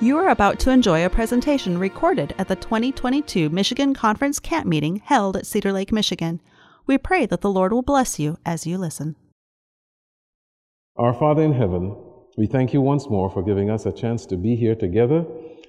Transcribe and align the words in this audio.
You 0.00 0.16
are 0.18 0.28
about 0.28 0.60
to 0.60 0.70
enjoy 0.70 1.04
a 1.04 1.10
presentation 1.10 1.76
recorded 1.76 2.32
at 2.38 2.46
the 2.46 2.54
2022 2.54 3.50
Michigan 3.50 3.94
Conference 3.94 4.38
Camp 4.38 4.64
Meeting 4.64 5.02
held 5.04 5.36
at 5.36 5.44
Cedar 5.44 5.72
Lake, 5.72 5.90
Michigan. 5.90 6.40
We 6.86 6.98
pray 6.98 7.26
that 7.26 7.40
the 7.40 7.50
Lord 7.50 7.72
will 7.72 7.82
bless 7.82 8.16
you 8.16 8.38
as 8.46 8.64
you 8.64 8.78
listen. 8.78 9.16
Our 10.94 11.12
Father 11.12 11.42
in 11.42 11.52
heaven, 11.52 11.96
we 12.36 12.46
thank 12.46 12.72
you 12.72 12.80
once 12.80 13.10
more 13.10 13.28
for 13.28 13.42
giving 13.42 13.70
us 13.70 13.86
a 13.86 13.92
chance 13.92 14.24
to 14.26 14.36
be 14.36 14.54
here 14.54 14.76
together, 14.76 15.26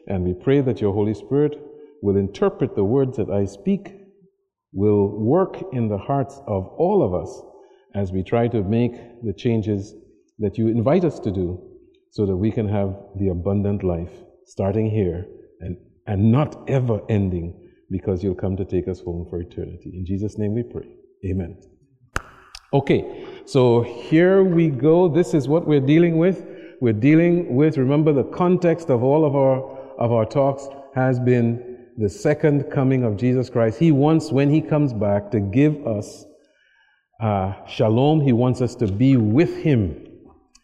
and 0.08 0.24
we 0.24 0.36
pray 0.36 0.62
that 0.62 0.80
your 0.80 0.94
Holy 0.94 1.16
Spirit 1.16 1.60
will 2.04 2.16
interpret 2.16 2.76
the 2.76 2.84
words 2.84 3.18
that 3.18 3.32
I 3.32 3.46
speak, 3.46 3.96
will 4.74 5.08
work 5.08 5.58
in 5.74 5.88
the 5.88 5.98
hearts 5.98 6.40
of 6.46 6.68
all 6.78 7.02
of 7.02 7.16
us 7.16 7.42
as 7.96 8.12
we 8.12 8.22
try 8.22 8.48
to 8.50 8.62
make 8.62 8.94
the 9.24 9.34
changes 9.34 9.96
that 10.38 10.60
you 10.60 10.68
invite 10.68 11.04
us 11.04 11.18
to 11.22 11.32
do 11.32 11.66
so 12.12 12.26
that 12.26 12.36
we 12.36 12.52
can 12.52 12.68
have 12.68 12.96
the 13.18 13.30
abundant 13.30 13.84
life 13.84 14.12
starting 14.50 14.90
here 14.90 15.28
and, 15.60 15.78
and 16.08 16.32
not 16.32 16.68
ever 16.68 17.00
ending 17.08 17.70
because 17.92 18.24
you'll 18.24 18.36
come 18.36 18.58
to 18.58 18.66
take 18.66 18.88
us 18.88 19.00
home 19.00 19.28
for 19.30 19.40
eternity. 19.40 19.92
In 19.94 20.06
Jesus' 20.06 20.38
name 20.38 20.56
we 20.56 20.64
pray. 20.64 20.88
Amen. 21.26 21.62
Okay, 22.74 23.26
so 23.46 23.82
here 23.82 24.44
we 24.44 24.70
go. 24.70 25.08
This 25.08 25.34
is 25.34 25.48
what 25.48 25.68
we're 25.68 25.80
dealing 25.80 26.18
with. 26.18 26.46
We're 26.82 26.94
dealing 26.94 27.56
with, 27.56 27.78
remember, 27.78 28.12
the 28.12 28.24
context 28.24 28.90
of 28.90 29.04
all 29.04 29.26
of 29.26 29.36
our, 29.36 29.78
of 30.00 30.12
our 30.12 30.26
talks 30.26 30.68
has 30.96 31.20
been 31.20 31.88
the 31.98 32.10
second 32.10 32.72
coming 32.72 33.04
of 33.04 33.18
Jesus 33.18 33.50
Christ. 33.50 33.78
He 33.78 33.92
wants, 33.92 34.32
when 34.32 34.50
He 34.50 34.62
comes 34.62 34.94
back, 34.94 35.30
to 35.32 35.40
give 35.40 35.86
us 35.86 36.26
uh, 37.22 37.54
shalom. 37.68 38.22
He 38.22 38.34
wants 38.34 38.62
us 38.62 38.76
to 38.76 38.88
be 38.88 39.18
with 39.18 39.58
Him 39.58 40.08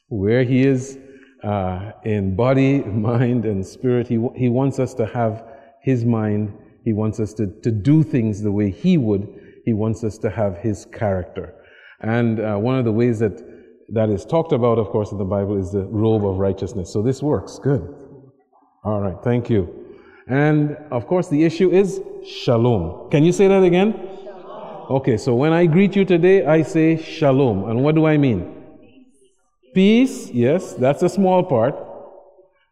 where 0.07 0.43
He 0.43 0.65
is 0.65 0.97
uh, 1.43 1.91
in 2.03 2.35
body, 2.35 2.79
mind, 2.83 3.45
and 3.45 3.65
spirit. 3.65 4.07
He, 4.07 4.25
he 4.35 4.49
wants 4.49 4.79
us 4.79 4.93
to 4.95 5.05
have 5.05 5.43
His 5.81 6.05
mind. 6.05 6.53
He 6.83 6.93
wants 6.93 7.19
us 7.19 7.33
to, 7.35 7.47
to 7.61 7.71
do 7.71 8.03
things 8.03 8.41
the 8.41 8.51
way 8.51 8.69
He 8.69 8.97
would. 8.97 9.27
He 9.65 9.73
wants 9.73 10.03
us 10.03 10.17
to 10.19 10.29
have 10.29 10.57
His 10.57 10.85
character. 10.85 11.53
And 12.01 12.39
uh, 12.39 12.55
one 12.57 12.77
of 12.77 12.85
the 12.85 12.91
ways 12.91 13.19
that 13.19 13.43
that 13.89 14.09
is 14.09 14.25
talked 14.25 14.51
about, 14.51 14.79
of 14.79 14.89
course, 14.89 15.11
in 15.11 15.17
the 15.17 15.25
Bible 15.25 15.57
is 15.57 15.71
the 15.71 15.85
robe 15.85 16.25
of 16.25 16.37
righteousness. 16.37 16.91
So 16.91 17.01
this 17.01 17.21
works. 17.21 17.59
Good. 17.59 17.81
All 18.83 18.99
right. 18.99 19.17
Thank 19.23 19.49
you. 19.49 19.85
And 20.27 20.75
of 20.91 21.05
course, 21.05 21.27
the 21.27 21.43
issue 21.43 21.71
is 21.71 22.01
shalom. 22.27 23.09
Can 23.11 23.23
you 23.23 23.31
say 23.31 23.47
that 23.47 23.63
again? 23.63 23.93
Shalom. 24.23 24.87
Okay, 24.89 25.17
so 25.17 25.35
when 25.35 25.53
I 25.53 25.67
greet 25.67 25.95
you 25.95 26.03
today, 26.03 26.45
I 26.45 26.63
say 26.63 27.01
shalom. 27.01 27.69
And 27.69 27.83
what 27.83 27.95
do 27.95 28.05
I 28.05 28.17
mean? 28.17 28.54
Peace, 29.75 30.31
yes, 30.31 30.73
that's 30.73 31.03
a 31.03 31.09
small 31.09 31.43
part. 31.43 31.75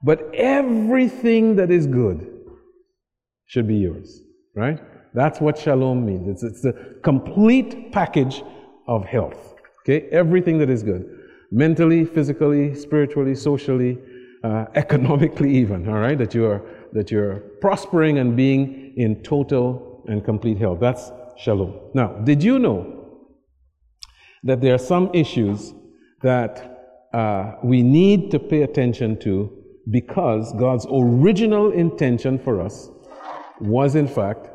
But 0.02 0.34
everything 0.34 1.58
that 1.58 1.70
is 1.70 1.86
good 1.86 2.28
should 3.46 3.68
be 3.68 3.76
yours, 3.76 4.22
right? 4.56 4.80
That's 5.14 5.40
what 5.40 5.58
shalom 5.58 6.06
means. 6.06 6.28
It's, 6.28 6.44
it's 6.44 6.62
the 6.62 6.98
complete 7.04 7.92
package 7.92 8.42
of 8.88 9.06
health, 9.06 9.54
okay? 9.81 10.08
Everything 10.12 10.58
that 10.59 10.70
is 10.70 10.81
good 10.81 11.20
mentally, 11.52 12.04
physically, 12.04 12.74
spiritually, 12.74 13.36
socially, 13.36 14.00
uh, 14.44 14.66
economically, 14.76 15.56
even, 15.56 15.88
all 15.88 16.00
right? 16.00 16.18
That 16.18 16.34
you 16.34 16.46
are 16.46 16.62
that 16.94 17.12
you're 17.12 17.40
prospering 17.59 18.18
and 18.20 18.36
being 18.38 18.94
in 18.96 19.24
total 19.24 20.06
and 20.08 20.24
complete 20.24 20.58
health. 20.58 20.80
That's 20.80 21.12
shalom. 21.38 21.74
Now, 21.94 22.14
did 22.24 22.44
you 22.44 22.59
know 22.59 23.28
that 24.44 24.62
there 24.62 24.74
are 24.74 24.86
some 24.94 25.09
issues 25.14 25.74
that 26.22 26.72
uh, 27.14 27.56
we 27.64 27.83
need 27.83 28.31
to 28.31 28.39
pay 28.39 28.64
attention 28.64 29.19
to 29.19 29.52
because 29.89 30.53
God's 30.53 30.88
original 30.91 31.72
intention 31.72 32.40
for 32.40 32.62
us 32.62 32.90
was, 33.59 33.96
in 33.96 34.07
fact, 34.07 34.50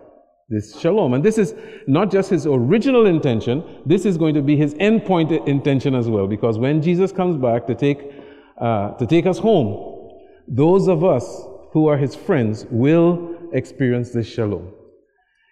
this 0.48 0.78
shalom. 0.80 1.14
And 1.14 1.22
this 1.22 1.38
is 1.38 1.54
not 1.86 2.10
just 2.10 2.30
his 2.30 2.46
original 2.46 3.06
intention, 3.06 3.82
this 3.84 4.06
is 4.06 4.16
going 4.16 4.34
to 4.34 4.42
be 4.42 4.56
his 4.56 4.74
endpoint 4.74 5.46
intention 5.46 5.94
as 5.94 6.08
well. 6.08 6.26
Because 6.26 6.58
when 6.58 6.80
Jesus 6.80 7.12
comes 7.12 7.36
back 7.36 7.66
to 7.66 7.74
take, 7.74 8.12
uh, 8.60 8.92
to 8.92 9.06
take 9.06 9.26
us 9.26 9.38
home, 9.38 10.10
those 10.48 10.88
of 10.88 11.04
us 11.04 11.42
who 11.72 11.86
are 11.88 11.98
his 11.98 12.14
friends 12.14 12.66
will 12.70 13.36
experience 13.52 14.10
this 14.10 14.26
shalom. 14.26 14.72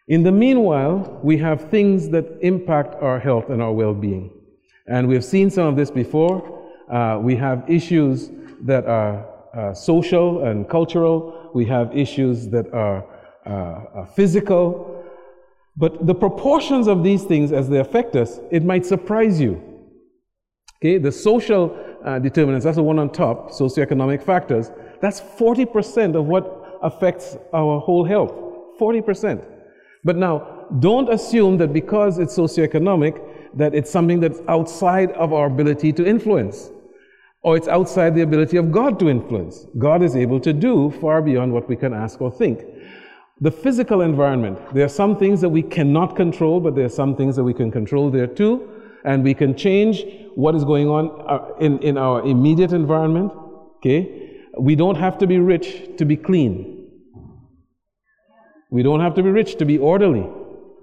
In 0.09 0.23
the 0.23 0.33
meanwhile, 0.33 1.21
we 1.23 1.37
have 1.39 1.69
things 1.71 2.09
that 2.11 2.39
impact 2.41 2.95
our 3.03 3.19
health 3.19 3.51
and 3.51 3.61
our 3.61 3.73
well 3.73 3.93
being. 3.93 4.31
And 4.87 5.09
we 5.09 5.15
have 5.15 5.25
seen 5.25 5.51
some 5.51 5.67
of 5.67 5.77
this 5.77 5.91
before. 5.91 6.56
Uh, 6.91 7.19
we 7.21 7.35
have 7.37 7.69
issues 7.69 8.31
that 8.63 8.87
are 8.87 9.27
uh, 9.57 9.75
social 9.75 10.45
and 10.45 10.69
cultural. 10.69 11.51
We 11.55 11.65
have 11.67 11.97
issues 11.97 12.49
that 12.49 12.73
are 12.73 13.05
uh, 13.47 13.51
uh, 13.51 14.05
physical. 14.05 15.05
But 15.77 16.07
the 16.07 16.15
proportions 16.15 16.87
of 16.87 17.03
these 17.03 17.25
things 17.25 17.53
as 17.53 17.69
they 17.69 17.79
affect 17.79 18.17
us, 18.17 18.41
it 18.51 18.65
might 18.65 18.87
surprise 18.87 19.41
you. 19.41 19.63
Okay, 20.79 20.99
the 20.99 21.11
social 21.13 21.77
uh, 22.05 22.19
determinants, 22.19 22.65
that's 22.65 22.77
the 22.77 22.83
one 22.83 22.99
on 22.99 23.11
top, 23.11 23.51
socioeconomic 23.51 24.23
factors, 24.23 24.71
that's 25.01 25.21
40% 25.21 26.15
of 26.15 26.27
what 26.27 26.79
affects 26.83 27.37
our 27.53 27.81
whole 27.81 28.05
health. 28.05 28.33
40%. 28.79 29.45
But 30.05 30.17
now, 30.17 30.67
don't 30.79 31.13
assume 31.13 31.57
that 31.59 31.73
because 31.73 32.19
it's 32.19 32.37
socioeconomic, 32.37 33.21
that 33.55 33.75
it's 33.75 33.91
something 33.91 34.21
that's 34.21 34.41
outside 34.49 35.13
of 35.13 35.33
our 35.33 35.47
ability 35.47 35.93
to 35.95 36.07
influence 36.07 36.71
or 37.47 37.57
it's 37.57 37.69
outside 37.69 38.13
the 38.17 38.23
ability 38.23 38.57
of 38.57 38.73
God 38.73 38.99
to 38.99 39.09
influence. 39.09 39.67
God 39.79 40.03
is 40.03 40.17
able 40.17 40.41
to 40.41 40.53
do 40.53 40.91
far 41.01 41.23
beyond 41.23 41.53
what 41.53 41.69
we 41.69 41.77
can 41.77 41.95
ask 41.95 42.21
or 42.21 42.29
think. 42.29 42.65
The 43.41 43.53
physical 43.53 44.01
environment, 44.01 44.59
there 44.75 44.85
are 44.85 44.95
some 45.03 45.17
things 45.17 45.41
that 45.43 45.49
we 45.49 45.63
cannot 45.63 46.17
control, 46.17 46.59
but 46.59 46.75
there 46.75 46.87
are 46.87 46.97
some 47.03 47.15
things 47.15 47.37
that 47.37 47.45
we 47.45 47.55
can 47.55 47.71
control 47.71 48.11
there 48.11 48.27
too. 48.27 48.69
And 49.05 49.23
we 49.23 49.33
can 49.33 49.57
change 49.57 50.05
what 50.35 50.57
is 50.57 50.65
going 50.65 50.89
on 50.89 51.05
uh, 51.29 51.55
in, 51.61 51.79
in 51.85 51.97
our 51.97 52.21
immediate 52.27 52.73
environment. 52.73 53.31
Okay? 53.77 54.41
We 54.59 54.75
don't 54.75 54.97
have 54.97 55.17
to 55.19 55.29
be 55.29 55.39
rich 55.39 55.97
to 55.99 56.05
be 56.05 56.17
clean. 56.17 56.89
We 58.73 58.83
don't 58.83 58.99
have 58.99 59.15
to 59.15 59.23
be 59.23 59.31
rich 59.31 59.57
to 59.59 59.65
be 59.65 59.79
orderly. 59.79 60.29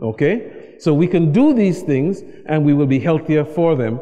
Okay? 0.01 0.77
So 0.79 0.93
we 0.93 1.07
can 1.07 1.33
do 1.33 1.53
these 1.53 1.81
things 1.81 2.23
and 2.45 2.63
we 2.63 2.73
will 2.73 2.87
be 2.87 2.99
healthier 2.99 3.43
for 3.43 3.75
them, 3.75 3.99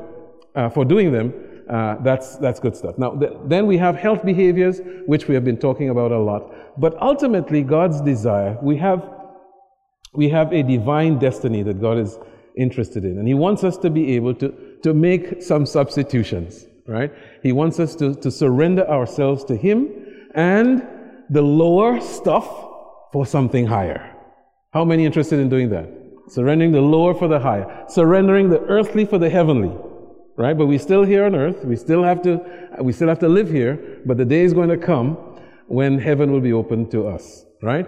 uh, 0.54 0.70
for 0.70 0.86
doing 0.86 1.12
them, 1.12 1.34
uh, 1.72 1.96
that's, 2.04 2.36
that's 2.38 2.60
good 2.60 2.76
stuff. 2.76 2.98
Now, 2.98 3.12
th- 3.12 3.32
then 3.46 3.66
we 3.66 3.78
have 3.78 3.96
health 3.96 4.26
behaviors, 4.26 4.82
which 5.06 5.30
we 5.30 5.36
have 5.36 5.46
been 5.46 5.58
talking 5.58 5.90
about 5.90 6.12
a 6.12 6.20
lot. 6.20 6.54
But 6.78 7.02
ultimately, 7.02 7.64
God's 7.64 8.02
desire, 8.02 8.58
we 8.62 8.76
have, 8.78 9.10
we 10.14 10.28
have 10.30 10.52
a 10.52 10.64
divine 10.64 11.18
destiny 11.18 11.64
that 11.64 11.80
God 11.80 11.98
is 11.98 12.20
interested 12.58 13.06
in. 13.06 13.18
And 13.18 13.26
He 13.26 13.34
wants 13.34 13.64
us 13.64 13.78
to 13.78 13.90
be 13.90 14.16
able 14.18 14.36
to, 14.36 14.54
to 14.84 14.94
make 14.94 15.42
some 15.42 15.66
substitutions, 15.66 16.66
right? 16.88 17.14
He 17.42 17.54
wants 17.54 17.80
us 17.80 17.96
to, 17.96 18.16
to 18.16 18.30
surrender 18.30 18.86
ourselves 18.90 19.46
to 19.46 19.56
Him 19.56 20.28
and 20.36 20.86
the 21.30 21.42
lower 21.42 22.02
stuff 22.02 22.50
for 23.14 23.26
something 23.26 23.66
higher. 23.66 24.14
How 24.74 24.84
many 24.84 25.06
interested 25.06 25.40
in 25.40 25.48
doing 25.48 25.70
that? 25.70 25.88
Surrendering 26.28 26.74
the 26.74 26.82
lower 26.82 27.14
for 27.14 27.30
the 27.30 27.40
higher. 27.40 27.86
Surrendering 27.88 28.50
the 28.50 28.60
earthly 28.64 29.06
for 29.06 29.18
the 29.18 29.30
heavenly 29.30 29.72
right? 30.42 30.58
But 30.58 30.66
we're 30.66 30.80
still 30.80 31.04
here 31.04 31.26
on 31.26 31.36
earth. 31.36 31.64
We 31.64 31.76
still 31.76 32.04
have 32.04 32.22
to, 32.24 32.42
we 32.82 32.92
still 32.92 33.08
have 33.08 33.20
to 33.20 33.30
live 33.30 33.50
here. 33.50 34.02
But 34.06 34.18
the 34.18 34.26
day 34.26 34.42
is 34.42 34.54
going 34.54 34.70
to 34.70 34.78
come 34.78 35.18
when 35.68 36.00
heaven 36.00 36.32
will 36.32 36.42
be 36.42 36.54
open 36.54 36.90
to 36.90 37.08
us, 37.08 37.46
right? 37.62 37.88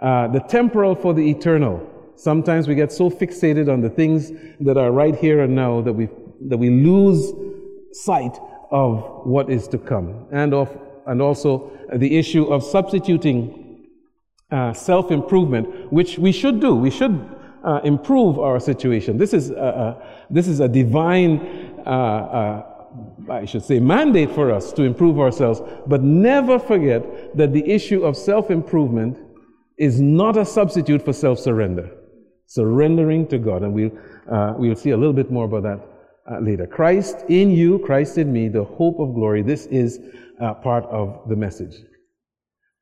Uh, 0.00 0.28
the 0.28 0.40
temporal 0.40 0.94
for 0.94 1.14
the 1.14 1.30
eternal. 1.30 1.88
Sometimes 2.16 2.68
we 2.68 2.74
get 2.74 2.92
so 2.92 3.08
fixated 3.08 3.72
on 3.72 3.80
the 3.80 3.88
things 3.88 4.32
that 4.60 4.76
are 4.76 4.90
right 4.90 5.14
here 5.14 5.40
and 5.40 5.54
now 5.54 5.80
that 5.80 5.92
we 5.92 6.08
that 6.48 6.58
we 6.58 6.70
lose 6.70 7.32
sight 7.92 8.36
of 8.72 9.22
what 9.24 9.48
is 9.48 9.68
to 9.68 9.78
come, 9.78 10.26
and 10.32 10.52
of 10.52 10.76
and 11.06 11.22
also 11.22 11.70
the 11.94 12.18
issue 12.18 12.44
of 12.46 12.62
substituting 12.62 13.86
uh, 14.50 14.72
self 14.72 15.10
improvement, 15.10 15.92
which 15.92 16.18
we 16.18 16.32
should 16.32 16.60
do. 16.60 16.74
We 16.74 16.90
should 16.90 17.28
uh, 17.64 17.80
improve 17.84 18.38
our 18.38 18.60
situation. 18.60 19.18
This 19.18 19.32
is 19.32 19.50
this 20.30 20.48
is 20.48 20.60
a 20.60 20.68
divine 20.68 21.71
uh, 21.86 21.90
uh, 21.90 22.72
I 23.30 23.44
should 23.44 23.64
say, 23.64 23.80
mandate 23.80 24.30
for 24.32 24.50
us 24.50 24.72
to 24.74 24.82
improve 24.82 25.18
ourselves, 25.18 25.60
but 25.86 26.02
never 26.02 26.58
forget 26.58 27.36
that 27.36 27.52
the 27.52 27.68
issue 27.68 28.04
of 28.04 28.16
self 28.16 28.50
improvement 28.50 29.18
is 29.78 30.00
not 30.00 30.36
a 30.36 30.44
substitute 30.44 31.04
for 31.04 31.12
self 31.12 31.38
surrender. 31.38 31.90
Surrendering 32.46 33.26
to 33.28 33.38
God. 33.38 33.62
And 33.62 33.72
we'll, 33.72 33.92
uh, 34.30 34.54
we'll 34.56 34.76
see 34.76 34.90
a 34.90 34.96
little 34.96 35.14
bit 35.14 35.30
more 35.30 35.46
about 35.46 35.62
that 35.62 35.80
uh, 36.30 36.40
later. 36.40 36.66
Christ 36.66 37.24
in 37.28 37.50
you, 37.50 37.78
Christ 37.78 38.18
in 38.18 38.32
me, 38.32 38.48
the 38.48 38.64
hope 38.64 39.00
of 39.00 39.14
glory. 39.14 39.42
This 39.42 39.66
is 39.66 39.98
uh, 40.40 40.54
part 40.54 40.84
of 40.84 41.28
the 41.28 41.36
message. 41.36 41.74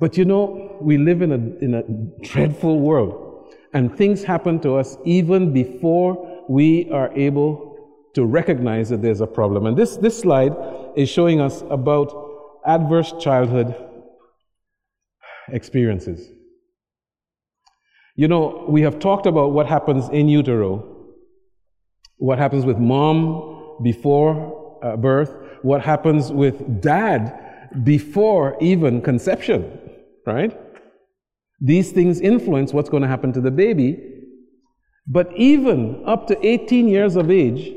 But 0.00 0.16
you 0.16 0.24
know, 0.24 0.76
we 0.80 0.98
live 0.98 1.22
in 1.22 1.32
a, 1.32 1.64
in 1.64 1.74
a 1.74 1.82
dreadful 2.26 2.80
world, 2.80 3.54
and 3.74 3.96
things 3.96 4.24
happen 4.24 4.58
to 4.60 4.76
us 4.76 4.96
even 5.04 5.52
before 5.52 6.44
we 6.48 6.90
are 6.90 7.12
able 7.12 7.69
to 8.14 8.24
recognize 8.24 8.88
that 8.88 9.02
there's 9.02 9.20
a 9.20 9.26
problem. 9.26 9.66
And 9.66 9.76
this, 9.76 9.96
this 9.96 10.18
slide 10.18 10.54
is 10.96 11.08
showing 11.08 11.40
us 11.40 11.62
about 11.70 12.12
adverse 12.66 13.12
childhood 13.20 13.74
experiences. 15.52 16.28
You 18.16 18.28
know, 18.28 18.66
we 18.68 18.82
have 18.82 18.98
talked 18.98 19.26
about 19.26 19.52
what 19.52 19.66
happens 19.66 20.08
in 20.08 20.28
utero, 20.28 21.06
what 22.16 22.38
happens 22.38 22.66
with 22.66 22.78
mom 22.78 23.78
before 23.82 24.78
uh, 24.82 24.96
birth, 24.96 25.34
what 25.62 25.80
happens 25.80 26.30
with 26.30 26.82
dad 26.82 27.80
before 27.84 28.56
even 28.60 29.00
conception, 29.00 29.78
right? 30.26 30.58
These 31.60 31.92
things 31.92 32.20
influence 32.20 32.72
what's 32.72 32.88
going 32.88 33.02
to 33.02 33.08
happen 33.08 33.32
to 33.34 33.40
the 33.40 33.50
baby. 33.50 34.06
But 35.06 35.32
even 35.36 36.02
up 36.06 36.26
to 36.28 36.46
18 36.46 36.88
years 36.88 37.16
of 37.16 37.30
age, 37.30 37.72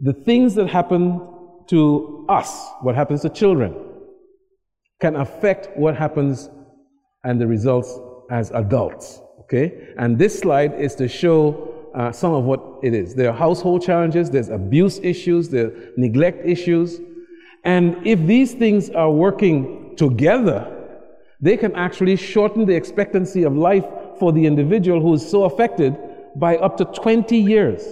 the 0.00 0.12
things 0.12 0.54
that 0.54 0.68
happen 0.68 1.20
to 1.68 2.26
us, 2.28 2.68
what 2.82 2.94
happens 2.94 3.22
to 3.22 3.28
children, 3.28 3.74
can 5.00 5.16
affect 5.16 5.76
what 5.76 5.96
happens 5.96 6.48
and 7.24 7.40
the 7.40 7.46
results 7.46 7.98
as 8.30 8.50
adults. 8.52 9.20
Okay? 9.40 9.92
And 9.98 10.18
this 10.18 10.38
slide 10.38 10.74
is 10.80 10.94
to 10.96 11.08
show 11.08 11.74
uh, 11.94 12.12
some 12.12 12.32
of 12.32 12.44
what 12.44 12.62
it 12.82 12.94
is. 12.94 13.14
There 13.14 13.30
are 13.30 13.36
household 13.36 13.82
challenges, 13.82 14.30
there's 14.30 14.48
abuse 14.48 14.98
issues, 15.02 15.48
there 15.48 15.66
are 15.66 15.72
neglect 15.96 16.46
issues. 16.46 17.00
And 17.64 18.06
if 18.06 18.20
these 18.26 18.54
things 18.54 18.90
are 18.90 19.10
working 19.10 19.96
together, 19.96 20.72
they 21.40 21.56
can 21.56 21.74
actually 21.74 22.16
shorten 22.16 22.64
the 22.66 22.74
expectancy 22.74 23.42
of 23.42 23.56
life 23.56 23.84
for 24.18 24.32
the 24.32 24.46
individual 24.46 25.00
who 25.00 25.14
is 25.14 25.28
so 25.28 25.44
affected 25.44 25.96
by 26.36 26.56
up 26.56 26.76
to 26.78 26.84
20 26.84 27.36
years. 27.36 27.82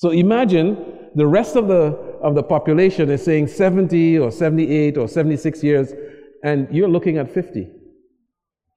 So 0.00 0.08
imagine 0.12 1.10
the 1.14 1.26
rest 1.26 1.56
of 1.56 1.68
the, 1.68 1.94
of 2.22 2.34
the 2.34 2.42
population 2.42 3.10
is 3.10 3.22
saying 3.22 3.48
70 3.48 4.18
or 4.18 4.30
78 4.30 4.96
or 4.96 5.06
76 5.06 5.62
years, 5.62 5.92
and 6.42 6.66
you're 6.74 6.88
looking 6.88 7.18
at 7.18 7.30
50. 7.30 7.70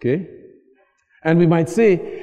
Okay? 0.01 0.27
And 1.23 1.39
we 1.39 1.47
might 1.47 1.69
say, 1.69 2.21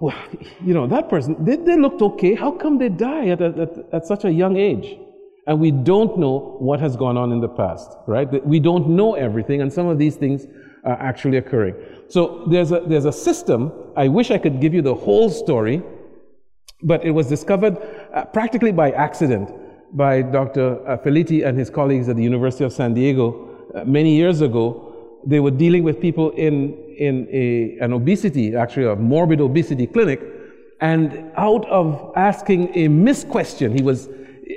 well, 0.00 0.16
you 0.60 0.74
know, 0.74 0.88
that 0.88 1.08
person, 1.08 1.44
they, 1.44 1.54
they 1.54 1.76
looked 1.76 2.02
okay. 2.02 2.34
How 2.34 2.50
come 2.50 2.78
they 2.78 2.88
die 2.88 3.28
at, 3.28 3.40
at, 3.40 3.58
at 3.92 4.06
such 4.06 4.24
a 4.24 4.32
young 4.32 4.56
age? 4.56 4.98
And 5.46 5.60
we 5.60 5.70
don't 5.70 6.18
know 6.18 6.56
what 6.58 6.80
has 6.80 6.96
gone 6.96 7.16
on 7.16 7.30
in 7.30 7.38
the 7.40 7.48
past, 7.48 7.92
right? 8.08 8.44
We 8.44 8.58
don't 8.58 8.88
know 8.88 9.14
everything, 9.14 9.62
and 9.62 9.72
some 9.72 9.86
of 9.86 9.98
these 9.98 10.16
things 10.16 10.46
are 10.82 11.00
actually 11.00 11.36
occurring. 11.36 11.76
So 12.08 12.44
there's 12.50 12.72
a, 12.72 12.80
there's 12.80 13.04
a 13.04 13.12
system. 13.12 13.72
I 13.96 14.08
wish 14.08 14.32
I 14.32 14.38
could 14.38 14.60
give 14.60 14.74
you 14.74 14.82
the 14.82 14.96
whole 14.96 15.30
story, 15.30 15.80
but 16.82 17.04
it 17.04 17.12
was 17.12 17.28
discovered 17.28 17.78
uh, 18.14 18.24
practically 18.24 18.72
by 18.72 18.90
accident 18.92 19.50
by 19.92 20.22
Dr. 20.22 20.86
Uh, 20.86 20.98
Felitti 20.98 21.46
and 21.46 21.58
his 21.58 21.70
colleagues 21.70 22.08
at 22.08 22.16
the 22.16 22.22
University 22.22 22.64
of 22.64 22.72
San 22.72 22.94
Diego 22.94 23.48
uh, 23.74 23.84
many 23.84 24.16
years 24.16 24.40
ago. 24.40 25.20
They 25.24 25.40
were 25.40 25.50
dealing 25.50 25.82
with 25.82 26.00
people 26.00 26.30
in, 26.30 26.74
in 26.98 27.28
a, 27.32 27.78
an 27.84 27.92
obesity, 27.92 28.54
actually 28.54 28.86
a 28.86 28.96
morbid 28.96 29.40
obesity 29.40 29.86
clinic, 29.86 30.20
and 30.80 31.32
out 31.36 31.66
of 31.66 32.12
asking 32.16 32.76
a 32.76 32.88
misquestion, 32.88 33.74
he 33.76 33.82
was, 33.82 34.08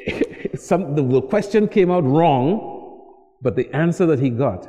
some, 0.55 0.95
the 0.95 1.21
question 1.21 1.67
came 1.67 1.89
out 1.89 2.03
wrong, 2.03 3.05
but 3.41 3.55
the 3.55 3.73
answer 3.73 4.05
that 4.05 4.19
he 4.19 4.29
got 4.29 4.67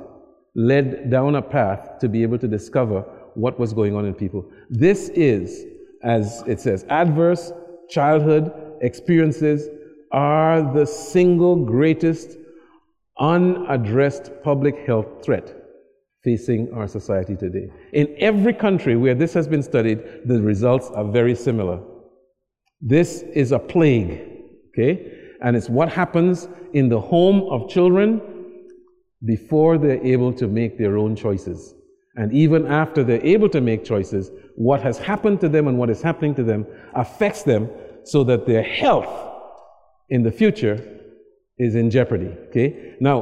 led 0.54 1.10
down 1.10 1.34
a 1.34 1.42
path 1.42 1.98
to 2.00 2.08
be 2.08 2.22
able 2.22 2.38
to 2.38 2.48
discover 2.48 3.00
what 3.34 3.58
was 3.58 3.72
going 3.72 3.94
on 3.94 4.04
in 4.04 4.14
people. 4.14 4.44
This 4.68 5.08
is, 5.10 5.64
as 6.02 6.42
it 6.46 6.60
says, 6.60 6.84
adverse 6.88 7.52
childhood 7.88 8.52
experiences 8.80 9.68
are 10.12 10.62
the 10.74 10.86
single 10.86 11.56
greatest 11.56 12.36
unaddressed 13.18 14.30
public 14.42 14.86
health 14.86 15.06
threat 15.24 15.54
facing 16.24 16.72
our 16.74 16.86
society 16.86 17.36
today. 17.36 17.70
In 17.92 18.14
every 18.18 18.52
country 18.52 18.96
where 18.96 19.14
this 19.14 19.32
has 19.34 19.46
been 19.46 19.62
studied, 19.62 20.02
the 20.26 20.40
results 20.40 20.90
are 20.90 21.04
very 21.04 21.34
similar. 21.34 21.80
This 22.80 23.22
is 23.22 23.52
a 23.52 23.58
plague, 23.58 24.20
okay? 24.68 25.12
And 25.42 25.56
it's 25.56 25.68
what 25.68 25.90
happens 25.90 26.48
in 26.72 26.88
the 26.88 27.00
home 27.00 27.42
of 27.50 27.68
children 27.68 28.20
before 29.24 29.78
they're 29.78 30.04
able 30.04 30.32
to 30.34 30.46
make 30.46 30.78
their 30.78 30.98
own 30.98 31.14
choices. 31.14 31.74
And 32.16 32.32
even 32.32 32.66
after 32.66 33.04
they're 33.04 33.24
able 33.24 33.48
to 33.50 33.60
make 33.60 33.84
choices, 33.84 34.30
what 34.56 34.82
has 34.82 34.98
happened 34.98 35.40
to 35.40 35.48
them 35.48 35.68
and 35.68 35.78
what 35.78 35.90
is 35.90 36.02
happening 36.02 36.34
to 36.34 36.42
them 36.42 36.66
affects 36.94 37.42
them 37.42 37.70
so 38.10 38.24
that 38.24 38.44
their 38.44 38.62
health 38.62 39.12
in 40.08 40.24
the 40.24 40.32
future 40.32 40.76
is 41.58 41.76
in 41.76 41.90
jeopardy. 41.90 42.30
Okay? 42.48 42.96
Now, 43.00 43.18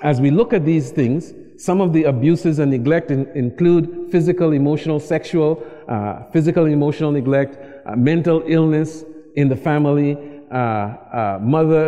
as 0.00 0.20
we 0.20 0.30
look 0.30 0.52
at 0.52 0.64
these 0.64 0.92
things, 0.92 1.32
some 1.56 1.80
of 1.80 1.92
the 1.92 2.04
abuses 2.04 2.60
and 2.60 2.70
neglect 2.70 3.10
in, 3.10 3.26
include 3.34 4.08
physical, 4.12 4.52
emotional, 4.52 5.00
sexual, 5.00 5.66
uh, 5.88 6.22
physical, 6.32 6.66
emotional 6.66 7.10
neglect, 7.10 7.58
uh, 7.86 7.96
mental 7.96 8.44
illness 8.46 9.04
in 9.34 9.48
the 9.48 9.56
family, 9.56 10.16
uh, 10.52 10.54
uh 10.54 11.38
mother 11.42 11.82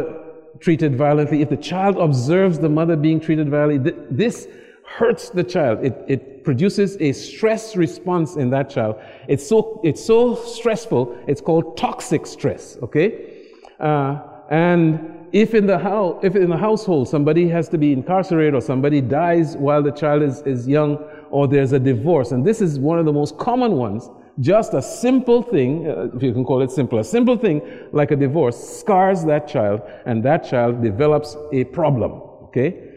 treated 0.58 0.96
violently. 0.96 1.42
If 1.42 1.48
the 1.48 1.56
child 1.56 1.96
observes 1.96 2.58
the 2.58 2.68
mother 2.68 2.96
being 2.96 3.20
treated 3.20 3.48
violently, 3.48 3.92
th- 3.92 4.02
this 4.10 4.48
hurts 4.84 5.30
the 5.30 5.44
child. 5.44 5.84
It, 5.84 5.94
it 6.08 6.29
produces 6.44 6.96
a 7.00 7.12
stress 7.12 7.76
response 7.76 8.36
in 8.36 8.50
that 8.50 8.70
child. 8.70 8.96
It's 9.28 9.46
so, 9.46 9.80
it's 9.84 10.04
so 10.04 10.34
stressful, 10.34 11.18
it's 11.26 11.40
called 11.40 11.76
toxic 11.76 12.26
stress, 12.26 12.78
okay? 12.82 13.48
Uh, 13.78 14.20
and 14.50 15.28
if 15.32 15.54
in, 15.54 15.66
the 15.66 15.78
house, 15.78 16.18
if 16.22 16.34
in 16.34 16.50
the 16.50 16.56
household 16.56 17.08
somebody 17.08 17.48
has 17.48 17.68
to 17.68 17.78
be 17.78 17.92
incarcerated 17.92 18.54
or 18.54 18.60
somebody 18.60 19.00
dies 19.00 19.56
while 19.56 19.82
the 19.82 19.92
child 19.92 20.22
is, 20.22 20.42
is 20.42 20.66
young 20.66 20.96
or 21.30 21.46
there's 21.46 21.72
a 21.72 21.78
divorce, 21.78 22.32
and 22.32 22.44
this 22.44 22.60
is 22.60 22.78
one 22.78 22.98
of 22.98 23.04
the 23.04 23.12
most 23.12 23.38
common 23.38 23.72
ones, 23.72 24.10
just 24.40 24.74
a 24.74 24.82
simple 24.82 25.42
thing, 25.42 25.88
uh, 25.88 26.08
if 26.14 26.22
you 26.22 26.32
can 26.32 26.44
call 26.44 26.62
it 26.62 26.70
simple, 26.70 26.98
a 26.98 27.04
simple 27.04 27.36
thing 27.36 27.62
like 27.92 28.10
a 28.10 28.16
divorce 28.16 28.58
scars 28.78 29.24
that 29.24 29.46
child, 29.46 29.82
and 30.06 30.22
that 30.24 30.48
child 30.48 30.82
develops 30.82 31.36
a 31.52 31.64
problem, 31.64 32.12
okay? 32.44 32.89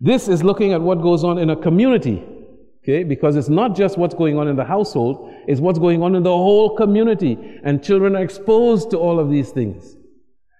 This 0.00 0.28
is 0.28 0.42
looking 0.42 0.72
at 0.72 0.80
what 0.80 1.00
goes 1.00 1.24
on 1.24 1.38
in 1.38 1.50
a 1.50 1.56
community, 1.56 2.22
okay? 2.82 3.04
Because 3.04 3.36
it's 3.36 3.48
not 3.48 3.76
just 3.76 3.96
what's 3.96 4.14
going 4.14 4.38
on 4.38 4.48
in 4.48 4.56
the 4.56 4.64
household, 4.64 5.32
it's 5.46 5.60
what's 5.60 5.78
going 5.78 6.02
on 6.02 6.14
in 6.14 6.22
the 6.22 6.30
whole 6.30 6.76
community. 6.76 7.38
And 7.64 7.82
children 7.82 8.16
are 8.16 8.22
exposed 8.22 8.90
to 8.90 8.98
all 8.98 9.18
of 9.18 9.30
these 9.30 9.50
things. 9.50 9.96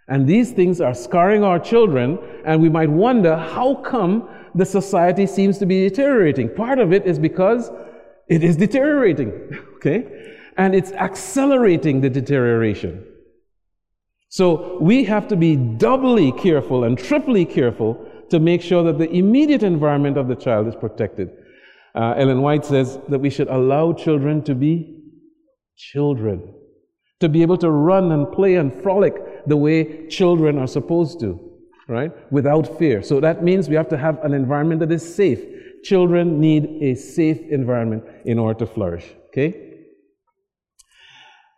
And 0.09 0.27
these 0.27 0.53
things 0.53 0.81
are 0.81 0.95
scarring 0.95 1.43
our 1.43 1.59
children, 1.59 2.19
and 2.45 2.61
we 2.61 2.69
might 2.69 2.91
wonder 2.91 3.37
how 3.37 3.77
come 3.77 4.29
the 4.55 4.67
society 4.67 5.27
seems 5.27 5.59
to 5.59 5.67
be 5.67 5.89
deteriorating. 5.89 6.55
Part 6.55 6.79
of 6.79 6.93
it 6.93 7.07
is 7.07 7.19
because 7.19 7.71
it 8.29 8.45
is 8.45 8.57
deteriorating, 8.57 9.33
okay? 9.77 10.37
And 10.57 10.75
it's 10.75 10.93
accelerating 10.93 12.01
the 12.01 12.11
deterioration. 12.11 13.05
So 14.29 14.79
we 14.81 15.05
have 15.05 15.29
to 15.29 15.37
be 15.37 15.57
doubly 15.57 16.33
careful 16.33 16.85
and 16.85 16.99
triply 16.99 17.45
careful 17.45 18.07
to 18.31 18.41
make 18.41 18.63
sure 18.63 18.83
that 18.85 18.99
the 18.99 19.11
immediate 19.11 19.63
environment 19.63 20.17
of 20.17 20.29
the 20.29 20.37
child 20.37 20.67
is 20.67 20.75
protected. 20.75 21.31
Uh, 21.95 22.15
Ellen 22.17 22.43
White 22.43 22.65
says 22.65 22.99
that 23.09 23.19
we 23.19 23.31
should 23.31 23.49
allow 23.49 23.93
children 23.93 24.43
to 24.45 24.55
be 24.55 25.03
children, 25.77 26.55
to 27.21 27.29
be 27.29 27.43
able 27.43 27.59
to 27.59 27.71
run 27.71 28.13
and 28.13 28.31
play 28.33 28.57
and 28.57 28.73
frolic 28.83 29.47
the 29.47 29.57
way 29.57 30.09
children 30.09 30.59
are 30.59 30.67
supposed 30.67 31.21
to, 31.21 31.39
right? 31.89 32.13
Without 32.33 32.79
fear. 32.79 33.03
So 33.03 33.21
that 33.21 33.45
means 33.45 33.69
we 33.69 33.77
have 33.77 33.89
to 33.91 33.99
have 33.99 34.23
an 34.25 34.33
environment 34.33 34.81
that 34.81 34.91
is 34.91 35.15
safe. 35.15 35.41
Children 35.85 36.41
need 36.41 36.83
a 36.83 36.95
safe 36.95 37.41
environment 37.51 38.05
in 38.25 38.39
order 38.39 38.59
to 38.61 38.67
flourish, 38.67 39.07
okay? 39.29 39.75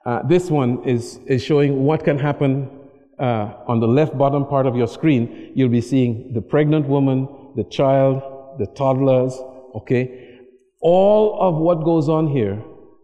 Uh, 0.05 0.23
this 0.23 0.51
one 0.51 0.85
is, 0.85 1.19
is 1.27 1.43
showing 1.43 1.85
what 1.85 2.05
can 2.05 2.19
happen 2.19 2.71
uh, 3.19 3.55
on 3.67 3.81
the 3.81 3.89
left 3.89 4.17
bottom 4.17 4.47
part 4.47 4.67
of 4.67 4.77
your 4.77 4.89
screen, 4.89 5.53
you'll 5.55 5.69
be 5.69 5.81
seeing 5.81 6.33
the 6.33 6.43
pregnant 6.43 6.87
woman, 6.87 7.29
the 7.57 7.65
child, 7.65 8.23
the 8.59 8.67
toddlers, 8.67 9.39
okay? 9.75 10.41
All 10.81 11.39
of 11.41 11.57
what 11.57 11.85
goes 11.85 12.09
on 12.09 12.29
here 12.29 12.63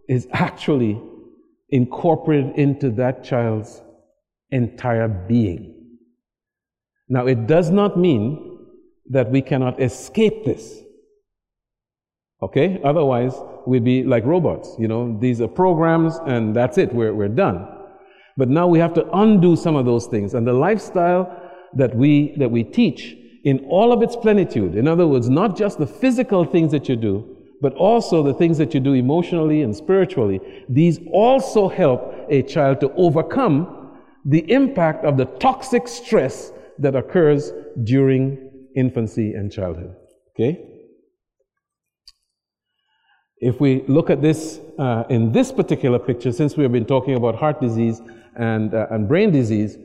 is 0.09 0.29
actually 0.33 1.01
incorporated 1.71 2.53
into 2.57 2.91
that 2.91 3.25
child's 3.25 3.83
entire 4.51 5.09
being. 5.09 5.97
Now, 7.09 7.27
it 7.27 7.47
does 7.47 7.71
not 7.71 7.99
mean 7.99 8.59
that 9.11 9.31
we 9.31 9.43
cannot 9.43 9.83
escape 9.83 10.45
this. 10.45 10.81
Okay? 12.43 12.81
Otherwise, 12.85 13.35
we'd 13.67 13.85
be 13.85 14.03
like 14.03 14.25
robots. 14.25 14.75
You 14.79 14.89
know, 14.89 15.19
these 15.19 15.41
are 15.41 15.49
programs 15.49 16.19
and 16.27 16.55
that's 16.55 16.79
it, 16.79 16.93
we're, 16.93 17.15
we're 17.15 17.29
done. 17.29 17.67
But 18.37 18.49
now 18.49 18.67
we 18.67 18.79
have 18.79 18.95
to 18.95 19.09
undo 19.13 19.57
some 19.57 19.77
of 19.77 19.85
those 19.85 20.07
things. 20.07 20.35
And 20.35 20.47
the 20.47 20.53
lifestyle 20.53 21.51
that 21.75 21.95
we, 21.95 22.35
that 22.39 22.51
we 22.51 22.65
teach 22.65 23.17
in 23.45 23.67
all 23.69 23.93
of 23.93 24.03
its 24.03 24.17
plenitude, 24.17 24.75
in 24.75 24.87
other 24.87 25.07
words, 25.07 25.29
not 25.29 25.57
just 25.57 25.79
the 25.79 25.87
physical 25.87 26.45
things 26.45 26.71
that 26.73 26.89
you 26.89 26.97
do, 26.97 27.37
but 27.61 27.75
also 27.75 28.23
the 28.23 28.35
things 28.35 28.59
that 28.59 28.75
you 28.75 28.81
do 28.81 28.93
emotionally 28.93 29.63
and 29.63 29.75
spiritually, 29.75 30.41
these 30.69 30.99
also 31.13 31.69
help 31.69 32.15
a 32.29 32.43
child 32.43 32.81
to 32.81 32.93
overcome 32.95 33.99
the 34.25 34.51
impact 34.51 35.05
of 35.05 35.17
the 35.17 35.25
toxic 35.25 35.87
stress 35.87 36.53
that 36.79 36.97
occurs 36.97 37.53
during 37.85 38.51
infancy 38.75 39.35
and 39.35 39.53
childhood. 39.53 39.95
Okay? 40.35 40.72
If 43.43 43.61
we 43.61 43.83
look 43.89 44.09
at 44.09 44.23
this 44.23 44.61
uh, 44.79 45.03
in 45.11 45.33
this 45.33 45.51
particular 45.51 45.99
picture, 45.99 46.31
since 46.31 46.57
we 46.57 46.63
have 46.63 46.71
been 46.71 46.87
talking 46.87 47.17
about 47.17 47.35
heart 47.35 47.61
disease 47.61 48.01
and, 48.37 48.73
uh, 48.73 48.87
and 48.91 49.09
brain 49.09 49.33
disease, 49.33 49.77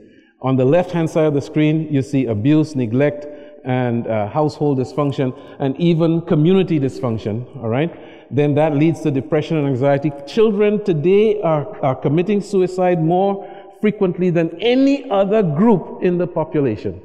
on 0.43 0.57
the 0.57 0.63
left 0.63 0.91
hand 0.91 1.09
side 1.09 1.25
of 1.25 1.33
the 1.33 1.41
screen, 1.41 1.91
you 1.91 2.03
see 2.03 2.27
abuse, 2.27 2.75
neglect, 2.75 3.25
and 3.65 4.05
uh, 4.05 4.29
household 4.29 4.77
dysfunction, 4.77 5.35
and 5.57 5.75
even 5.77 6.21
community 6.21 6.79
dysfunction, 6.79 7.47
all 7.57 7.67
right? 7.67 7.91
Then 8.29 8.53
that 8.53 8.75
leads 8.75 9.01
to 9.01 9.09
depression 9.09 9.57
and 9.57 9.67
anxiety. 9.67 10.11
Children 10.27 10.83
today 10.83 11.41
are, 11.41 11.83
are 11.83 11.95
committing 11.95 12.41
suicide 12.41 13.03
more 13.03 13.49
frequently 13.81 14.29
than 14.29 14.55
any 14.61 15.09
other 15.09 15.41
group 15.41 16.03
in 16.03 16.19
the 16.19 16.27
population. 16.27 17.01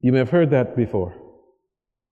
You 0.00 0.12
may 0.12 0.18
have 0.18 0.30
heard 0.30 0.50
that 0.50 0.76
before. 0.76 1.12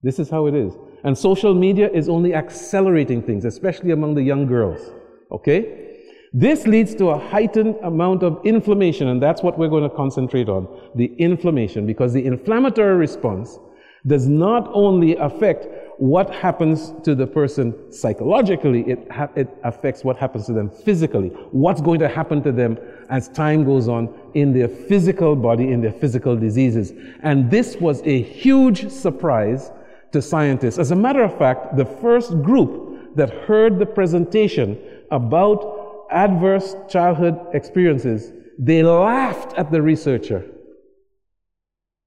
This 0.03 0.19
is 0.19 0.29
how 0.29 0.47
it 0.47 0.57
is. 0.57 0.73
And 1.05 1.17
social 1.17 1.55
media 1.55 1.91
is 1.91 2.09
only 2.09 2.35
accelerating 2.35 3.23
things, 3.23 3.45
especially 3.45 3.91
among 3.91 4.15
the 4.15 4.23
young 4.23 4.47
girls. 4.47 4.91
Okay? 5.33 5.87
This 6.33 6.67
leads 6.67 6.95
to 6.97 7.09
a 7.09 7.19
heightened 7.19 7.77
amount 7.83 8.23
of 8.23 8.41
inflammation, 8.45 9.09
and 9.09 9.21
that's 9.21 9.43
what 9.43 9.59
we're 9.59 9.69
going 9.69 9.83
to 9.89 9.95
concentrate 9.97 10.49
on 10.49 10.69
the 10.95 11.07
inflammation, 11.17 11.87
because 11.87 12.13
the 12.13 12.25
inflammatory 12.25 12.97
response 12.97 13.59
does 14.07 14.29
not 14.29 14.71
only 14.73 15.17
affect 15.17 15.67
what 15.99 16.31
happens 16.31 16.95
to 17.03 17.15
the 17.15 17.27
person 17.27 17.93
psychologically, 17.93 18.83
it, 18.83 19.07
it 19.37 19.49
affects 19.65 20.03
what 20.05 20.17
happens 20.17 20.47
to 20.47 20.53
them 20.53 20.71
physically. 20.71 21.29
What's 21.51 21.83
going 21.83 21.99
to 21.99 22.09
happen 22.09 22.43
to 22.45 22.53
them 22.53 22.79
as 23.11 23.29
time 23.29 23.65
goes 23.65 23.89
on 23.89 24.09
in 24.33 24.55
their 24.55 24.69
physical 24.69 25.37
body, 25.37 25.73
in 25.73 25.83
their 25.83 25.93
physical 25.93 26.37
diseases. 26.37 26.93
And 27.23 27.51
this 27.51 27.77
was 27.77 28.01
a 28.05 28.23
huge 28.23 28.89
surprise 28.89 29.73
to 30.13 30.23
scientists. 30.23 30.79
As 30.79 30.91
a 30.91 30.97
matter 30.97 31.23
of 31.23 31.37
fact, 31.39 31.77
the 31.77 31.85
first 31.85 32.43
group 32.43 33.17
that 33.17 33.31
heard 33.31 33.79
the 33.79 33.87
presentation 33.87 34.79
about 35.11 36.07
adverse 36.11 36.75
childhood 36.89 37.39
experiences, 37.55 38.33
they 38.59 38.83
laughed 38.83 39.57
at 39.57 39.71
the 39.71 39.83
researcher. 39.83 40.45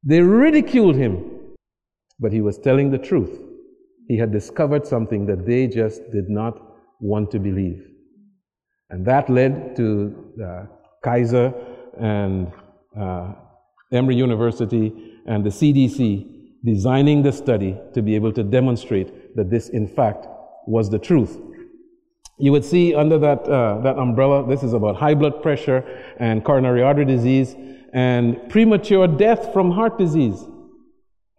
They 0.04 0.22
ridiculed 0.22 0.96
him, 0.96 1.56
but 2.20 2.32
he 2.32 2.42
was 2.42 2.58
telling 2.58 2.92
the 2.92 2.98
truth. 2.98 3.40
He 4.08 4.18
had 4.18 4.32
discovered 4.32 4.86
something 4.86 5.26
that 5.28 5.46
they 5.46 5.68
just 5.68 6.02
did 6.12 6.30
not 6.30 6.60
want 7.00 7.32
to 7.32 7.40
believe. 7.40 7.86
And 8.90 9.06
that 9.06 9.30
led 9.30 9.76
to 9.78 10.34
uh, 10.44 10.66
Kaiser 11.04 11.54
and 12.00 12.52
uh, 13.00 13.34
Emory 13.92 14.16
University 14.16 15.14
and 15.26 15.44
the 15.46 15.50
CDC 15.50 16.33
designing 16.64 17.24
the 17.24 17.32
study 17.32 17.78
to 17.94 18.02
be 18.02 18.16
able 18.16 18.32
to 18.34 18.44
demonstrate 18.44 19.36
that 19.36 19.50
this, 19.50 19.70
in 19.70 19.88
fact, 19.88 20.28
was 20.66 20.90
the 20.90 21.00
truth. 21.00 21.40
You 22.40 22.52
would 22.52 22.66
see 22.66 22.96
under 22.96 23.20
that, 23.20 23.44
uh, 23.48 23.82
that 23.82 23.98
umbrella, 23.98 24.48
this 24.48 24.64
is 24.64 24.74
about 24.74 24.96
high 24.96 25.14
blood 25.14 25.42
pressure 25.42 25.84
and 26.20 26.44
coronary 26.44 26.82
artery 26.82 27.06
disease 27.06 27.56
and 27.94 28.50
premature 28.50 29.08
death 29.08 29.54
from 29.54 29.72
heart 29.72 29.98
disease. 29.98 30.44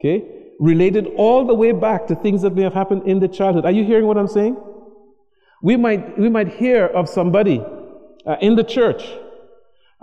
Okay? 0.01 0.53
Related 0.61 1.09
all 1.17 1.47
the 1.47 1.55
way 1.55 1.73
back 1.73 2.07
to 2.07 2.15
things 2.15 2.43
that 2.43 2.55
may 2.55 2.63
have 2.63 2.75
happened 2.75 3.09
in 3.09 3.19
the 3.19 3.29
childhood. 3.29 3.65
Are 3.65 3.73
you 3.73 3.85
hearing 3.85 4.07
what 4.07 4.17
I'm 4.17 4.29
saying? 4.29 4.57
We 5.63 5.77
might, 5.77 6.19
we 6.19 6.29
might 6.29 6.55
hear 6.55 6.87
of 6.87 7.09
somebody 7.09 7.65
uh, 8.27 8.37
in 8.41 8.55
the 8.55 8.65
church 8.65 9.03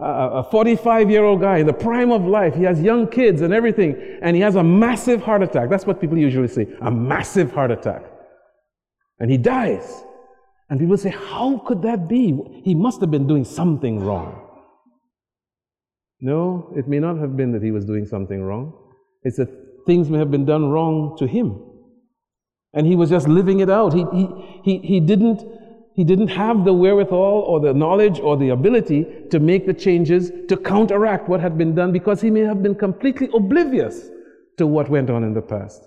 a 0.01 0.43
45 0.43 1.11
year 1.11 1.23
old 1.23 1.41
guy 1.41 1.57
in 1.57 1.67
the 1.67 1.73
prime 1.73 2.11
of 2.11 2.25
life. 2.25 2.55
He 2.55 2.63
has 2.63 2.81
young 2.81 3.07
kids 3.07 3.41
and 3.41 3.53
everything, 3.53 3.95
and 4.21 4.35
he 4.35 4.41
has 4.41 4.55
a 4.55 4.63
massive 4.63 5.21
heart 5.21 5.43
attack. 5.43 5.69
That's 5.69 5.85
what 5.85 6.01
people 6.01 6.17
usually 6.17 6.47
say 6.47 6.67
a 6.81 6.89
massive 6.91 7.51
heart 7.51 7.71
attack. 7.71 8.03
And 9.19 9.29
he 9.29 9.37
dies. 9.37 10.03
And 10.69 10.79
people 10.79 10.97
say, 10.97 11.09
How 11.09 11.61
could 11.67 11.83
that 11.83 12.07
be? 12.07 12.61
He 12.63 12.73
must 12.73 13.01
have 13.01 13.11
been 13.11 13.27
doing 13.27 13.45
something 13.45 13.99
wrong. 13.99 14.47
No, 16.19 16.73
it 16.75 16.87
may 16.87 16.99
not 16.99 17.17
have 17.17 17.35
been 17.35 17.51
that 17.51 17.63
he 17.63 17.71
was 17.71 17.85
doing 17.85 18.05
something 18.05 18.41
wrong. 18.41 18.73
It's 19.23 19.37
that 19.37 19.49
things 19.85 20.09
may 20.09 20.17
have 20.19 20.31
been 20.31 20.45
done 20.45 20.69
wrong 20.69 21.15
to 21.17 21.27
him. 21.27 21.61
And 22.73 22.87
he 22.87 22.95
was 22.95 23.09
just 23.09 23.27
living 23.27 23.59
it 23.59 23.69
out. 23.69 23.93
He, 23.93 24.05
he, 24.13 24.27
he, 24.63 24.77
he 24.79 24.99
didn't 24.99 25.43
he 25.93 26.03
didn't 26.03 26.29
have 26.29 26.63
the 26.63 26.73
wherewithal 26.73 27.43
or 27.47 27.59
the 27.59 27.73
knowledge 27.73 28.19
or 28.19 28.37
the 28.37 28.49
ability 28.49 29.05
to 29.29 29.39
make 29.39 29.65
the 29.65 29.73
changes 29.73 30.31
to 30.47 30.55
counteract 30.55 31.27
what 31.27 31.41
had 31.41 31.57
been 31.57 31.75
done 31.75 31.91
because 31.91 32.21
he 32.21 32.29
may 32.29 32.41
have 32.41 32.63
been 32.63 32.75
completely 32.75 33.29
oblivious 33.33 34.09
to 34.57 34.65
what 34.65 34.89
went 34.89 35.09
on 35.09 35.23
in 35.23 35.33
the 35.33 35.41
past. 35.41 35.83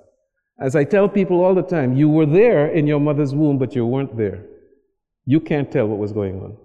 As 0.61 0.77
I 0.77 0.85
tell 0.85 1.09
people 1.09 1.43
all 1.43 1.55
the 1.55 1.63
time, 1.63 1.97
you 1.97 2.09
were 2.09 2.27
there 2.27 2.69
in 2.69 2.87
your 2.87 3.01
mother's 3.01 3.35
womb, 3.35 3.59
but 3.59 3.75
you 3.75 3.87
weren't 3.87 4.17
there. 4.17 4.45
You 5.27 5.41
can't 5.41 5.71
tell 5.71 5.87
what 5.87 5.99
was 5.99 6.13
going 6.13 6.41
on. 6.41 6.57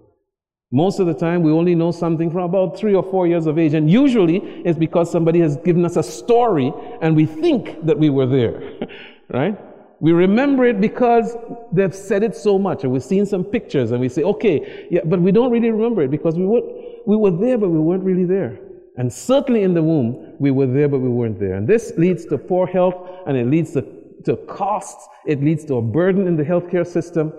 Most 0.71 0.99
of 0.99 1.07
the 1.07 1.13
time, 1.13 1.41
we 1.41 1.51
only 1.51 1.73
know 1.73 1.91
something 1.91 2.29
from 2.29 2.43
about 2.43 2.77
three 2.77 2.93
or 2.93 3.01
four 3.01 3.25
years 3.25 3.47
of 3.47 3.57
age, 3.57 3.73
and 3.73 3.89
usually 3.89 4.37
it's 4.63 4.77
because 4.77 5.11
somebody 5.11 5.39
has 5.39 5.57
given 5.57 5.83
us 5.85 5.95
a 5.95 6.03
story 6.03 6.71
and 7.01 7.15
we 7.15 7.25
think 7.25 7.83
that 7.85 7.97
we 7.97 8.11
were 8.11 8.27
there, 8.27 8.73
right? 9.29 9.57
We 10.01 10.13
remember 10.13 10.65
it 10.65 10.79
because 10.79 11.35
they've 11.73 11.93
said 11.93 12.23
it 12.23 12.35
so 12.35 12.57
much, 12.57 12.83
and 12.83 12.93
we've 12.93 13.03
seen 13.03 13.25
some 13.25 13.43
pictures, 13.43 13.91
and 13.91 13.99
we 13.99 14.07
say, 14.07 14.23
okay, 14.23 14.87
yeah, 14.89 15.01
but 15.03 15.19
we 15.19 15.31
don't 15.31 15.51
really 15.51 15.71
remember 15.71 16.03
it 16.03 16.11
because 16.11 16.35
we 16.35 16.45
were, 16.45 16.61
we 17.05 17.17
were 17.17 17.31
there, 17.31 17.57
but 17.57 17.69
we 17.69 17.79
weren't 17.79 18.03
really 18.03 18.23
there. 18.23 18.57
And 18.95 19.11
certainly 19.11 19.63
in 19.63 19.73
the 19.73 19.83
womb, 19.83 20.35
we 20.39 20.51
were 20.51 20.67
there, 20.67 20.87
but 20.87 20.99
we 20.99 21.09
weren't 21.09 21.39
there. 21.39 21.55
And 21.55 21.67
this 21.67 21.93
leads 21.97 22.25
to 22.27 22.37
poor 22.37 22.65
health, 22.65 22.95
and 23.27 23.37
it 23.37 23.47
leads 23.47 23.73
to, 23.73 23.85
to 24.25 24.37
costs, 24.47 25.07
it 25.25 25.43
leads 25.43 25.65
to 25.65 25.75
a 25.75 25.81
burden 25.81 26.27
in 26.27 26.37
the 26.37 26.43
healthcare 26.43 26.87
system. 26.87 27.33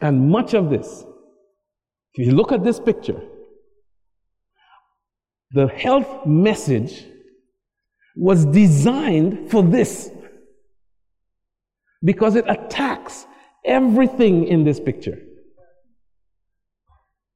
And 0.00 0.30
much 0.30 0.54
of 0.54 0.70
this, 0.70 1.04
if 2.14 2.26
you 2.26 2.32
look 2.32 2.52
at 2.52 2.62
this 2.62 2.78
picture, 2.78 3.20
the 5.50 5.66
health 5.66 6.26
message 6.26 7.06
was 8.16 8.44
designed 8.46 9.50
for 9.50 9.62
this 9.62 10.10
because 12.06 12.36
it 12.36 12.44
attacks 12.48 13.26
everything 13.64 14.46
in 14.46 14.62
this 14.62 14.78
picture. 14.78 15.18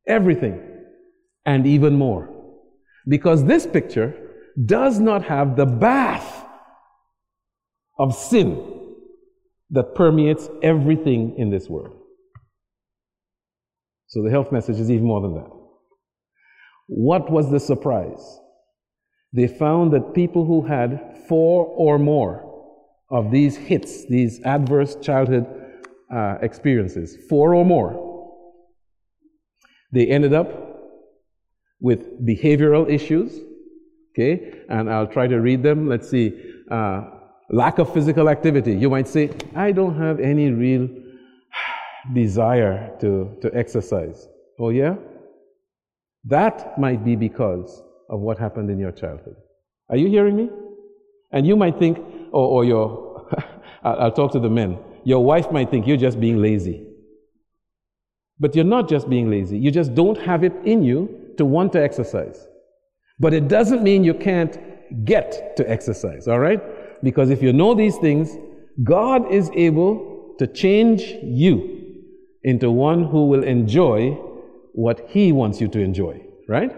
Everything. 0.07 0.61
And 1.45 1.67
even 1.67 1.97
more. 1.97 2.31
Because 3.09 3.45
this 3.45 3.67
picture 3.67 4.15
does 4.65 5.00
not 5.00 5.25
have 5.25 5.57
the 5.57 5.67
bath 5.67 6.47
of 7.99 8.15
sin 8.15 8.95
that 9.71 9.95
permeates 9.97 10.49
everything 10.62 11.35
in 11.37 11.50
this 11.50 11.69
world. 11.69 11.97
So 14.07 14.23
the 14.23 14.31
health 14.31 14.53
message 14.53 14.79
is 14.79 14.91
even 14.91 15.05
more 15.05 15.21
than 15.21 15.35
that. 15.35 15.50
What 16.87 17.31
was 17.31 17.50
the 17.50 17.61
surprise? 17.61 18.39
They 19.33 19.49
found 19.49 19.93
that 19.95 20.15
people 20.15 20.45
who 20.45 20.62
had 20.62 21.25
four 21.29 21.67
or 21.67 21.99
more 21.99 22.50
of 23.11 23.31
these 23.31 23.57
hits, 23.57 24.07
these 24.07 24.40
adverse 24.45 24.97
childhood 24.97 25.47
uh, 26.14 26.38
experiences, 26.43 27.17
four 27.29 27.55
or 27.55 27.64
more, 27.64 28.09
they 29.93 30.07
ended 30.07 30.33
up 30.33 30.49
with 31.81 32.25
behavioral 32.25 32.88
issues. 32.88 33.40
Okay, 34.12 34.64
and 34.69 34.90
I'll 34.90 35.07
try 35.07 35.29
to 35.29 35.37
read 35.37 35.62
them. 35.62 35.88
Let's 35.88 36.11
see. 36.11 36.33
Uh, 36.71 37.02
lack 37.50 37.79
of 37.79 37.93
physical 37.93 38.29
activity. 38.29 38.75
You 38.75 38.88
might 38.88 39.09
say, 39.09 39.31
I 39.55 39.73
don't 39.73 39.97
have 39.99 40.21
any 40.21 40.50
real 40.50 40.88
desire 42.14 42.97
to, 43.00 43.37
to 43.43 43.50
exercise. 43.55 44.29
Oh, 44.59 44.71
yeah? 44.71 44.97
That 46.25 46.79
might 46.79 47.05
be 47.05 47.17
because 47.17 47.83
of 48.09 48.21
what 48.21 48.38
happened 48.38 48.71
in 48.71 48.79
your 48.79 48.93
childhood. 48.93 49.37
Are 49.88 49.97
you 49.97 50.09
hearing 50.09 50.37
me? 50.37 50.50
And 51.33 51.47
you 51.47 51.57
might 51.57 51.79
think, 51.79 51.99
or, 52.33 52.49
or 52.49 52.65
your, 52.65 53.27
I'll 53.83 54.13
talk 54.13 54.33
to 54.33 54.41
the 54.41 54.51
men, 54.51 54.79
your 55.05 55.25
wife 55.25 55.51
might 55.51 55.71
think 55.71 55.87
you're 55.87 55.97
just 55.97 56.21
being 56.21 56.41
lazy. 56.41 56.87
But 58.39 58.55
you're 58.55 58.65
not 58.65 58.89
just 58.89 59.09
being 59.09 59.31
lazy, 59.31 59.59
you 59.59 59.71
just 59.71 59.95
don't 59.95 60.19
have 60.19 60.45
it 60.45 60.55
in 60.65 60.83
you 60.83 61.33
to 61.37 61.45
want 61.45 61.73
to 61.75 61.83
exercise. 61.83 62.47
But 63.19 63.35
it 63.35 63.49
doesn't 63.49 63.83
mean 63.83 64.03
you 64.03 64.15
can't 64.15 64.59
get 65.05 65.57
to 65.57 65.71
exercise, 65.71 66.27
all 66.27 66.39
right? 66.39 66.61
Because 67.03 67.31
if 67.31 67.43
you 67.43 67.53
know 67.53 67.75
these 67.75 67.97
things, 67.99 68.37
God 68.83 69.31
is 69.31 69.51
able 69.55 70.35
to 70.39 70.47
change 70.47 71.03
you 71.23 71.79
into 72.43 72.71
one 72.71 73.05
who 73.05 73.27
will 73.27 73.45
enjoy 73.45 74.13
what 74.73 75.07
He 75.09 75.33
wants 75.33 75.61
you 75.61 75.69
to 75.69 75.81
enjoy, 75.81 76.23
right? 76.49 76.75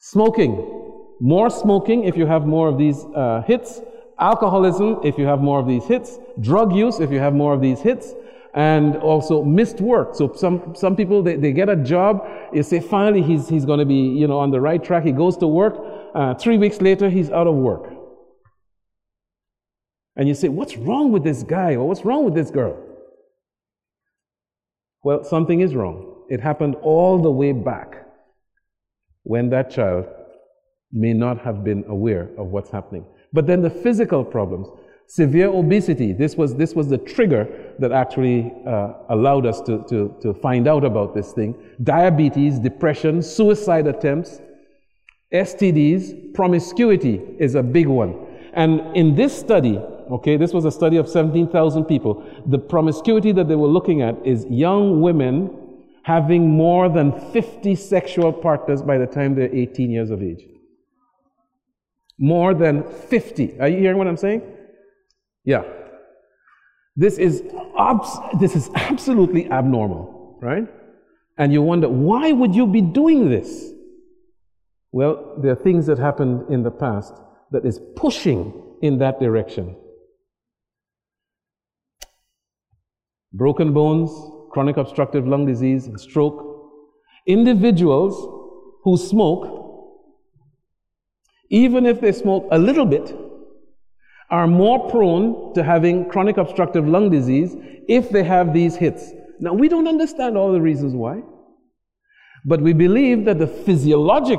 Smoking. 0.00 0.79
More 1.20 1.50
smoking 1.50 2.04
if 2.04 2.16
you 2.16 2.26
have 2.26 2.46
more 2.46 2.68
of 2.68 2.78
these 2.78 3.04
uh, 3.14 3.42
hits. 3.46 3.80
Alcoholism 4.18 5.00
if 5.04 5.18
you 5.18 5.26
have 5.26 5.40
more 5.40 5.60
of 5.60 5.66
these 5.66 5.84
hits. 5.84 6.18
Drug 6.40 6.74
use 6.74 6.98
if 7.00 7.10
you 7.10 7.18
have 7.18 7.34
more 7.34 7.52
of 7.52 7.60
these 7.60 7.80
hits. 7.80 8.14
and 8.54 8.96
also 8.96 9.44
missed 9.44 9.80
work. 9.80 10.14
So 10.14 10.32
some, 10.34 10.74
some 10.74 10.96
people, 10.96 11.22
they, 11.22 11.36
they 11.36 11.52
get 11.52 11.68
a 11.68 11.76
job, 11.76 12.26
you 12.52 12.62
say 12.62 12.80
finally 12.80 13.22
he's, 13.22 13.48
he's 13.48 13.64
going 13.64 13.78
to 13.78 13.84
be, 13.84 13.94
you 13.94 14.26
know, 14.26 14.38
on 14.38 14.50
the 14.50 14.60
right 14.60 14.82
track. 14.82 15.04
He 15.04 15.12
goes 15.12 15.36
to 15.38 15.46
work. 15.46 15.76
Uh, 16.14 16.34
three 16.34 16.58
weeks 16.58 16.80
later, 16.80 17.08
he's 17.08 17.30
out 17.30 17.46
of 17.46 17.54
work. 17.54 17.92
And 20.16 20.26
you 20.28 20.34
say, 20.34 20.48
what's 20.48 20.76
wrong 20.76 21.12
with 21.12 21.22
this 21.22 21.42
guy 21.42 21.74
or 21.74 21.86
what's 21.86 22.04
wrong 22.04 22.24
with 22.24 22.34
this 22.34 22.50
girl? 22.50 22.76
Well, 25.02 25.24
something 25.24 25.60
is 25.60 25.74
wrong. 25.74 26.24
It 26.28 26.40
happened 26.40 26.74
all 26.82 27.22
the 27.22 27.30
way 27.30 27.52
back 27.52 28.06
when 29.22 29.50
that 29.50 29.70
child 29.70 30.06
may 30.92 31.12
not 31.12 31.38
have 31.40 31.62
been 31.64 31.84
aware 31.88 32.30
of 32.36 32.48
what's 32.48 32.70
happening. 32.70 33.04
But 33.32 33.46
then 33.46 33.62
the 33.62 33.70
physical 33.70 34.24
problems, 34.24 34.68
severe 35.06 35.48
obesity, 35.48 36.12
this 36.12 36.36
was, 36.36 36.54
this 36.54 36.74
was 36.74 36.88
the 36.88 36.98
trigger 36.98 37.74
that 37.78 37.92
actually 37.92 38.52
uh, 38.66 38.94
allowed 39.08 39.46
us 39.46 39.60
to, 39.62 39.84
to, 39.88 40.14
to 40.20 40.34
find 40.34 40.66
out 40.66 40.84
about 40.84 41.14
this 41.14 41.32
thing. 41.32 41.54
Diabetes, 41.82 42.58
depression, 42.58 43.22
suicide 43.22 43.86
attempts, 43.86 44.40
STDs, 45.32 46.34
promiscuity 46.34 47.20
is 47.38 47.54
a 47.54 47.62
big 47.62 47.86
one. 47.86 48.26
And 48.52 48.96
in 48.96 49.14
this 49.14 49.38
study, 49.38 49.78
okay, 50.10 50.36
this 50.36 50.52
was 50.52 50.64
a 50.64 50.72
study 50.72 50.96
of 50.96 51.08
17,000 51.08 51.84
people, 51.84 52.24
the 52.46 52.58
promiscuity 52.58 53.30
that 53.32 53.48
they 53.48 53.54
were 53.54 53.68
looking 53.68 54.02
at 54.02 54.16
is 54.26 54.44
young 54.46 55.00
women 55.00 55.56
having 56.02 56.48
more 56.48 56.88
than 56.88 57.12
50 57.32 57.74
sexual 57.76 58.32
partners 58.32 58.82
by 58.82 58.98
the 58.98 59.06
time 59.06 59.34
they're 59.34 59.54
18 59.54 59.90
years 59.90 60.10
of 60.10 60.22
age. 60.22 60.44
More 62.20 62.52
than 62.52 62.84
50. 62.84 63.58
Are 63.60 63.68
you 63.68 63.78
hearing 63.78 63.96
what 63.96 64.06
I'm 64.06 64.18
saying? 64.18 64.42
Yeah. 65.44 65.62
This 66.94 67.16
is, 67.16 67.42
this 68.38 68.54
is 68.54 68.68
absolutely 68.74 69.50
abnormal, 69.50 70.38
right? 70.42 70.68
And 71.38 71.50
you 71.50 71.62
wonder, 71.62 71.88
why 71.88 72.30
would 72.32 72.54
you 72.54 72.66
be 72.66 72.82
doing 72.82 73.30
this? 73.30 73.70
Well, 74.92 75.38
there 75.40 75.52
are 75.52 75.56
things 75.56 75.86
that 75.86 75.98
happened 75.98 76.52
in 76.52 76.62
the 76.62 76.70
past 76.70 77.14
that 77.52 77.64
is 77.64 77.80
pushing 77.96 78.76
in 78.82 78.98
that 78.98 79.18
direction. 79.18 79.76
Broken 83.32 83.72
bones, 83.72 84.10
chronic 84.50 84.76
obstructive 84.76 85.26
lung 85.26 85.46
disease, 85.46 85.86
and 85.86 85.98
stroke. 85.98 86.44
Individuals 87.26 88.14
who 88.82 88.98
smoke 88.98 89.59
even 91.50 91.84
if 91.84 92.00
they 92.00 92.12
smoke 92.12 92.46
a 92.50 92.58
little 92.58 92.86
bit, 92.86 93.14
are 94.30 94.46
more 94.46 94.88
prone 94.88 95.52
to 95.54 95.62
having 95.62 96.08
chronic 96.08 96.36
obstructive 96.36 96.86
lung 96.86 97.10
disease 97.10 97.56
if 97.88 98.10
they 98.10 98.22
have 98.22 98.54
these 98.54 98.76
hits. 98.76 99.10
Now, 99.40 99.52
we 99.52 99.68
don't 99.68 99.88
understand 99.88 100.36
all 100.36 100.52
the 100.52 100.60
reasons 100.60 100.94
why, 100.94 101.22
but 102.44 102.60
we 102.60 102.72
believe 102.72 103.24
that 103.24 103.38
the 103.38 103.48
physiologic 103.48 104.38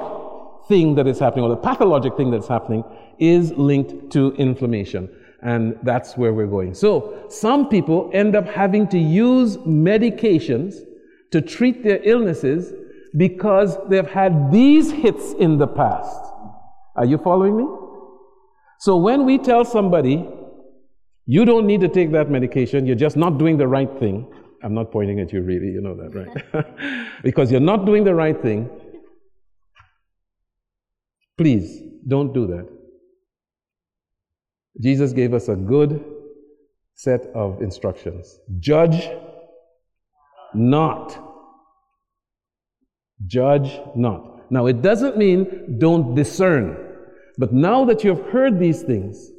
thing 0.70 0.96
that 0.96 1.08
is 1.08 1.20
happening, 1.20 1.44
or 1.44 1.50
the 1.50 1.58
pathologic 1.58 2.15
thing 2.15 2.32
that's 2.32 2.48
happening, 2.48 2.84
is 3.20 3.51
linked 3.53 4.12
to 4.12 4.34
inflammation. 4.36 5.10
And 5.44 5.77
that's 5.84 6.15
where 6.15 6.34
we're 6.34 6.48
going. 6.48 6.75
So, 6.75 7.25
some 7.30 7.68
people 7.68 8.10
end 8.13 8.36
up 8.36 8.48
having 8.48 8.88
to 8.89 9.00
use 9.00 9.58
medications 9.58 10.75
to 11.32 11.41
treat 11.41 11.84
their 11.84 12.00
illnesses 12.03 12.74
because 13.18 13.77
they've 13.89 14.08
had 14.08 14.51
these 14.51 14.91
hits 14.91 15.34
in 15.34 15.58
the 15.58 15.68
past. 15.68 16.30
Are 16.95 17.05
you 17.05 17.17
following 17.17 17.57
me? 17.57 17.65
So 18.79 18.98
when 18.98 19.25
we 19.25 19.38
tell 19.38 19.63
somebody, 19.63 20.27
you 21.25 21.45
don't 21.45 21.67
need 21.67 21.81
to 21.81 21.88
take 21.88 22.12
that 22.12 22.29
medication, 22.29 22.86
you're 22.86 22.95
just 22.95 23.15
not 23.15 23.38
doing 23.38 23.57
the 23.57 23.67
right 23.67 23.89
thing. 24.00 24.31
I'm 24.63 24.74
not 24.74 24.91
pointing 24.91 25.19
at 25.19 25.31
you, 25.31 25.41
really, 25.41 25.67
you 25.67 25.81
know 25.81 25.95
that, 25.95 26.13
right? 26.13 27.05
because 27.24 27.51
you're 27.51 27.60
not 27.60 27.86
doing 27.86 28.03
the 28.03 28.13
right 28.13 28.39
thing. 28.42 28.70
Please 31.37 31.81
don't 32.07 32.33
do 32.33 32.48
that. 32.48 32.68
Jesus 34.79 35.13
gave 35.13 35.33
us 35.33 35.48
a 35.48 35.55
good 35.55 36.03
set 36.96 37.27
of 37.33 37.61
instructions. 37.61 38.39
Judge 38.59 39.09
not. 40.53 41.18
Judge 43.25 43.79
not. 43.96 44.30
Now, 44.51 44.66
it 44.66 44.81
doesn't 44.81 45.18
mean 45.18 45.77
don't 45.79 46.14
discern. 46.14 46.77
But 47.37 47.53
now 47.53 47.85
that 47.85 48.03
you've 48.03 48.29
heard 48.29 48.59
these 48.59 48.83
things, 48.83 49.31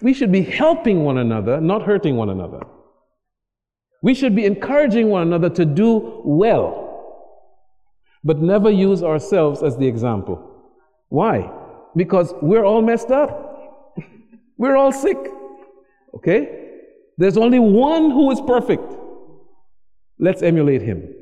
we 0.00 0.14
should 0.14 0.30
be 0.30 0.42
helping 0.42 1.04
one 1.04 1.18
another, 1.18 1.60
not 1.60 1.82
hurting 1.82 2.16
one 2.16 2.30
another. 2.30 2.60
We 4.02 4.14
should 4.14 4.36
be 4.36 4.46
encouraging 4.46 5.08
one 5.08 5.22
another 5.22 5.50
to 5.50 5.66
do 5.66 6.22
well, 6.24 7.26
but 8.22 8.40
never 8.40 8.70
use 8.70 9.02
ourselves 9.02 9.64
as 9.64 9.76
the 9.76 9.86
example. 9.86 10.40
Why? 11.08 11.50
Because 11.96 12.32
we're 12.40 12.64
all 12.64 12.82
messed 12.82 13.10
up. 13.10 13.96
we're 14.56 14.76
all 14.76 14.92
sick. 14.92 15.18
Okay? 16.14 16.68
There's 17.18 17.36
only 17.36 17.58
one 17.58 18.12
who 18.12 18.30
is 18.30 18.40
perfect. 18.40 18.94
Let's 20.20 20.40
emulate 20.40 20.82
him. 20.82 21.12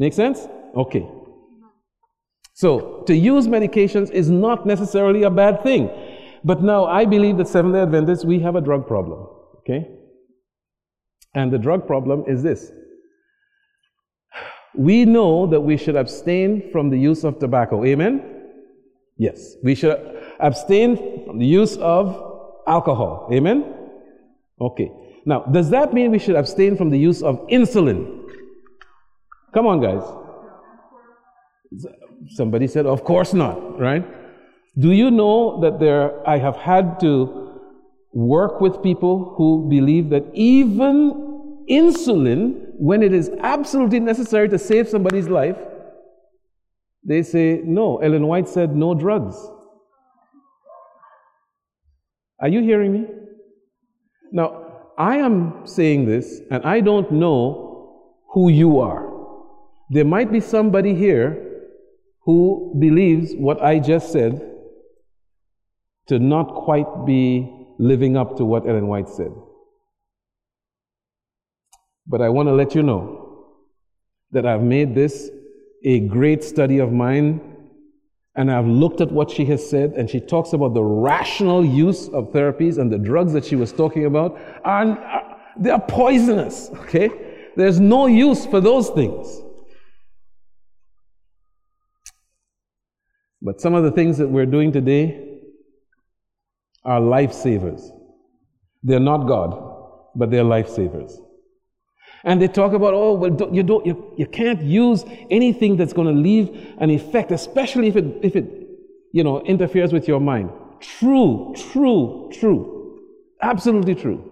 Make 0.00 0.14
sense? 0.14 0.48
Okay. 0.74 1.08
So, 2.60 3.04
to 3.06 3.14
use 3.14 3.46
medications 3.46 4.10
is 4.10 4.28
not 4.28 4.66
necessarily 4.66 5.22
a 5.22 5.30
bad 5.30 5.62
thing. 5.62 5.88
But 6.44 6.62
now, 6.62 6.84
I 6.84 7.06
believe 7.06 7.38
that 7.38 7.48
Seventh 7.48 7.72
day 7.72 7.80
Adventists, 7.80 8.22
we 8.22 8.38
have 8.40 8.54
a 8.54 8.60
drug 8.60 8.86
problem. 8.86 9.26
Okay? 9.60 9.88
And 11.34 11.50
the 11.50 11.56
drug 11.58 11.86
problem 11.86 12.24
is 12.28 12.42
this 12.42 12.70
we 14.74 15.06
know 15.06 15.46
that 15.46 15.62
we 15.62 15.78
should 15.78 15.96
abstain 15.96 16.70
from 16.70 16.90
the 16.90 16.98
use 16.98 17.24
of 17.24 17.38
tobacco. 17.38 17.82
Amen? 17.82 18.12
Yes. 19.16 19.56
We 19.64 19.74
should 19.74 19.98
abstain 20.38 21.24
from 21.24 21.38
the 21.38 21.46
use 21.46 21.78
of 21.78 22.04
alcohol. 22.66 23.30
Amen? 23.32 23.74
Okay. 24.60 24.90
Now, 25.24 25.44
does 25.44 25.70
that 25.70 25.94
mean 25.94 26.10
we 26.10 26.18
should 26.18 26.36
abstain 26.36 26.76
from 26.76 26.90
the 26.90 26.98
use 26.98 27.22
of 27.22 27.40
insulin? 27.48 28.20
Come 29.54 29.66
on, 29.66 29.80
guys. 29.80 30.04
Somebody 32.28 32.66
said, 32.66 32.86
Of 32.86 33.04
course 33.04 33.32
not, 33.32 33.78
right? 33.78 34.04
Do 34.78 34.92
you 34.92 35.10
know 35.10 35.60
that 35.62 35.80
there, 35.80 36.26
I 36.28 36.38
have 36.38 36.56
had 36.56 37.00
to 37.00 37.60
work 38.12 38.60
with 38.60 38.82
people 38.82 39.34
who 39.36 39.68
believe 39.68 40.10
that 40.10 40.24
even 40.34 41.64
insulin, 41.68 42.66
when 42.76 43.02
it 43.02 43.12
is 43.12 43.30
absolutely 43.40 44.00
necessary 44.00 44.48
to 44.48 44.58
save 44.58 44.88
somebody's 44.88 45.28
life, 45.28 45.56
they 47.04 47.22
say, 47.22 47.62
No. 47.64 47.98
Ellen 47.98 48.26
White 48.26 48.48
said, 48.48 48.76
No 48.76 48.94
drugs. 48.94 49.36
Are 52.40 52.48
you 52.48 52.62
hearing 52.62 52.92
me? 52.92 53.06
Now, 54.32 54.66
I 54.96 55.16
am 55.16 55.66
saying 55.66 56.06
this, 56.06 56.40
and 56.50 56.64
I 56.64 56.80
don't 56.80 57.10
know 57.10 58.12
who 58.32 58.50
you 58.50 58.80
are. 58.80 59.10
There 59.90 60.04
might 60.04 60.30
be 60.30 60.40
somebody 60.40 60.94
here 60.94 61.49
who 62.22 62.74
believes 62.78 63.32
what 63.34 63.62
I 63.62 63.78
just 63.78 64.12
said 64.12 64.46
to 66.08 66.18
not 66.18 66.54
quite 66.64 67.06
be 67.06 67.50
living 67.78 68.16
up 68.16 68.36
to 68.36 68.44
what 68.44 68.68
Ellen 68.68 68.88
White 68.88 69.08
said. 69.08 69.32
But 72.06 72.20
I 72.20 72.28
want 72.28 72.48
to 72.48 72.52
let 72.52 72.74
you 72.74 72.82
know 72.82 73.46
that 74.32 74.44
I've 74.44 74.62
made 74.62 74.94
this 74.94 75.30
a 75.84 76.00
great 76.00 76.44
study 76.44 76.78
of 76.78 76.92
mine 76.92 77.40
and 78.36 78.50
I've 78.50 78.66
looked 78.66 79.00
at 79.00 79.10
what 79.10 79.30
she 79.30 79.44
has 79.46 79.68
said, 79.68 79.92
and 79.94 80.08
she 80.08 80.20
talks 80.20 80.52
about 80.52 80.72
the 80.72 80.82
rational 80.82 81.64
use 81.64 82.08
of 82.08 82.32
therapies 82.32 82.78
and 82.78 82.90
the 82.90 82.98
drugs 82.98 83.32
that 83.32 83.44
she 83.44 83.56
was 83.56 83.72
talking 83.72 84.06
about 84.06 84.38
are, 84.64 84.92
uh, 84.92 85.36
they 85.58 85.70
are 85.70 85.80
poisonous, 85.80 86.70
okay? 86.74 87.10
There's 87.56 87.80
no 87.80 88.06
use 88.06 88.46
for 88.46 88.60
those 88.60 88.88
things. 88.90 89.42
But 93.42 93.60
some 93.60 93.74
of 93.74 93.84
the 93.84 93.90
things 93.90 94.18
that 94.18 94.28
we're 94.28 94.46
doing 94.46 94.72
today 94.72 95.40
are 96.84 97.00
lifesavers. 97.00 97.82
They're 98.82 99.00
not 99.00 99.26
God, 99.26 99.58
but 100.14 100.30
they're 100.30 100.44
lifesavers. 100.44 101.12
And 102.24 102.40
they 102.40 102.48
talk 102.48 102.72
about, 102.72 102.92
oh, 102.92 103.14
well, 103.14 103.30
don't, 103.30 103.54
you, 103.54 103.62
don't, 103.62 103.86
you, 103.86 104.12
you 104.18 104.26
can't 104.26 104.62
use 104.62 105.04
anything 105.30 105.76
that's 105.76 105.92
going 105.94 106.06
to 106.06 106.20
leave 106.20 106.74
an 106.78 106.90
effect, 106.90 107.32
especially 107.32 107.88
if 107.88 107.96
it, 107.96 108.04
if 108.22 108.36
it, 108.36 108.44
you 109.12 109.24
know, 109.24 109.40
interferes 109.42 109.92
with 109.92 110.06
your 110.06 110.20
mind. 110.20 110.50
True, 110.80 111.54
true, 111.56 112.30
true. 112.32 113.00
Absolutely 113.42 113.94
true. 113.94 114.26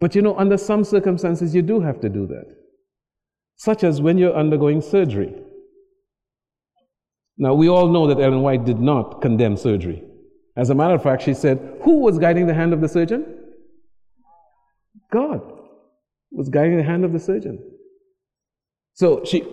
But 0.00 0.14
you 0.14 0.22
know, 0.22 0.36
under 0.36 0.56
some 0.56 0.84
circumstances, 0.84 1.54
you 1.54 1.62
do 1.62 1.80
have 1.80 2.00
to 2.00 2.08
do 2.08 2.26
that. 2.26 2.46
Such 3.56 3.84
as 3.84 4.00
when 4.00 4.18
you're 4.18 4.34
undergoing 4.34 4.80
surgery. 4.80 5.34
Now, 7.38 7.54
we 7.54 7.68
all 7.68 7.88
know 7.88 8.06
that 8.08 8.20
Ellen 8.20 8.42
White 8.42 8.64
did 8.64 8.78
not 8.78 9.22
condemn 9.22 9.56
surgery. 9.56 10.02
As 10.56 10.70
a 10.70 10.74
matter 10.74 10.94
of 10.94 11.02
fact, 11.02 11.22
she 11.22 11.34
said, 11.34 11.78
Who 11.82 12.00
was 12.00 12.18
guiding 12.18 12.46
the 12.46 12.54
hand 12.54 12.72
of 12.72 12.80
the 12.80 12.88
surgeon? 12.88 13.38
God 15.12 15.40
was 16.30 16.48
guiding 16.48 16.76
the 16.76 16.82
hand 16.82 17.04
of 17.04 17.12
the 17.12 17.18
surgeon. 17.18 17.58
So 18.94 19.24
she, 19.24 19.44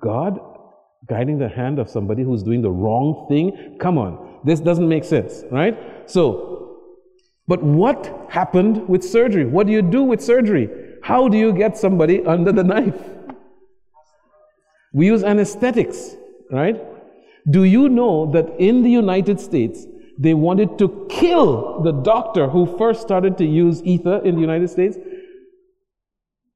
God 0.00 0.38
guiding 1.08 1.38
the 1.38 1.48
hand 1.48 1.78
of 1.78 1.88
somebody 1.90 2.22
who's 2.22 2.42
doing 2.42 2.62
the 2.62 2.70
wrong 2.70 3.26
thing? 3.28 3.76
Come 3.80 3.98
on, 3.98 4.40
this 4.44 4.60
doesn't 4.60 4.88
make 4.88 5.04
sense, 5.04 5.42
right? 5.50 5.76
So, 6.06 6.78
but 7.46 7.62
what 7.62 8.26
happened 8.30 8.88
with 8.88 9.02
surgery? 9.04 9.44
What 9.44 9.66
do 9.66 9.72
you 9.72 9.82
do 9.82 10.02
with 10.02 10.22
surgery? 10.22 10.68
How 11.02 11.28
do 11.28 11.36
you 11.36 11.52
get 11.52 11.76
somebody 11.76 12.24
under 12.24 12.52
the 12.52 12.64
knife? 12.64 12.98
We 14.94 15.06
use 15.06 15.22
anesthetics, 15.24 16.16
right? 16.54 16.80
Do 17.50 17.64
you 17.64 17.88
know 17.88 18.30
that 18.32 18.48
in 18.58 18.82
the 18.82 18.90
United 18.90 19.40
States, 19.40 19.86
they 20.18 20.34
wanted 20.34 20.78
to 20.78 21.06
kill 21.10 21.82
the 21.82 21.92
doctor 21.92 22.48
who 22.48 22.78
first 22.78 23.02
started 23.02 23.36
to 23.38 23.44
use 23.44 23.82
ether 23.82 24.18
in 24.24 24.36
the 24.36 24.40
United 24.40 24.70
States? 24.70 24.96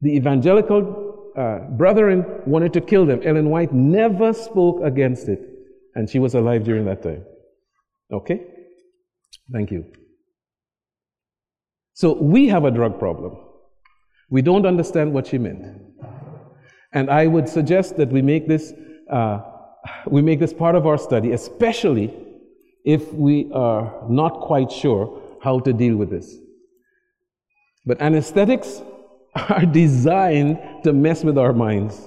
The 0.00 0.16
evangelical 0.16 1.32
uh, 1.36 1.58
brethren 1.76 2.24
wanted 2.46 2.72
to 2.74 2.80
kill 2.80 3.04
them. 3.04 3.20
Ellen 3.24 3.50
White 3.50 3.72
never 3.72 4.32
spoke 4.32 4.82
against 4.82 5.28
it, 5.28 5.40
and 5.94 6.08
she 6.08 6.18
was 6.18 6.34
alive 6.34 6.64
during 6.64 6.84
that 6.86 7.02
time. 7.02 7.24
Okay? 8.12 8.46
Thank 9.52 9.70
you. 9.70 9.84
So 11.94 12.14
we 12.14 12.48
have 12.48 12.64
a 12.64 12.70
drug 12.70 12.98
problem. 12.98 13.36
We 14.30 14.42
don't 14.42 14.66
understand 14.66 15.12
what 15.12 15.26
she 15.26 15.38
meant. 15.38 15.64
And 16.92 17.10
I 17.10 17.26
would 17.26 17.48
suggest 17.48 17.96
that 17.96 18.10
we 18.10 18.22
make 18.22 18.46
this, 18.46 18.72
uh, 19.10 19.40
we 20.06 20.22
make 20.22 20.40
this 20.40 20.52
part 20.52 20.74
of 20.74 20.86
our 20.86 20.98
study, 20.98 21.32
especially 21.32 22.14
if 22.84 23.12
we 23.12 23.50
are 23.52 24.02
not 24.08 24.40
quite 24.40 24.70
sure 24.70 25.22
how 25.42 25.60
to 25.60 25.72
deal 25.72 25.96
with 25.96 26.10
this. 26.10 26.36
But 27.84 28.00
anesthetics 28.00 28.82
are 29.34 29.66
designed 29.66 30.58
to 30.84 30.92
mess 30.92 31.24
with 31.24 31.38
our 31.38 31.52
minds, 31.52 32.06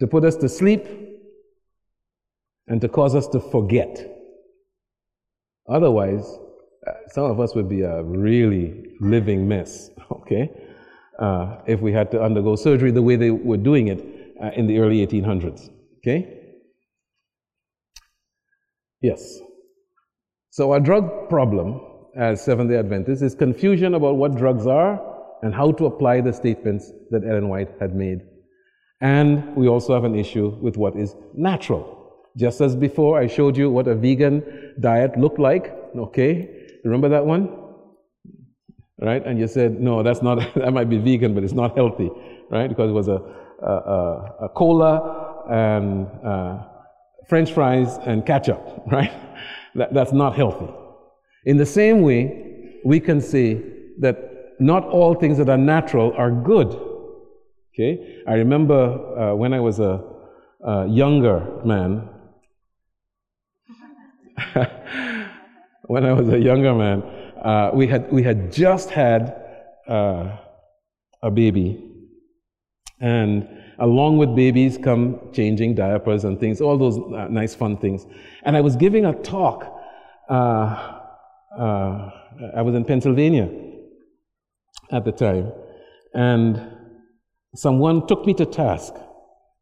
to 0.00 0.06
put 0.06 0.24
us 0.24 0.36
to 0.36 0.48
sleep, 0.48 0.86
and 2.66 2.80
to 2.80 2.88
cause 2.88 3.14
us 3.14 3.26
to 3.28 3.40
forget. 3.40 4.14
Otherwise, 5.68 6.38
uh, 6.86 6.92
some 7.08 7.24
of 7.24 7.40
us 7.40 7.54
would 7.54 7.68
be 7.68 7.82
a 7.82 8.02
really 8.02 8.94
living 9.00 9.48
mess, 9.48 9.90
okay? 10.12 10.50
Uh, 11.18 11.56
if 11.66 11.80
we 11.80 11.92
had 11.92 12.10
to 12.12 12.22
undergo 12.22 12.54
surgery 12.54 12.90
the 12.90 13.02
way 13.02 13.16
they 13.16 13.30
were 13.30 13.56
doing 13.56 13.88
it 13.88 14.04
uh, 14.42 14.50
in 14.54 14.66
the 14.66 14.78
early 14.78 15.04
1800s, 15.04 15.70
okay? 15.98 16.37
Yes. 19.00 19.38
So, 20.50 20.72
our 20.72 20.80
drug 20.80 21.28
problem 21.28 21.80
as 22.16 22.44
Seventh 22.44 22.70
day 22.70 22.78
Adventists 22.78 23.22
is 23.22 23.34
confusion 23.34 23.94
about 23.94 24.16
what 24.16 24.36
drugs 24.36 24.66
are 24.66 25.00
and 25.42 25.54
how 25.54 25.72
to 25.72 25.86
apply 25.86 26.20
the 26.20 26.32
statements 26.32 26.90
that 27.10 27.22
Ellen 27.24 27.48
White 27.48 27.70
had 27.80 27.94
made. 27.94 28.22
And 29.00 29.54
we 29.54 29.68
also 29.68 29.94
have 29.94 30.04
an 30.04 30.16
issue 30.16 30.48
with 30.60 30.76
what 30.76 30.96
is 30.96 31.14
natural. 31.34 31.94
Just 32.36 32.60
as 32.60 32.74
before, 32.74 33.20
I 33.20 33.28
showed 33.28 33.56
you 33.56 33.70
what 33.70 33.86
a 33.86 33.94
vegan 33.94 34.74
diet 34.80 35.16
looked 35.16 35.38
like. 35.38 35.72
Okay, 35.96 36.66
remember 36.84 37.08
that 37.08 37.24
one? 37.24 37.48
Right? 39.00 39.24
And 39.24 39.38
you 39.38 39.46
said, 39.46 39.80
no, 39.80 40.02
that's 40.02 40.22
not, 40.22 40.54
that 40.56 40.72
might 40.72 40.90
be 40.90 40.98
vegan, 40.98 41.34
but 41.34 41.44
it's 41.44 41.52
not 41.52 41.76
healthy, 41.76 42.10
right? 42.50 42.68
Because 42.68 42.90
it 42.90 42.94
was 42.94 43.06
a, 43.06 43.20
a, 43.62 43.72
a, 43.72 44.34
a 44.46 44.48
cola 44.48 45.44
and 45.48 46.08
uh, 46.24 46.64
french 47.28 47.52
fries 47.52 47.98
and 48.04 48.24
ketchup, 48.26 48.60
right? 48.86 49.12
That, 49.74 49.94
that's 49.94 50.12
not 50.12 50.34
healthy. 50.36 50.68
In 51.44 51.56
the 51.56 51.66
same 51.66 52.02
way, 52.02 52.80
we 52.84 53.00
can 53.00 53.20
say 53.20 53.62
that 54.00 54.56
not 54.58 54.84
all 54.84 55.14
things 55.14 55.38
that 55.38 55.48
are 55.48 55.58
natural 55.58 56.12
are 56.16 56.30
good. 56.30 56.68
Okay? 57.74 58.22
I 58.26 58.34
remember 58.34 58.74
uh, 59.18 59.34
when 59.34 59.52
I 59.54 59.60
was 59.60 59.78
a, 59.78 60.02
a 60.64 60.86
younger 60.86 61.60
man, 61.64 62.08
when 65.86 66.04
I 66.04 66.12
was 66.12 66.28
a 66.28 66.38
younger 66.38 66.74
man, 66.74 67.02
uh, 67.42 67.70
we, 67.72 67.86
had, 67.86 68.10
we 68.12 68.22
had 68.22 68.52
just 68.52 68.90
had 68.90 69.36
uh, 69.88 70.36
a 71.22 71.30
baby. 71.30 71.84
And 73.00 73.48
along 73.78 74.18
with 74.18 74.34
babies 74.34 74.78
come 74.78 75.20
changing 75.32 75.74
diapers 75.74 76.24
and 76.24 76.38
things, 76.40 76.60
all 76.60 76.76
those 76.76 76.98
uh, 76.98 77.28
nice, 77.28 77.54
fun 77.54 77.76
things. 77.76 78.06
And 78.42 78.56
I 78.56 78.60
was 78.60 78.76
giving 78.76 79.04
a 79.04 79.12
talk. 79.22 79.72
Uh, 80.28 81.00
uh, 81.56 82.10
I 82.56 82.62
was 82.62 82.74
in 82.74 82.84
Pennsylvania 82.84 83.48
at 84.90 85.04
the 85.04 85.12
time. 85.12 85.52
And 86.14 86.60
someone 87.54 88.06
took 88.06 88.26
me 88.26 88.34
to 88.34 88.46
task 88.46 88.94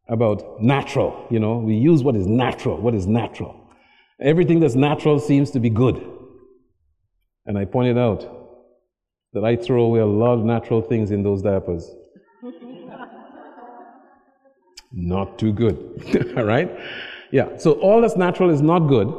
about 0.09 0.61
natural. 0.61 1.27
You 1.29 1.39
know, 1.39 1.57
we 1.57 1.75
use 1.75 2.03
what 2.03 2.15
is 2.15 2.27
natural. 2.27 2.77
What 2.77 2.95
is 2.95 3.07
natural? 3.07 3.69
Everything 4.19 4.59
that's 4.59 4.75
natural 4.75 5.19
seems 5.19 5.51
to 5.51 5.59
be 5.59 5.69
good. 5.69 6.03
And 7.45 7.57
I 7.57 7.65
pointed 7.65 7.97
out 7.97 8.25
that 9.33 9.43
I 9.43 9.55
throw 9.55 9.83
away 9.83 9.99
a 9.99 10.05
lot 10.05 10.33
of 10.33 10.43
natural 10.43 10.81
things 10.81 11.11
in 11.11 11.23
those 11.23 11.41
diapers. 11.41 11.89
Not 14.91 15.37
too 15.37 15.53
good. 15.53 16.33
All 16.37 16.43
right? 16.43 16.69
Yeah, 17.31 17.57
so 17.57 17.73
all 17.73 18.01
that's 18.01 18.15
natural 18.15 18.49
is 18.49 18.61
not 18.61 18.87
good, 18.87 19.13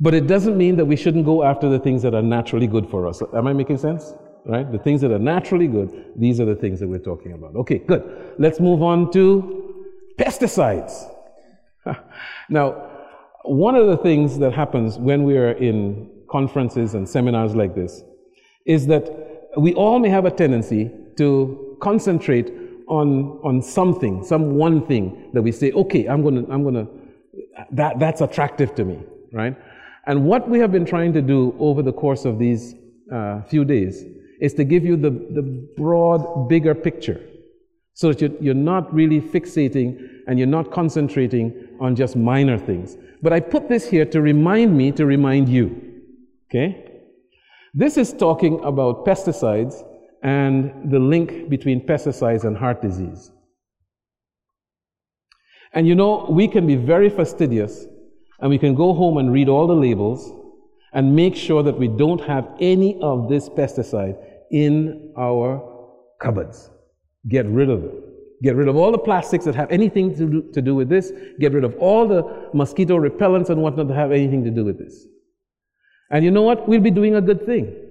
but 0.00 0.14
it 0.14 0.26
doesn't 0.26 0.56
mean 0.56 0.76
that 0.76 0.86
we 0.86 0.96
shouldn't 0.96 1.26
go 1.26 1.42
after 1.42 1.68
the 1.68 1.78
things 1.78 2.00
that 2.02 2.14
are 2.14 2.22
naturally 2.22 2.66
good 2.66 2.88
for 2.88 3.06
us. 3.06 3.22
Am 3.34 3.46
I 3.46 3.52
making 3.52 3.76
sense? 3.76 4.14
right? 4.44 4.70
The 4.70 4.78
things 4.78 5.00
that 5.00 5.10
are 5.10 5.18
naturally 5.18 5.66
good, 5.66 6.12
these 6.16 6.40
are 6.40 6.44
the 6.44 6.54
things 6.54 6.80
that 6.80 6.88
we're 6.88 6.98
talking 6.98 7.32
about. 7.32 7.56
Okay, 7.56 7.78
good. 7.78 8.34
Let's 8.38 8.60
move 8.60 8.82
on 8.82 9.10
to 9.12 9.86
pesticides. 10.18 11.10
now, 12.48 12.90
one 13.44 13.74
of 13.74 13.86
the 13.86 13.96
things 13.96 14.38
that 14.38 14.52
happens 14.52 14.98
when 14.98 15.24
we 15.24 15.36
are 15.36 15.52
in 15.52 16.10
conferences 16.30 16.94
and 16.94 17.08
seminars 17.08 17.54
like 17.54 17.74
this 17.74 18.02
is 18.66 18.86
that 18.86 19.50
we 19.56 19.74
all 19.74 19.98
may 19.98 20.08
have 20.08 20.24
a 20.24 20.30
tendency 20.30 20.90
to 21.16 21.76
concentrate 21.80 22.52
on, 22.88 23.40
on 23.42 23.62
something, 23.62 24.24
some 24.24 24.56
one 24.56 24.86
thing 24.86 25.30
that 25.32 25.42
we 25.42 25.52
say, 25.52 25.72
okay, 25.72 26.06
I'm 26.06 26.22
gonna, 26.22 26.44
I'm 26.50 26.62
gonna, 26.62 26.86
that, 27.72 27.98
that's 27.98 28.20
attractive 28.20 28.74
to 28.76 28.84
me, 28.84 29.00
right? 29.32 29.56
And 30.06 30.26
what 30.26 30.48
we 30.48 30.58
have 30.58 30.70
been 30.70 30.84
trying 30.84 31.12
to 31.14 31.22
do 31.22 31.54
over 31.58 31.82
the 31.82 31.92
course 31.92 32.24
of 32.24 32.38
these 32.38 32.74
uh, 33.12 33.42
few 33.42 33.64
days 33.64 34.04
is 34.40 34.54
to 34.54 34.64
give 34.64 34.84
you 34.84 34.96
the, 34.96 35.10
the 35.10 35.68
broad, 35.76 36.48
bigger 36.48 36.74
picture 36.74 37.20
so 37.94 38.08
that 38.08 38.20
you're, 38.20 38.42
you're 38.42 38.54
not 38.54 38.92
really 38.92 39.20
fixating 39.20 40.08
and 40.26 40.38
you're 40.38 40.48
not 40.48 40.70
concentrating 40.70 41.76
on 41.80 41.96
just 41.96 42.16
minor 42.16 42.58
things. 42.58 42.96
But 43.22 43.32
I 43.32 43.40
put 43.40 43.68
this 43.68 43.88
here 43.88 44.04
to 44.06 44.20
remind 44.20 44.76
me 44.76 44.92
to 44.92 45.06
remind 45.06 45.48
you. 45.48 46.02
Okay? 46.50 47.00
This 47.72 47.96
is 47.96 48.12
talking 48.12 48.60
about 48.62 49.06
pesticides 49.06 49.82
and 50.24 50.90
the 50.90 50.98
link 50.98 51.50
between 51.50 51.86
pesticides 51.86 52.44
and 52.44 52.56
heart 52.56 52.80
disease. 52.80 53.30
And 55.74 55.86
you 55.86 55.94
know, 55.94 56.26
we 56.30 56.48
can 56.48 56.66
be 56.66 56.76
very 56.76 57.10
fastidious 57.10 57.84
and 58.40 58.48
we 58.48 58.58
can 58.58 58.74
go 58.74 58.94
home 58.94 59.18
and 59.18 59.30
read 59.30 59.48
all 59.48 59.66
the 59.66 59.74
labels 59.74 60.32
and 60.94 61.14
make 61.14 61.36
sure 61.36 61.62
that 61.62 61.78
we 61.78 61.88
don't 61.88 62.20
have 62.22 62.48
any 62.58 62.98
of 63.02 63.28
this 63.28 63.48
pesticide 63.50 64.16
in 64.50 65.12
our 65.18 65.62
cupboards. 66.20 66.70
Get 67.28 67.44
rid 67.46 67.68
of 67.68 67.82
them. 67.82 68.00
Get 68.42 68.56
rid 68.56 68.68
of 68.68 68.76
all 68.76 68.92
the 68.92 68.98
plastics 68.98 69.44
that 69.44 69.54
have 69.54 69.70
anything 69.70 70.14
to 70.16 70.26
do, 70.26 70.52
to 70.52 70.62
do 70.62 70.74
with 70.74 70.88
this. 70.88 71.12
Get 71.38 71.52
rid 71.52 71.64
of 71.64 71.74
all 71.78 72.06
the 72.06 72.48
mosquito 72.54 72.96
repellents 72.96 73.50
and 73.50 73.60
whatnot 73.60 73.88
that 73.88 73.94
have 73.94 74.12
anything 74.12 74.44
to 74.44 74.50
do 74.50 74.64
with 74.64 74.78
this. 74.78 75.06
And 76.10 76.24
you 76.24 76.30
know 76.30 76.42
what? 76.42 76.68
We'll 76.68 76.80
be 76.80 76.90
doing 76.90 77.14
a 77.16 77.20
good 77.20 77.44
thing. 77.44 77.83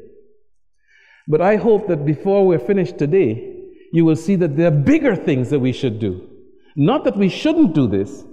But 1.28 1.42
I 1.42 1.56
hope 1.56 1.88
that 1.88 2.06
before 2.06 2.46
we're 2.46 2.60
finished 2.60 2.98
today, 2.98 3.54
you 3.92 4.06
will 4.06 4.16
see 4.16 4.36
that 4.38 4.58
there 4.58 4.68
are 4.68 4.72
bigger 4.72 5.16
things 5.16 5.50
that 5.50 5.60
we 5.60 5.72
should 5.72 6.00
do. 6.00 6.30
Not 6.76 7.04
that 7.06 7.16
we 7.16 7.30
shouldn't 7.30 7.74
do 7.74 7.88
this, 7.88 8.24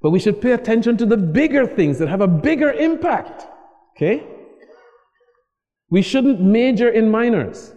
but 0.00 0.10
we 0.10 0.20
should 0.20 0.40
pay 0.40 0.52
attention 0.52 0.96
to 0.98 1.06
the 1.06 1.16
bigger 1.16 1.66
things 1.66 1.98
that 1.98 2.08
have 2.08 2.20
a 2.20 2.28
bigger 2.28 2.72
impact. 2.72 3.46
Okay? 3.96 4.26
We 5.90 6.02
shouldn't 6.02 6.40
major 6.40 6.88
in 6.88 7.10
minors. 7.10 7.74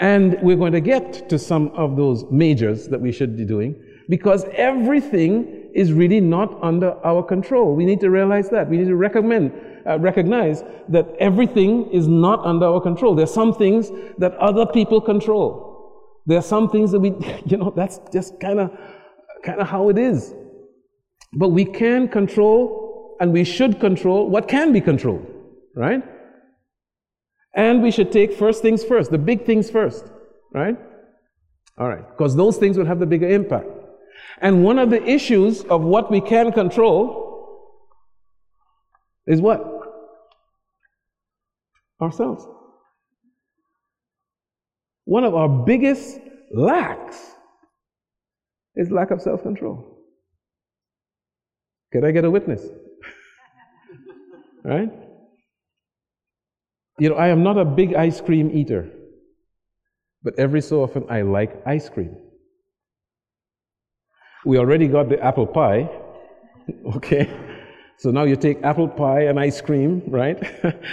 And 0.00 0.38
we're 0.42 0.56
going 0.56 0.72
to 0.72 0.80
get 0.80 1.28
to 1.28 1.38
some 1.38 1.68
of 1.68 1.96
those 1.96 2.24
majors 2.30 2.88
that 2.88 3.00
we 3.00 3.12
should 3.12 3.36
be 3.36 3.44
doing 3.44 3.80
because 4.08 4.44
everything 4.54 5.63
is 5.74 5.92
really 5.92 6.20
not 6.20 6.56
under 6.62 6.92
our 7.04 7.22
control. 7.22 7.74
We 7.74 7.84
need 7.84 8.00
to 8.00 8.10
realize 8.10 8.48
that. 8.50 8.70
We 8.70 8.76
need 8.76 8.86
to 8.86 8.96
recommend, 8.96 9.52
uh, 9.86 9.98
recognize 9.98 10.62
that 10.88 11.08
everything 11.18 11.90
is 11.90 12.06
not 12.06 12.44
under 12.46 12.66
our 12.66 12.80
control. 12.80 13.14
There 13.16 13.24
are 13.24 13.38
some 13.42 13.52
things 13.52 13.90
that 14.18 14.34
other 14.36 14.66
people 14.66 15.00
control. 15.00 16.22
There 16.26 16.38
are 16.38 16.42
some 16.42 16.70
things 16.70 16.92
that 16.92 17.00
we, 17.00 17.12
you 17.46 17.56
know, 17.56 17.72
that's 17.74 18.00
just 18.12 18.38
kind 18.40 18.60
of, 18.60 18.70
kind 19.44 19.60
of 19.60 19.68
how 19.68 19.88
it 19.88 19.98
is. 19.98 20.32
But 21.32 21.48
we 21.48 21.64
can 21.64 22.08
control 22.08 23.16
and 23.20 23.32
we 23.32 23.42
should 23.42 23.80
control 23.80 24.30
what 24.30 24.46
can 24.46 24.72
be 24.72 24.80
controlled, 24.80 25.26
right? 25.74 26.02
And 27.56 27.82
we 27.82 27.90
should 27.90 28.12
take 28.12 28.32
first 28.32 28.62
things 28.62 28.84
first, 28.84 29.10
the 29.10 29.18
big 29.18 29.44
things 29.44 29.70
first, 29.70 30.04
right? 30.52 30.76
All 31.78 31.88
right, 31.88 32.08
because 32.08 32.36
those 32.36 32.58
things 32.58 32.78
will 32.78 32.86
have 32.86 33.00
the 33.00 33.06
bigger 33.06 33.28
impact. 33.28 33.66
And 34.40 34.64
one 34.64 34.78
of 34.78 34.90
the 34.90 35.02
issues 35.02 35.62
of 35.64 35.82
what 35.82 36.10
we 36.10 36.20
can 36.20 36.52
control 36.52 37.24
is 39.26 39.40
what? 39.40 39.62
Ourselves. 42.00 42.46
One 45.04 45.24
of 45.24 45.34
our 45.34 45.48
biggest 45.48 46.18
lacks 46.52 47.32
is 48.74 48.90
lack 48.90 49.10
of 49.10 49.20
self 49.20 49.42
control. 49.42 49.98
Can 51.92 52.04
I 52.04 52.10
get 52.10 52.24
a 52.24 52.30
witness? 52.30 52.62
right? 54.64 54.90
You 56.98 57.08
know, 57.10 57.16
I 57.16 57.28
am 57.28 57.42
not 57.42 57.58
a 57.58 57.64
big 57.64 57.94
ice 57.94 58.20
cream 58.20 58.50
eater, 58.56 58.90
but 60.22 60.38
every 60.38 60.60
so 60.60 60.82
often 60.82 61.04
I 61.10 61.22
like 61.22 61.66
ice 61.66 61.88
cream. 61.88 62.16
We 64.44 64.58
already 64.58 64.88
got 64.88 65.08
the 65.08 65.22
apple 65.22 65.46
pie, 65.46 65.88
okay? 66.96 67.30
So 67.96 68.10
now 68.10 68.24
you 68.24 68.36
take 68.36 68.62
apple 68.62 68.88
pie 68.88 69.22
and 69.22 69.38
ice 69.40 69.60
cream, 69.60 70.02
right? 70.08 70.38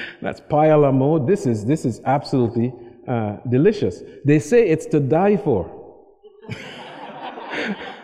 That's 0.22 0.40
pie 0.40 0.68
a 0.68 0.78
la 0.78 0.92
mode. 0.92 1.28
This 1.28 1.46
is, 1.46 1.66
this 1.66 1.84
is 1.84 2.00
absolutely 2.06 2.74
uh, 3.08 3.38
delicious. 3.50 4.02
They 4.24 4.40
say 4.40 4.68
it's 4.70 4.86
to 4.88 5.00
die 5.00 5.38
for. 5.38 5.78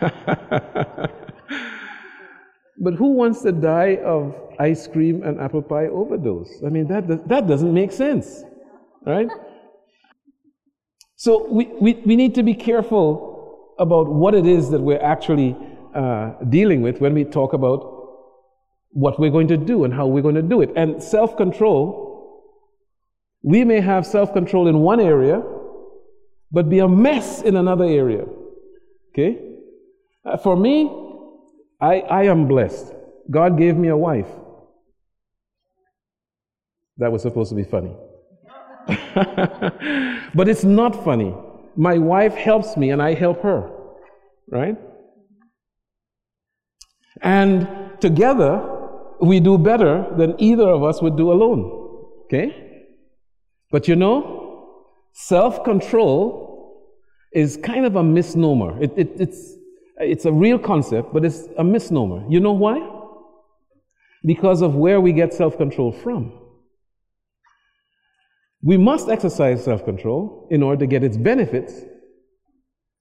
but 2.78 2.94
who 2.94 3.12
wants 3.12 3.42
to 3.42 3.52
die 3.52 3.96
of 4.04 4.34
ice 4.58 4.86
cream 4.86 5.22
and 5.22 5.40
apple 5.40 5.62
pie 5.62 5.86
overdose? 5.86 6.62
I 6.66 6.68
mean, 6.68 6.88
that, 6.88 7.28
that 7.28 7.46
doesn't 7.46 7.72
make 7.72 7.92
sense, 7.92 8.42
right? 9.06 9.28
So 11.16 11.48
we, 11.50 11.66
we, 11.80 11.94
we 12.04 12.16
need 12.16 12.34
to 12.36 12.42
be 12.42 12.54
careful 12.54 13.27
about 13.78 14.08
what 14.08 14.34
it 14.34 14.46
is 14.46 14.70
that 14.70 14.80
we're 14.80 15.02
actually 15.02 15.56
uh, 15.94 16.32
dealing 16.48 16.82
with 16.82 17.00
when 17.00 17.14
we 17.14 17.24
talk 17.24 17.52
about 17.52 17.94
what 18.90 19.18
we're 19.20 19.30
going 19.30 19.48
to 19.48 19.56
do 19.56 19.84
and 19.84 19.94
how 19.94 20.06
we're 20.06 20.22
going 20.22 20.34
to 20.34 20.42
do 20.42 20.60
it. 20.60 20.70
And 20.76 21.02
self 21.02 21.36
control 21.36 22.08
we 23.42 23.64
may 23.64 23.80
have 23.80 24.06
self 24.06 24.32
control 24.32 24.68
in 24.68 24.80
one 24.80 25.00
area, 25.00 25.42
but 26.50 26.68
be 26.68 26.80
a 26.80 26.88
mess 26.88 27.42
in 27.42 27.56
another 27.56 27.84
area. 27.84 28.24
Okay? 29.10 29.38
Uh, 30.24 30.36
for 30.36 30.56
me, 30.56 30.90
I, 31.80 32.00
I 32.00 32.22
am 32.24 32.48
blessed. 32.48 32.92
God 33.30 33.56
gave 33.56 33.76
me 33.76 33.88
a 33.88 33.96
wife. 33.96 34.28
That 36.96 37.12
was 37.12 37.22
supposed 37.22 37.50
to 37.50 37.54
be 37.54 37.64
funny. 37.64 37.94
but 40.34 40.48
it's 40.48 40.64
not 40.64 41.04
funny. 41.04 41.34
My 41.78 41.96
wife 41.96 42.34
helps 42.34 42.76
me 42.76 42.90
and 42.90 43.00
I 43.00 43.14
help 43.14 43.40
her. 43.42 43.70
Right? 44.50 44.76
And 47.22 47.68
together, 48.00 48.78
we 49.20 49.38
do 49.38 49.56
better 49.56 50.06
than 50.16 50.34
either 50.38 50.68
of 50.68 50.82
us 50.82 51.00
would 51.00 51.16
do 51.16 51.30
alone. 51.30 51.60
Okay? 52.24 52.82
But 53.70 53.86
you 53.86 53.94
know, 53.94 54.74
self 55.12 55.62
control 55.62 56.82
is 57.32 57.56
kind 57.62 57.86
of 57.86 57.94
a 57.94 58.02
misnomer. 58.02 58.82
It, 58.82 58.92
it, 58.96 59.20
it's, 59.20 59.54
it's 59.98 60.24
a 60.24 60.32
real 60.32 60.58
concept, 60.58 61.12
but 61.12 61.24
it's 61.24 61.44
a 61.58 61.64
misnomer. 61.64 62.24
You 62.28 62.40
know 62.40 62.52
why? 62.52 62.78
Because 64.24 64.62
of 64.62 64.74
where 64.74 65.00
we 65.00 65.12
get 65.12 65.32
self 65.32 65.56
control 65.56 65.92
from. 65.92 66.32
We 68.62 68.76
must 68.76 69.08
exercise 69.08 69.64
self 69.64 69.84
control 69.84 70.48
in 70.50 70.62
order 70.62 70.80
to 70.80 70.86
get 70.86 71.04
its 71.04 71.16
benefits. 71.16 71.74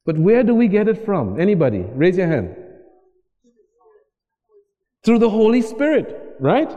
But 0.05 0.17
where 0.17 0.43
do 0.43 0.53
we 0.53 0.67
get 0.67 0.87
it 0.87 1.03
from? 1.03 1.39
Anybody? 1.39 1.79
Raise 1.79 2.17
your 2.17 2.27
hand. 2.27 2.55
Through 5.03 5.19
the 5.19 5.29
Holy 5.29 5.61
Spirit, 5.61 6.35
right? 6.39 6.69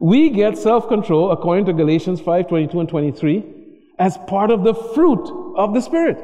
We 0.00 0.30
get 0.30 0.58
self 0.58 0.88
control, 0.88 1.32
according 1.32 1.66
to 1.66 1.72
Galatians 1.72 2.20
5 2.20 2.48
22 2.48 2.80
and 2.80 2.88
23, 2.88 3.44
as 3.98 4.18
part 4.26 4.50
of 4.50 4.64
the 4.64 4.74
fruit 4.74 5.54
of 5.56 5.72
the 5.72 5.80
Spirit. 5.80 6.22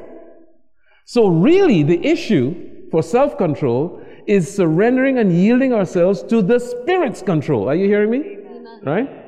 So, 1.06 1.28
really, 1.28 1.82
the 1.82 2.04
issue 2.06 2.88
for 2.90 3.02
self 3.02 3.38
control 3.38 4.02
is 4.26 4.54
surrendering 4.54 5.18
and 5.18 5.32
yielding 5.32 5.72
ourselves 5.72 6.22
to 6.24 6.42
the 6.42 6.58
Spirit's 6.58 7.22
control. 7.22 7.68
Are 7.68 7.74
you 7.74 7.86
hearing 7.86 8.10
me? 8.10 8.36
Right? 8.84 9.19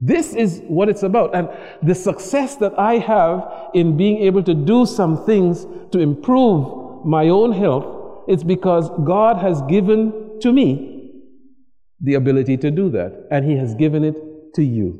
This 0.00 0.34
is 0.34 0.60
what 0.66 0.88
it's 0.88 1.02
about. 1.02 1.34
And 1.34 1.48
the 1.82 1.94
success 1.94 2.56
that 2.56 2.78
I 2.78 2.98
have 2.98 3.70
in 3.74 3.96
being 3.96 4.18
able 4.18 4.42
to 4.42 4.54
do 4.54 4.86
some 4.86 5.24
things 5.24 5.66
to 5.92 5.98
improve 5.98 7.06
my 7.06 7.28
own 7.28 7.52
health, 7.52 8.24
it's 8.28 8.42
because 8.42 8.90
God 9.04 9.38
has 9.38 9.62
given 9.62 10.38
to 10.40 10.52
me 10.52 11.12
the 12.00 12.14
ability 12.14 12.56
to 12.58 12.70
do 12.70 12.90
that. 12.90 13.28
And 13.30 13.44
He 13.48 13.56
has 13.56 13.74
given 13.74 14.04
it 14.04 14.16
to 14.54 14.62
you. 14.62 14.98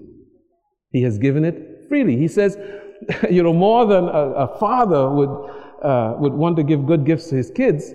He 0.90 1.02
has 1.02 1.18
given 1.18 1.44
it 1.44 1.86
freely. 1.88 2.16
He 2.16 2.28
says, 2.28 2.56
you 3.30 3.42
know, 3.42 3.52
more 3.52 3.86
than 3.86 4.04
a, 4.04 4.08
a 4.08 4.58
father 4.58 5.10
would, 5.10 5.50
uh, 5.82 6.14
would 6.18 6.32
want 6.32 6.56
to 6.56 6.62
give 6.62 6.86
good 6.86 7.04
gifts 7.04 7.28
to 7.28 7.36
his 7.36 7.50
kids, 7.50 7.92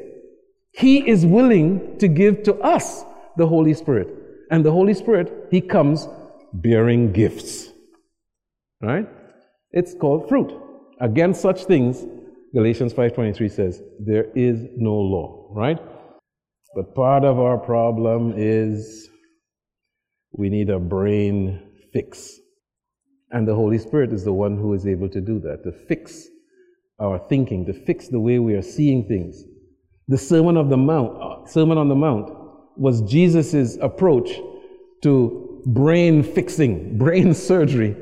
He 0.73 1.09
is 1.09 1.25
willing 1.25 1.97
to 1.99 2.07
give 2.07 2.43
to 2.43 2.55
us 2.55 3.03
the 3.37 3.47
Holy 3.47 3.73
Spirit. 3.73 4.09
And 4.51 4.65
the 4.65 4.71
Holy 4.71 4.93
Spirit, 4.93 5.47
He 5.49 5.61
comes 5.61 6.07
bearing 6.53 7.11
gifts. 7.11 7.69
Right? 8.81 9.07
It's 9.71 9.93
called 9.93 10.29
fruit. 10.29 10.51
Against 10.99 11.41
such 11.41 11.65
things, 11.65 12.05
Galatians 12.53 12.93
5:23 12.93 13.51
says, 13.51 13.81
there 13.99 14.31
is 14.35 14.67
no 14.75 14.93
law, 14.93 15.49
right? 15.51 15.79
But 16.75 16.95
part 16.95 17.23
of 17.23 17.39
our 17.39 17.57
problem 17.57 18.33
is 18.35 19.09
we 20.31 20.49
need 20.49 20.69
a 20.69 20.79
brain 20.79 21.61
fix. 21.93 22.39
And 23.31 23.47
the 23.47 23.55
Holy 23.55 23.77
Spirit 23.77 24.11
is 24.11 24.23
the 24.23 24.33
one 24.33 24.57
who 24.57 24.73
is 24.73 24.87
able 24.87 25.09
to 25.09 25.21
do 25.21 25.39
that, 25.41 25.63
to 25.63 25.71
fix 25.71 26.27
our 26.99 27.19
thinking, 27.19 27.65
to 27.65 27.73
fix 27.73 28.07
the 28.07 28.19
way 28.19 28.39
we 28.39 28.53
are 28.53 28.61
seeing 28.61 29.07
things. 29.07 29.43
The 30.07 30.17
Sermon 30.17 30.57
of 30.57 30.69
the 30.69 30.77
Mount, 30.77 31.21
uh, 31.21 31.45
Sermon 31.45 31.77
on 31.77 31.87
the 31.87 31.95
Mount 31.95 32.31
was 32.75 33.01
Jesus' 33.01 33.77
approach 33.81 34.31
to 35.03 35.48
brain 35.65 36.23
fixing, 36.23 36.97
brain 36.97 37.33
surgery 37.33 37.95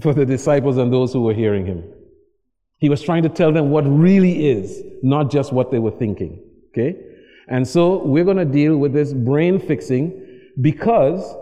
for 0.00 0.14
the 0.14 0.24
disciples 0.24 0.76
and 0.76 0.92
those 0.92 1.12
who 1.12 1.22
were 1.22 1.34
hearing 1.34 1.66
him. 1.66 1.84
He 2.78 2.88
was 2.88 3.02
trying 3.02 3.22
to 3.24 3.28
tell 3.28 3.52
them 3.52 3.70
what 3.70 3.82
really 3.82 4.48
is, 4.48 4.82
not 5.02 5.30
just 5.30 5.52
what 5.52 5.70
they 5.70 5.78
were 5.78 5.90
thinking. 5.90 6.42
Okay? 6.70 6.96
And 7.48 7.66
so 7.66 8.04
we're 8.04 8.24
going 8.24 8.36
to 8.36 8.44
deal 8.44 8.76
with 8.76 8.92
this 8.92 9.12
brain 9.12 9.58
fixing 9.58 10.40
because 10.60 11.34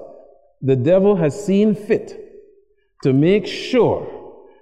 the 0.63 0.75
devil 0.77 1.15
has 1.17 1.45
seen 1.45 1.75
fit 1.75 2.19
to 3.03 3.13
make 3.13 3.47
sure 3.47 4.15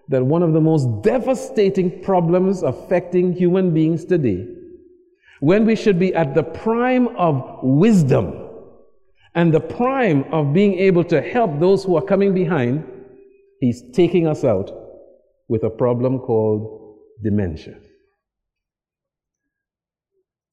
that 0.08 0.24
one 0.24 0.42
of 0.42 0.52
the 0.52 0.60
most 0.60 1.02
devastating 1.02 2.02
problems 2.02 2.62
affecting 2.62 3.32
human 3.32 3.72
beings 3.72 4.04
today, 4.04 4.46
when 5.40 5.64
we 5.64 5.76
should 5.76 5.98
be 5.98 6.14
at 6.14 6.34
the 6.34 6.42
prime 6.42 7.08
of 7.16 7.58
wisdom 7.62 8.45
and 9.36 9.52
the 9.52 9.60
prime 9.60 10.24
of 10.32 10.54
being 10.54 10.78
able 10.78 11.04
to 11.04 11.20
help 11.20 11.60
those 11.60 11.84
who 11.84 11.94
are 11.96 12.02
coming 12.02 12.32
behind, 12.34 12.84
he's 13.60 13.82
taking 13.92 14.26
us 14.26 14.42
out 14.44 14.70
with 15.48 15.62
a 15.62 15.70
problem 15.70 16.18
called 16.18 16.96
dementia. 17.22 17.76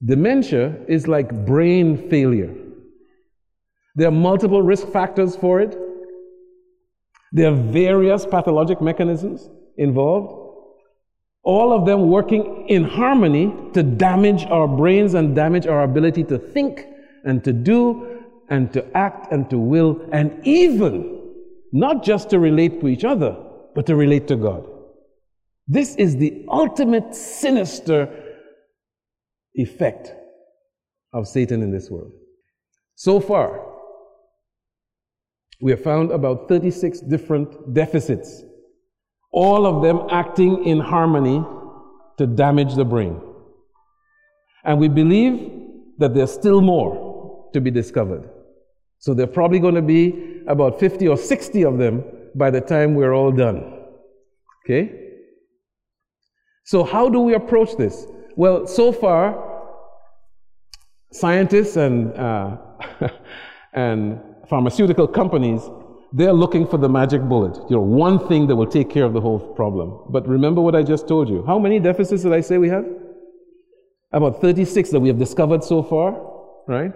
Dementia 0.06 0.76
is 0.89 1.08
like 1.08 1.46
brain 1.46 2.10
failure. 2.10 2.54
There 3.96 4.10
are 4.10 4.12
multiple 4.12 4.62
risk 4.62 4.89
factors 4.89 5.38
for 5.38 5.62
it. 5.62 5.78
There 7.32 7.50
are 7.52 7.56
various 7.56 8.26
pathologic 8.26 8.82
mechanisms 8.82 9.50
involved, 9.78 10.43
all 11.43 11.72
of 11.74 11.86
them 11.86 12.10
working 12.10 12.67
in 12.67 12.84
harmony 12.84 13.54
to 13.74 13.82
damage 13.82 14.46
our 14.46 14.67
brains 14.67 15.13
and 15.13 15.34
damage 15.34 15.67
our 15.67 15.84
ability 15.84 16.26
to 16.26 16.38
think 16.38 16.86
and 17.24 17.43
to 17.43 17.54
do 17.54 18.12
and 18.50 18.72
to 18.74 18.86
act 18.96 19.32
and 19.32 19.50
to 19.50 19.58
will, 19.58 20.02
and 20.12 20.46
even 20.46 21.22
not 21.72 22.04
just 22.04 22.30
to 22.30 22.40
relate 22.40 22.82
to 22.82 22.88
each 22.88 23.04
other, 23.04 23.36
but 23.74 23.86
to 23.88 23.96
relate 23.96 24.28
to 24.28 24.36
God. 24.36 24.66
This 25.68 25.96
is 25.96 26.18
the 26.18 26.46
ultimate 26.50 27.16
sinister 27.16 28.10
effect 29.56 30.12
of 31.14 31.28
Satan 31.28 31.62
in 31.62 31.72
this 31.72 31.90
world. 31.90 32.12
So 32.96 33.20
far, 33.20 33.66
we 35.62 35.72
have 35.72 35.82
found 35.82 36.12
about 36.12 36.50
36 36.50 37.00
different 37.02 37.74
deficits, 37.74 38.44
all 39.32 39.66
of 39.66 39.82
them 39.82 40.08
acting 40.12 40.66
in 40.66 40.80
harmony 40.80 41.44
to 42.18 42.28
damage 42.28 42.76
the 42.76 42.86
brain. 42.86 43.20
And 44.64 44.80
we 44.80 44.88
believe 44.88 45.52
that 45.98 46.14
there's 46.14 46.32
still 46.32 46.62
more 46.62 47.03
to 47.54 47.62
be 47.62 47.72
discovered. 47.72 48.30
So 49.00 49.13
there 49.13 49.26
are 49.26 49.32
probably 49.32 49.60
going 49.60 49.76
to 49.76 49.82
be 49.82 50.42
about 50.48 50.80
50 50.80 51.08
or 51.08 51.18
60 51.18 51.63
of 51.66 51.78
them 51.78 52.04
by 52.36 52.50
the 52.50 52.62
time 52.62 52.96
we're 52.96 53.13
all 53.13 53.32
done. 53.32 53.84
Okay? 54.66 55.00
So, 56.66 56.84
how 56.84 57.10
do 57.10 57.20
we 57.20 57.34
approach 57.34 57.76
this? 57.76 58.06
Well, 58.36 58.66
so 58.66 58.92
far, 58.92 59.68
scientists 61.12 61.76
and, 61.76 62.13
uh, 62.13 62.58
and 63.74 64.22
pharmaceutical 64.48 65.08
companies, 65.08 65.62
they're 66.13 66.34
looking 66.34 66.66
for 66.66 66.78
the 66.78 66.88
magic 66.88 67.22
bullet, 67.24 67.56
you 67.70 67.76
know, 67.76 67.82
one 67.82 68.28
thing 68.28 68.48
that 68.48 68.56
will 68.56 68.68
take 68.68 68.89
care 68.89 69.04
of 69.04 69.13
the 69.13 69.22
whole 69.22 69.39
problem. 69.39 70.06
But 70.10 70.28
remember 70.28 70.62
what 70.62 70.76
I 70.76 70.84
just 70.84 71.08
told 71.08 71.28
you. 71.28 71.44
How 71.46 71.60
many 71.60 71.80
deficits 71.80 72.24
did 72.24 72.34
I 72.34 72.42
say 72.42 72.58
we 72.58 72.70
have? 72.70 72.86
About 74.12 74.39
36 74.39 74.92
that 74.92 75.00
we 75.00 75.08
have 75.08 75.18
discovered 75.18 75.63
so 75.63 75.82
far, 75.82 76.16
right? 76.68 76.94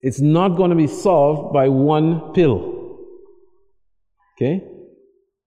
It's 0.00 0.20
not 0.20 0.50
going 0.50 0.70
to 0.70 0.76
be 0.76 0.86
solved 0.86 1.52
by 1.52 1.68
one 1.68 2.32
pill. 2.32 2.98
Okay? 4.36 4.64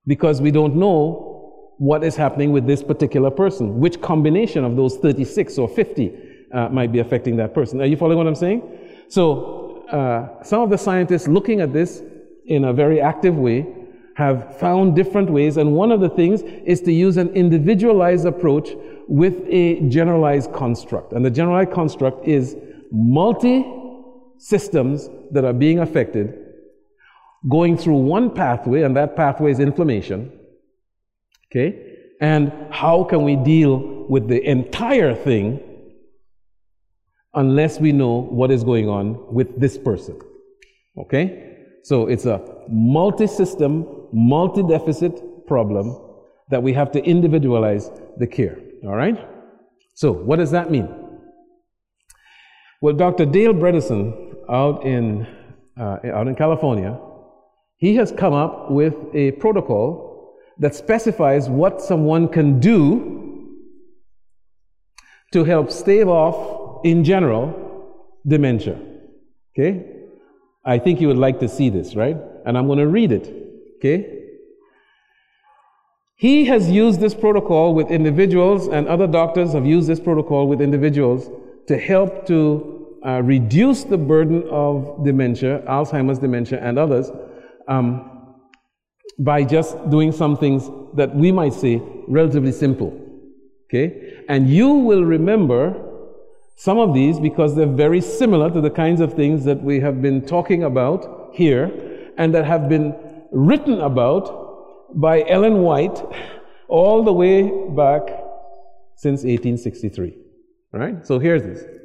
Because 0.05 0.41
we 0.41 0.51
don't 0.51 0.75
know 0.75 1.73
what 1.77 2.03
is 2.03 2.15
happening 2.15 2.51
with 2.51 2.67
this 2.67 2.83
particular 2.83 3.31
person. 3.31 3.79
Which 3.79 4.01
combination 4.01 4.63
of 4.63 4.75
those 4.75 4.97
36 4.97 5.57
or 5.57 5.69
50 5.69 6.13
uh, 6.53 6.69
might 6.69 6.91
be 6.91 6.99
affecting 6.99 7.37
that 7.37 7.53
person. 7.53 7.81
Are 7.81 7.85
you 7.85 7.97
following 7.97 8.17
what 8.17 8.27
I'm 8.27 8.35
saying? 8.35 8.61
So, 9.07 9.85
uh, 9.91 10.43
some 10.43 10.61
of 10.61 10.69
the 10.69 10.77
scientists 10.77 11.27
looking 11.27 11.59
at 11.61 11.73
this 11.73 12.01
in 12.45 12.65
a 12.65 12.73
very 12.73 13.01
active 13.01 13.35
way 13.35 13.67
have 14.15 14.57
found 14.59 14.95
different 14.95 15.29
ways, 15.29 15.57
and 15.57 15.73
one 15.73 15.91
of 15.91 16.01
the 16.01 16.09
things 16.09 16.41
is 16.41 16.81
to 16.81 16.91
use 16.91 17.17
an 17.17 17.29
individualized 17.29 18.25
approach 18.25 18.69
with 19.07 19.41
a 19.47 19.79
generalized 19.89 20.51
construct. 20.53 21.13
And 21.13 21.25
the 21.25 21.29
generalized 21.29 21.71
construct 21.71 22.27
is 22.27 22.55
multi 22.91 23.65
systems 24.41 25.07
that 25.31 25.45
are 25.45 25.53
being 25.53 25.79
affected 25.79 26.33
going 27.49 27.77
through 27.77 27.95
one 27.95 28.33
pathway, 28.33 28.81
and 28.83 28.95
that 28.97 29.15
pathway 29.15 29.51
is 29.51 29.59
inflammation. 29.59 30.31
Okay? 31.49 31.97
And 32.19 32.51
how 32.71 33.03
can 33.03 33.23
we 33.23 33.35
deal 33.35 34.05
with 34.09 34.27
the 34.27 34.41
entire 34.47 35.15
thing 35.15 35.59
unless 37.33 37.79
we 37.79 37.91
know 37.91 38.21
what 38.21 38.51
is 38.51 38.63
going 38.63 38.89
on 38.89 39.33
with 39.33 39.59
this 39.59 39.77
person? 39.77 40.19
Okay? 40.97 41.57
So 41.83 42.07
it's 42.07 42.25
a 42.25 42.41
multi 42.69 43.27
system, 43.27 44.07
multi 44.11 44.63
deficit 44.63 45.47
problem 45.47 45.97
that 46.49 46.61
we 46.61 46.73
have 46.73 46.91
to 46.91 47.03
individualize 47.03 47.89
the 48.17 48.27
care. 48.27 48.59
All 48.83 48.95
right? 48.95 49.17
So, 49.95 50.11
what 50.11 50.37
does 50.37 50.51
that 50.51 50.71
mean? 50.71 50.87
Well, 52.81 52.93
Dr. 52.93 53.25
Dale 53.25 53.53
Bredesen 53.53 54.20
out 54.51 54.85
in, 54.85 55.25
uh, 55.79 55.97
out 56.13 56.27
in 56.27 56.35
California, 56.35 56.99
he 57.77 57.95
has 57.95 58.11
come 58.11 58.33
up 58.33 58.69
with 58.69 58.93
a 59.13 59.31
protocol 59.31 60.35
that 60.59 60.75
specifies 60.75 61.49
what 61.49 61.81
someone 61.81 62.27
can 62.27 62.59
do 62.59 63.57
to 65.31 65.43
help 65.43 65.71
stave 65.71 66.07
off, 66.07 66.85
in 66.85 67.03
general, 67.03 68.19
dementia. 68.27 68.77
Okay? 69.53 69.85
I 70.65 70.77
think 70.77 71.01
you 71.01 71.07
would 71.07 71.17
like 71.17 71.39
to 71.39 71.47
see 71.47 71.69
this, 71.69 71.95
right? 71.95 72.17
And 72.45 72.57
I'm 72.57 72.67
going 72.67 72.79
to 72.79 72.87
read 72.87 73.11
it. 73.11 73.33
Okay? 73.77 74.19
He 76.17 76.45
has 76.45 76.69
used 76.69 76.99
this 76.99 77.15
protocol 77.15 77.73
with 77.73 77.89
individuals, 77.89 78.67
and 78.67 78.87
other 78.87 79.07
doctors 79.07 79.53
have 79.53 79.65
used 79.65 79.87
this 79.87 79.99
protocol 79.99 80.47
with 80.47 80.61
individuals 80.61 81.29
to 81.67 81.77
help 81.77 82.27
to 82.27 82.80
uh, 83.05 83.21
reduce 83.23 83.83
the 83.83 83.97
burden 83.97 84.43
of 84.49 85.03
dementia, 85.03 85.63
Alzheimer's 85.67 86.19
dementia, 86.19 86.59
and 86.61 86.77
others, 86.77 87.11
um, 87.67 88.37
by 89.19 89.43
just 89.43 89.77
doing 89.89 90.11
some 90.11 90.37
things 90.37 90.69
that 90.95 91.15
we 91.15 91.31
might 91.31 91.53
say 91.53 91.81
relatively 92.07 92.51
simple. 92.51 92.97
Okay? 93.65 94.23
And 94.27 94.49
you 94.49 94.69
will 94.69 95.03
remember 95.03 95.89
some 96.55 96.77
of 96.77 96.93
these 96.93 97.19
because 97.19 97.55
they're 97.55 97.65
very 97.65 98.01
similar 98.01 98.51
to 98.51 98.61
the 98.61 98.69
kinds 98.69 99.01
of 99.01 99.13
things 99.13 99.45
that 99.45 99.61
we 99.63 99.79
have 99.79 100.01
been 100.01 100.25
talking 100.25 100.63
about 100.63 101.31
here 101.33 102.13
and 102.17 102.35
that 102.35 102.45
have 102.45 102.69
been 102.69 102.95
written 103.31 103.79
about 103.81 104.99
by 104.99 105.23
Ellen 105.27 105.61
White 105.61 106.03
all 106.67 107.03
the 107.03 107.13
way 107.13 107.43
back 107.69 108.01
since 108.95 109.23
1863. 109.23 110.17
Right? 110.73 111.05
So 111.05 111.17
here's 111.17 111.43
this. 111.43 111.80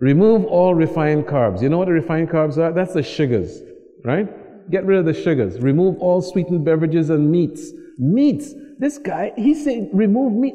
Remove 0.00 0.46
all 0.46 0.74
refined 0.74 1.26
carbs. 1.26 1.60
You 1.62 1.68
know 1.68 1.78
what 1.78 1.86
the 1.86 1.92
refined 1.92 2.30
carbs 2.30 2.56
are? 2.56 2.72
That's 2.72 2.94
the 2.94 3.02
sugars, 3.02 3.60
right? 4.02 4.28
Get 4.70 4.86
rid 4.86 4.98
of 4.98 5.04
the 5.04 5.14
sugars. 5.14 5.58
Remove 5.60 5.98
all 5.98 6.22
sweetened 6.22 6.64
beverages 6.64 7.10
and 7.10 7.30
meats. 7.30 7.72
Meats. 7.98 8.54
This 8.78 8.96
guy, 8.96 9.32
he 9.36 9.54
said, 9.54 9.90
remove 9.92 10.32
meat. 10.32 10.54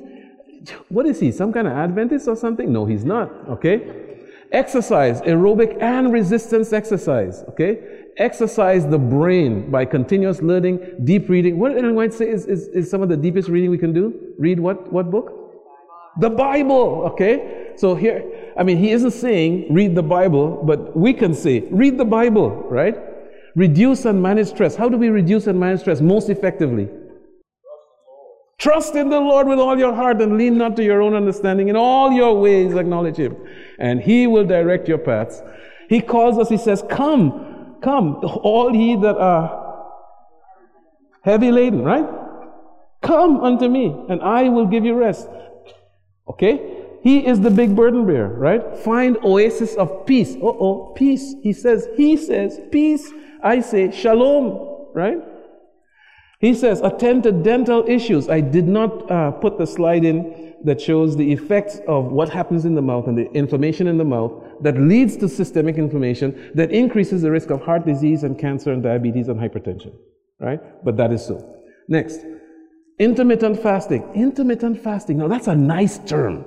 What 0.89 1.05
is 1.05 1.19
he? 1.19 1.31
Some 1.31 1.53
kind 1.53 1.67
of 1.67 1.73
Adventist 1.73 2.27
or 2.27 2.35
something? 2.35 2.73
No, 2.73 2.85
he's 2.85 3.05
not. 3.05 3.29
Okay? 3.49 4.05
Exercise, 4.51 5.21
aerobic 5.21 5.79
and 5.79 6.11
resistance 6.11 6.73
exercise. 6.73 7.43
Okay? 7.49 8.05
Exercise 8.17 8.87
the 8.87 8.97
brain 8.97 9.69
by 9.69 9.85
continuous 9.85 10.41
learning, 10.41 10.79
deep 11.03 11.29
reading. 11.29 11.59
What 11.59 11.75
did 11.75 11.91
White 11.91 12.13
say 12.13 12.29
is, 12.29 12.45
is, 12.47 12.67
is 12.69 12.89
some 12.89 13.03
of 13.03 13.09
the 13.09 13.17
deepest 13.17 13.49
reading 13.49 13.69
we 13.69 13.77
can 13.77 13.93
do? 13.93 14.33
Read 14.39 14.59
what, 14.59 14.91
what 14.91 15.11
book? 15.11 15.31
The 16.19 16.29
Bible. 16.29 17.03
Okay? 17.11 17.73
So 17.75 17.93
here, 17.93 18.23
I 18.57 18.63
mean, 18.63 18.77
he 18.77 18.91
isn't 18.91 19.11
saying 19.11 19.73
read 19.73 19.95
the 19.95 20.03
Bible, 20.03 20.63
but 20.63 20.95
we 20.95 21.13
can 21.13 21.33
say 21.33 21.61
read 21.71 21.97
the 21.97 22.05
Bible, 22.05 22.49
right? 22.69 22.95
Reduce 23.55 24.05
and 24.05 24.21
manage 24.21 24.47
stress. 24.47 24.75
How 24.75 24.89
do 24.89 24.97
we 24.97 25.09
reduce 25.09 25.47
and 25.47 25.59
manage 25.59 25.81
stress 25.81 26.01
most 26.01 26.29
effectively? 26.29 26.89
Trust 28.57 28.95
in 28.95 29.09
the 29.09 29.19
Lord 29.19 29.47
with 29.47 29.59
all 29.59 29.77
your 29.77 29.93
heart 29.93 30.21
and 30.21 30.37
lean 30.37 30.57
not 30.57 30.75
to 30.77 30.83
your 30.83 31.01
own 31.01 31.13
understanding. 31.13 31.67
In 31.67 31.75
all 31.75 32.11
your 32.11 32.39
ways, 32.39 32.73
acknowledge 32.73 33.17
Him, 33.17 33.35
and 33.79 34.01
He 34.01 34.27
will 34.27 34.45
direct 34.45 34.87
your 34.87 34.97
paths. 34.97 35.41
He 35.89 36.01
calls 36.01 36.37
us, 36.37 36.49
He 36.49 36.57
says, 36.57 36.83
Come, 36.89 37.77
come, 37.83 38.15
all 38.23 38.73
ye 38.73 38.95
that 39.01 39.17
are 39.17 39.65
heavy 41.21 41.51
laden, 41.51 41.83
right? 41.83 42.05
Come 43.01 43.41
unto 43.41 43.67
me, 43.67 43.93
and 44.09 44.21
I 44.21 44.49
will 44.49 44.65
give 44.65 44.85
you 44.85 44.95
rest. 44.95 45.27
Okay? 46.27 46.74
He 47.05 47.23
is 47.23 47.39
the 47.39 47.51
big 47.51 47.75
burden 47.75 48.07
bearer, 48.07 48.33
right? 48.33 48.75
Find 48.79 49.15
oasis 49.17 49.75
of 49.75 50.07
peace. 50.07 50.35
Uh 50.37 50.57
oh, 50.65 50.91
peace. 50.97 51.35
He 51.43 51.53
says, 51.53 51.87
He 51.95 52.17
says, 52.17 52.59
peace. 52.71 53.13
I 53.43 53.61
say, 53.61 53.91
shalom, 53.91 54.87
right? 54.95 55.19
He 56.39 56.55
says, 56.55 56.81
attend 56.81 57.21
to 57.23 57.31
dental 57.31 57.85
issues. 57.87 58.27
I 58.27 58.41
did 58.41 58.67
not 58.67 59.11
uh, 59.11 59.29
put 59.31 59.59
the 59.59 59.67
slide 59.67 60.03
in 60.03 60.55
that 60.63 60.81
shows 60.81 61.15
the 61.15 61.31
effects 61.31 61.79
of 61.87 62.05
what 62.05 62.29
happens 62.29 62.65
in 62.65 62.73
the 62.73 62.81
mouth 62.81 63.07
and 63.07 63.15
the 63.15 63.31
inflammation 63.33 63.85
in 63.85 63.99
the 63.99 64.03
mouth 64.03 64.33
that 64.61 64.75
leads 64.75 65.15
to 65.17 65.29
systemic 65.29 65.75
inflammation 65.75 66.51
that 66.55 66.71
increases 66.71 67.21
the 67.21 67.29
risk 67.29 67.51
of 67.51 67.61
heart 67.61 67.85
disease 67.85 68.23
and 68.23 68.39
cancer 68.39 68.73
and 68.73 68.81
diabetes 68.81 69.27
and 69.27 69.39
hypertension, 69.39 69.93
right? 70.39 70.59
But 70.83 70.97
that 70.97 71.13
is 71.13 71.23
so. 71.23 71.55
Next, 71.87 72.21
intermittent 72.97 73.61
fasting. 73.61 74.11
Intermittent 74.15 74.81
fasting. 74.81 75.19
Now, 75.19 75.27
that's 75.27 75.47
a 75.47 75.55
nice 75.55 75.99
term. 75.99 76.45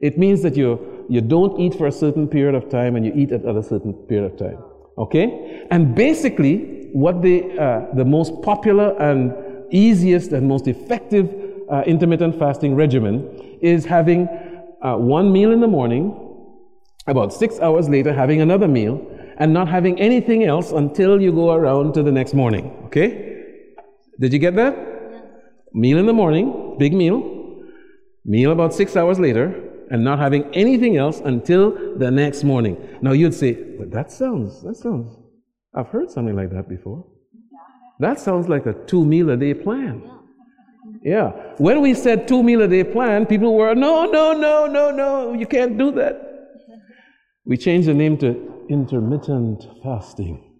It 0.00 0.18
means 0.18 0.42
that 0.42 0.56
you, 0.56 1.06
you 1.08 1.20
don't 1.20 1.60
eat 1.60 1.74
for 1.74 1.86
a 1.86 1.92
certain 1.92 2.26
period 2.26 2.54
of 2.54 2.70
time 2.70 2.96
and 2.96 3.04
you 3.04 3.12
eat 3.14 3.32
at 3.32 3.44
a 3.44 3.62
certain 3.62 3.92
period 3.92 4.32
of 4.32 4.38
time. 4.38 4.58
Okay? 4.96 5.66
And 5.70 5.94
basically, 5.94 6.88
what 6.92 7.22
the, 7.22 7.58
uh, 7.58 7.94
the 7.94 8.04
most 8.04 8.42
popular 8.42 8.96
and 9.00 9.34
easiest 9.70 10.32
and 10.32 10.48
most 10.48 10.66
effective 10.66 11.32
uh, 11.70 11.82
intermittent 11.86 12.38
fasting 12.38 12.74
regimen 12.74 13.58
is 13.60 13.84
having 13.84 14.26
uh, 14.82 14.96
one 14.96 15.32
meal 15.32 15.52
in 15.52 15.60
the 15.60 15.68
morning, 15.68 16.16
about 17.06 17.32
six 17.32 17.60
hours 17.60 17.88
later, 17.88 18.12
having 18.12 18.40
another 18.40 18.66
meal, 18.66 19.06
and 19.36 19.52
not 19.52 19.68
having 19.68 19.98
anything 20.00 20.44
else 20.44 20.72
until 20.72 21.20
you 21.20 21.32
go 21.32 21.52
around 21.52 21.92
to 21.94 22.02
the 22.02 22.12
next 22.12 22.34
morning. 22.34 22.82
Okay? 22.86 23.42
Did 24.18 24.32
you 24.32 24.38
get 24.38 24.56
that? 24.56 24.76
Meal 25.72 25.98
in 25.98 26.06
the 26.06 26.12
morning, 26.12 26.76
big 26.78 26.92
meal. 26.92 27.66
Meal 28.24 28.50
about 28.52 28.74
six 28.74 28.96
hours 28.96 29.18
later, 29.18 29.69
and 29.90 30.04
not 30.04 30.18
having 30.18 30.44
anything 30.54 30.96
else 30.96 31.20
until 31.20 31.96
the 31.98 32.10
next 32.10 32.44
morning. 32.44 32.76
Now 33.02 33.12
you'd 33.12 33.34
say, 33.34 33.52
but 33.52 33.90
that 33.90 34.10
sounds, 34.12 34.62
that 34.62 34.76
sounds, 34.76 35.16
I've 35.74 35.88
heard 35.88 36.10
something 36.10 36.36
like 36.36 36.50
that 36.50 36.68
before. 36.68 37.06
That 37.98 38.18
sounds 38.18 38.48
like 38.48 38.66
a 38.66 38.72
two 38.86 39.04
meal 39.04 39.30
a 39.30 39.36
day 39.36 39.54
plan. 39.54 40.02
Yeah. 41.02 41.32
When 41.58 41.80
we 41.80 41.94
said 41.94 42.28
two 42.28 42.42
meal 42.42 42.62
a 42.62 42.68
day 42.68 42.84
plan, 42.84 43.26
people 43.26 43.54
were, 43.54 43.74
no, 43.74 44.06
no, 44.06 44.32
no, 44.32 44.66
no, 44.66 44.90
no, 44.90 45.34
you 45.34 45.46
can't 45.46 45.76
do 45.76 45.90
that. 45.92 46.26
We 47.44 47.56
changed 47.56 47.88
the 47.88 47.94
name 47.94 48.16
to 48.18 48.64
intermittent 48.68 49.64
fasting. 49.82 50.58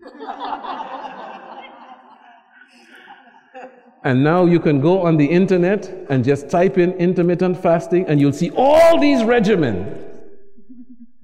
And 4.03 4.25
now 4.25 4.47
you 4.47 4.61
can 4.61 4.81
go 4.81 5.03
on 5.03 5.17
the 5.17 5.27
internet 5.27 5.87
and 6.09 6.25
just 6.25 6.49
type 6.49 6.79
in 6.79 6.93
intermittent 6.93 7.63
fasting, 7.63 8.07
and 8.07 8.21
you'll 8.21 8.33
see 8.33 8.51
all 8.57 8.99
these 8.99 9.21
regimens 9.21 10.07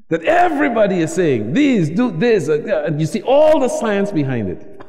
that 0.09 0.23
everybody 0.25 1.01
is 1.01 1.13
saying. 1.13 1.53
These 1.53 1.91
do 1.91 2.11
this, 2.11 2.49
uh, 2.49 2.85
and 2.87 3.01
you 3.01 3.07
see 3.07 3.23
all 3.23 3.59
the 3.59 3.69
science 3.69 4.13
behind 4.13 4.51
it. 4.51 4.83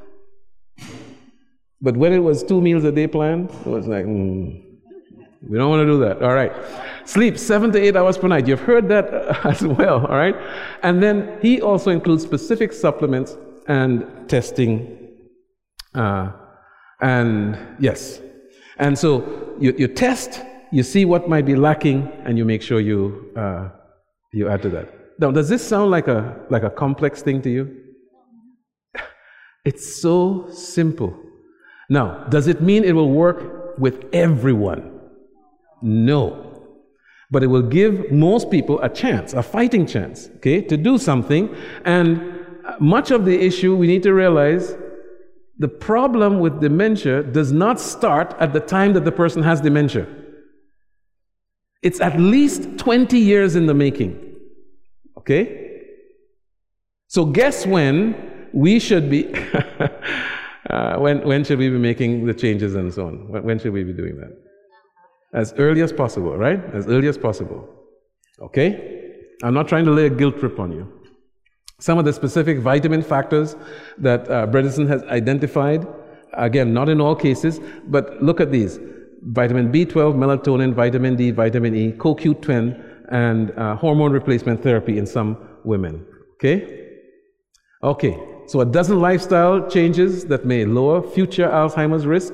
But 1.81 1.95
when 1.95 2.11
it 2.11 2.19
was 2.19 2.43
two 2.43 2.59
meals 2.59 2.83
a 2.83 2.91
day 2.91 3.07
plan, 3.07 3.45
it 3.45 3.67
was 3.67 3.87
like, 3.87 4.05
mm, 4.05 4.63
we 5.47 5.57
don't 5.57 5.69
want 5.69 5.81
to 5.81 5.85
do 5.85 5.99
that. 5.99 6.21
All 6.21 6.33
right. 6.33 6.51
Sleep 7.05 7.37
seven 7.37 7.71
to 7.71 7.79
eight 7.79 7.95
hours 7.95 8.17
per 8.17 8.27
night. 8.27 8.47
You've 8.47 8.59
heard 8.59 8.89
that 8.89 9.13
as 9.45 9.61
well. 9.61 10.05
All 10.05 10.17
right. 10.17 10.35
And 10.83 11.01
then 11.01 11.39
he 11.41 11.61
also 11.61 11.91
includes 11.91 12.23
specific 12.23 12.73
supplements 12.73 13.37
and 13.67 14.27
testing. 14.27 14.97
Uh, 15.93 16.31
and 17.01 17.57
yes. 17.79 18.21
And 18.77 18.97
so 18.97 19.55
you, 19.59 19.73
you 19.77 19.87
test, 19.87 20.41
you 20.71 20.83
see 20.83 21.05
what 21.05 21.27
might 21.27 21.45
be 21.45 21.55
lacking, 21.55 22.11
and 22.25 22.37
you 22.37 22.45
make 22.45 22.61
sure 22.61 22.79
you, 22.79 23.31
uh, 23.35 23.69
you 24.33 24.49
add 24.49 24.61
to 24.63 24.69
that. 24.69 24.93
Now, 25.19 25.31
does 25.31 25.49
this 25.49 25.67
sound 25.67 25.89
like 25.89 26.07
a, 26.07 26.39
like 26.49 26.63
a 26.63 26.69
complex 26.69 27.21
thing 27.21 27.41
to 27.41 27.49
you? 27.49 27.75
It's 29.65 30.01
so 30.01 30.47
simple. 30.51 31.17
Now, 31.89 32.25
does 32.29 32.47
it 32.47 32.61
mean 32.61 32.83
it 32.83 32.93
will 32.93 33.11
work 33.11 33.77
with 33.79 34.05
everyone? 34.13 34.99
No. 35.81 36.43
But 37.29 37.43
it 37.43 37.47
will 37.47 37.63
give 37.63 38.11
most 38.11 38.49
people 38.49 38.79
a 38.81 38.89
chance, 38.89 39.33
a 39.33 39.43
fighting 39.43 39.85
chance, 39.85 40.29
okay, 40.37 40.61
to 40.61 40.77
do 40.77 40.97
something. 40.97 41.53
And 41.83 42.45
much 42.79 43.11
of 43.11 43.25
the 43.25 43.37
issue 43.37 43.75
we 43.75 43.87
need 43.87 44.03
to 44.03 44.13
realize 44.13 44.75
the 45.59 45.67
problem 45.67 46.39
with 46.39 46.61
dementia 46.61 47.23
does 47.23 47.51
not 47.51 47.79
start 47.79 48.35
at 48.39 48.53
the 48.53 48.59
time 48.59 48.93
that 48.93 49.05
the 49.05 49.11
person 49.11 49.41
has 49.43 49.61
dementia. 49.61 50.07
It's 51.81 51.99
at 51.99 52.19
least 52.19 52.77
20 52.77 53.17
years 53.17 53.55
in 53.55 53.65
the 53.65 53.73
making. 53.73 54.35
Okay? 55.17 55.81
So, 57.07 57.25
guess 57.25 57.65
when 57.65 58.49
we 58.53 58.79
should 58.79 59.09
be, 59.09 59.33
uh, 60.69 60.97
when, 60.97 61.25
when 61.27 61.43
should 61.43 61.59
we 61.59 61.69
be 61.69 61.77
making 61.77 62.25
the 62.25 62.33
changes 62.33 62.75
and 62.75 62.93
so 62.93 63.07
on? 63.07 63.31
When, 63.31 63.43
when 63.43 63.59
should 63.59 63.73
we 63.73 63.83
be 63.83 63.93
doing 63.93 64.17
that? 64.17 64.31
As 65.33 65.53
early 65.57 65.81
as 65.81 65.91
possible, 65.91 66.37
right? 66.37 66.63
As 66.73 66.87
early 66.87 67.07
as 67.07 67.17
possible. 67.17 67.67
Okay? 68.41 69.13
I'm 69.43 69.53
not 69.53 69.67
trying 69.67 69.85
to 69.85 69.91
lay 69.91 70.05
a 70.05 70.09
guilt 70.09 70.39
trip 70.39 70.59
on 70.59 70.71
you. 70.71 70.91
Some 71.79 71.99
of 71.99 72.05
the 72.05 72.13
specific 72.13 72.57
vitamin 72.57 73.03
factors 73.03 73.55
that 73.99 74.27
uh, 74.31 74.47
Bredesen 74.47 74.87
has 74.87 75.03
identified, 75.03 75.85
again, 76.33 76.73
not 76.73 76.89
in 76.89 76.99
all 76.99 77.15
cases, 77.15 77.59
but 77.85 78.19
look 78.19 78.41
at 78.41 78.51
these 78.51 78.79
vitamin 79.21 79.71
B12, 79.71 80.15
melatonin, 80.15 80.73
vitamin 80.73 81.15
D, 81.15 81.29
vitamin 81.29 81.75
E, 81.75 81.91
CoQ10, 81.91 82.83
and 83.11 83.51
uh, 83.51 83.75
hormone 83.75 84.11
replacement 84.11 84.63
therapy 84.63 84.97
in 84.97 85.05
some 85.05 85.37
women. 85.65 86.03
Okay? 86.37 86.95
Okay, 87.83 88.17
so 88.47 88.61
a 88.61 88.65
dozen 88.65 88.99
lifestyle 88.99 89.69
changes 89.69 90.25
that 90.25 90.47
may 90.47 90.65
lower 90.65 91.07
future 91.07 91.47
Alzheimer's 91.47 92.07
risk. 92.07 92.33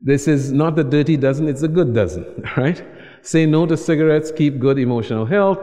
This 0.00 0.26
is 0.26 0.50
not 0.50 0.74
the 0.74 0.82
dirty 0.82 1.16
dozen, 1.16 1.46
it's 1.46 1.62
a 1.62 1.68
good 1.68 1.94
dozen, 1.94 2.42
right? 2.56 2.84
Say 3.22 3.46
no 3.46 3.64
to 3.66 3.76
cigarettes, 3.76 4.32
keep 4.32 4.58
good 4.58 4.76
emotional 4.76 5.24
health, 5.24 5.60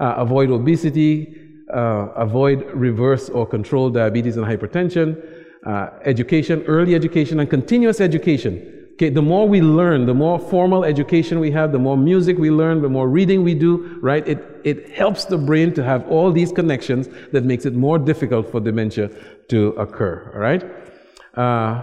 uh, 0.00 0.14
avoid 0.16 0.48
obesity, 0.50 1.39
uh, 1.72 2.12
avoid 2.16 2.62
reverse 2.72 3.28
or 3.28 3.46
control 3.46 3.90
diabetes 3.90 4.36
and 4.36 4.46
hypertension, 4.46 5.22
uh, 5.66 5.90
education, 6.04 6.62
early 6.66 6.94
education, 6.94 7.40
and 7.40 7.48
continuous 7.50 8.00
education. 8.00 8.76
Okay, 8.94 9.08
the 9.08 9.22
more 9.22 9.48
we 9.48 9.62
learn, 9.62 10.04
the 10.04 10.12
more 10.12 10.38
formal 10.38 10.84
education 10.84 11.40
we 11.40 11.50
have, 11.52 11.72
the 11.72 11.78
more 11.78 11.96
music 11.96 12.36
we 12.36 12.50
learn, 12.50 12.82
the 12.82 12.88
more 12.88 13.08
reading 13.08 13.42
we 13.42 13.54
do, 13.54 13.98
right? 14.02 14.28
It, 14.28 14.44
it 14.62 14.90
helps 14.90 15.24
the 15.24 15.38
brain 15.38 15.72
to 15.74 15.82
have 15.82 16.06
all 16.08 16.30
these 16.30 16.52
connections 16.52 17.08
that 17.32 17.44
makes 17.44 17.64
it 17.64 17.72
more 17.72 17.98
difficult 17.98 18.50
for 18.50 18.60
dementia 18.60 19.10
to 19.48 19.68
occur, 19.78 20.30
all 20.34 20.40
right? 20.40 20.62
Uh, 21.34 21.82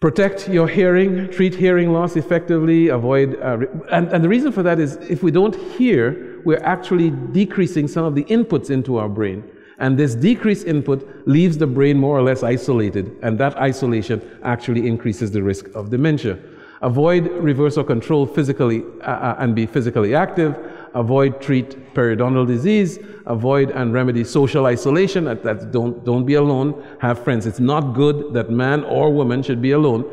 protect 0.00 0.48
your 0.48 0.66
hearing, 0.66 1.30
treat 1.30 1.54
hearing 1.54 1.92
loss 1.92 2.16
effectively, 2.16 2.88
avoid, 2.88 3.40
uh, 3.40 3.58
and, 3.92 4.08
and 4.08 4.24
the 4.24 4.28
reason 4.28 4.50
for 4.50 4.64
that 4.64 4.80
is 4.80 4.96
if 5.08 5.22
we 5.22 5.30
don't 5.30 5.54
hear, 5.54 6.29
we're 6.44 6.62
actually 6.64 7.10
decreasing 7.10 7.88
some 7.88 8.04
of 8.04 8.14
the 8.14 8.24
inputs 8.24 8.70
into 8.70 8.96
our 8.96 9.08
brain. 9.08 9.44
And 9.78 9.98
this 9.98 10.14
decreased 10.14 10.66
input 10.66 11.26
leaves 11.26 11.56
the 11.56 11.66
brain 11.66 11.96
more 11.96 12.16
or 12.16 12.22
less 12.22 12.42
isolated, 12.42 13.16
and 13.22 13.38
that 13.38 13.56
isolation 13.56 14.20
actually 14.42 14.86
increases 14.86 15.30
the 15.30 15.42
risk 15.42 15.68
of 15.74 15.90
dementia. 15.90 16.38
Avoid 16.82 17.30
reverse 17.32 17.76
or 17.76 17.84
control 17.84 18.26
physically 18.26 18.82
uh, 19.02 19.10
uh, 19.10 19.36
and 19.38 19.54
be 19.54 19.66
physically 19.66 20.14
active. 20.14 20.56
Avoid 20.94 21.40
treat 21.40 21.94
periodontal 21.94 22.46
disease. 22.46 22.98
Avoid 23.26 23.70
and 23.70 23.92
remedy 23.92 24.24
social 24.24 24.64
isolation. 24.64 25.24
That, 25.24 25.42
that 25.42 25.72
don't 25.72 26.02
don't 26.04 26.24
be 26.24 26.34
alone. 26.34 26.82
Have 27.00 27.22
friends. 27.22 27.46
It's 27.46 27.60
not 27.60 27.92
good 27.94 28.32
that 28.32 28.48
man 28.50 28.84
or 28.84 29.12
woman 29.12 29.42
should 29.42 29.60
be 29.60 29.72
alone. 29.72 30.04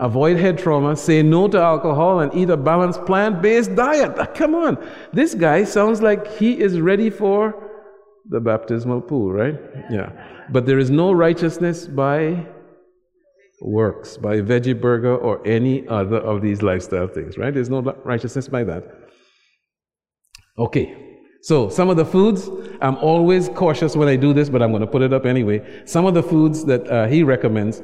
Avoid 0.00 0.38
head 0.38 0.58
trauma. 0.58 0.96
Say 0.96 1.22
no 1.22 1.46
to 1.48 1.60
alcohol 1.60 2.20
and 2.20 2.34
eat 2.34 2.50
a 2.50 2.56
balanced 2.56 3.04
plant-based 3.04 3.74
diet. 3.76 4.34
Come 4.34 4.54
on, 4.54 4.78
this 5.12 5.34
guy 5.34 5.64
sounds 5.64 6.00
like 6.02 6.26
he 6.38 6.58
is 6.58 6.80
ready 6.80 7.10
for 7.10 7.70
the 8.28 8.40
baptismal 8.40 9.02
pool, 9.02 9.32
right? 9.32 9.58
Yeah. 9.90 10.10
But 10.50 10.66
there 10.66 10.78
is 10.78 10.90
no 10.90 11.12
righteousness 11.12 11.86
by 11.86 12.46
works, 13.60 14.16
by 14.16 14.36
veggie 14.40 14.80
burger 14.80 15.14
or 15.14 15.46
any 15.46 15.86
other 15.88 16.16
of 16.16 16.40
these 16.40 16.62
lifestyle 16.62 17.06
things, 17.06 17.36
right? 17.36 17.52
There's 17.52 17.70
no 17.70 17.82
righteousness 18.04 18.48
by 18.48 18.64
that. 18.64 18.84
Okay. 20.58 20.96
So, 21.42 21.70
some 21.70 21.88
of 21.88 21.96
the 21.96 22.04
foods, 22.04 22.50
I'm 22.82 22.96
always 22.96 23.48
cautious 23.48 23.96
when 23.96 24.08
I 24.08 24.16
do 24.16 24.34
this, 24.34 24.50
but 24.50 24.62
I'm 24.62 24.70
going 24.70 24.82
to 24.82 24.86
put 24.86 25.00
it 25.00 25.12
up 25.12 25.24
anyway. 25.24 25.82
Some 25.86 26.04
of 26.04 26.12
the 26.14 26.22
foods 26.22 26.66
that 26.66 26.86
uh, 26.88 27.06
he 27.06 27.22
recommends, 27.22 27.82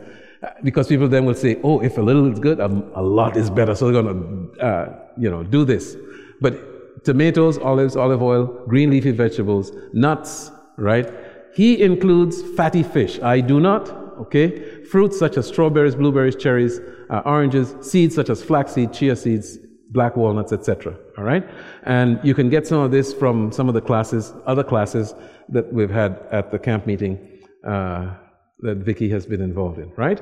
because 0.62 0.88
people 0.88 1.08
then 1.08 1.24
will 1.24 1.34
say, 1.34 1.58
oh, 1.62 1.80
if 1.80 1.98
a 1.98 2.02
little 2.02 2.30
is 2.30 2.38
good, 2.38 2.60
um, 2.60 2.90
a 2.94 3.02
lot 3.02 3.36
is 3.36 3.50
better. 3.50 3.74
So 3.74 3.90
they're 3.90 4.02
going 4.02 4.50
to, 4.54 4.64
uh, 4.64 4.98
you 5.16 5.30
know, 5.30 5.42
do 5.42 5.64
this. 5.64 5.96
But 6.40 7.04
tomatoes, 7.04 7.58
olives, 7.58 7.96
olive 7.96 8.22
oil, 8.22 8.46
green 8.66 8.90
leafy 8.90 9.12
vegetables, 9.12 9.72
nuts, 9.92 10.50
right? 10.76 11.12
He 11.54 11.82
includes 11.82 12.42
fatty 12.56 12.82
fish. 12.82 13.18
I 13.20 13.40
do 13.40 13.60
not, 13.60 13.88
okay? 14.18 14.84
Fruits 14.84 15.18
such 15.18 15.36
as 15.36 15.46
strawberries, 15.46 15.94
blueberries, 15.94 16.36
cherries, 16.36 16.80
uh, 17.10 17.22
oranges, 17.24 17.74
seeds 17.80 18.14
such 18.14 18.28
as 18.28 18.42
flaxseed, 18.42 18.92
chia 18.92 19.16
seeds, 19.16 19.58
black 19.90 20.16
walnuts, 20.16 20.52
etc. 20.52 20.96
All 21.16 21.24
right? 21.24 21.48
And 21.84 22.20
you 22.22 22.34
can 22.34 22.50
get 22.50 22.66
some 22.66 22.80
of 22.80 22.90
this 22.90 23.14
from 23.14 23.52
some 23.52 23.68
of 23.68 23.74
the 23.74 23.80
classes, 23.80 24.34
other 24.46 24.64
classes 24.64 25.14
that 25.48 25.72
we've 25.72 25.90
had 25.90 26.26
at 26.30 26.50
the 26.50 26.58
camp 26.58 26.86
meeting 26.86 27.40
uh, 27.66 28.14
that 28.60 28.78
Vicki 28.78 29.08
has 29.10 29.26
been 29.26 29.40
involved 29.40 29.78
in, 29.78 29.92
right? 29.96 30.20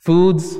Foods 0.00 0.56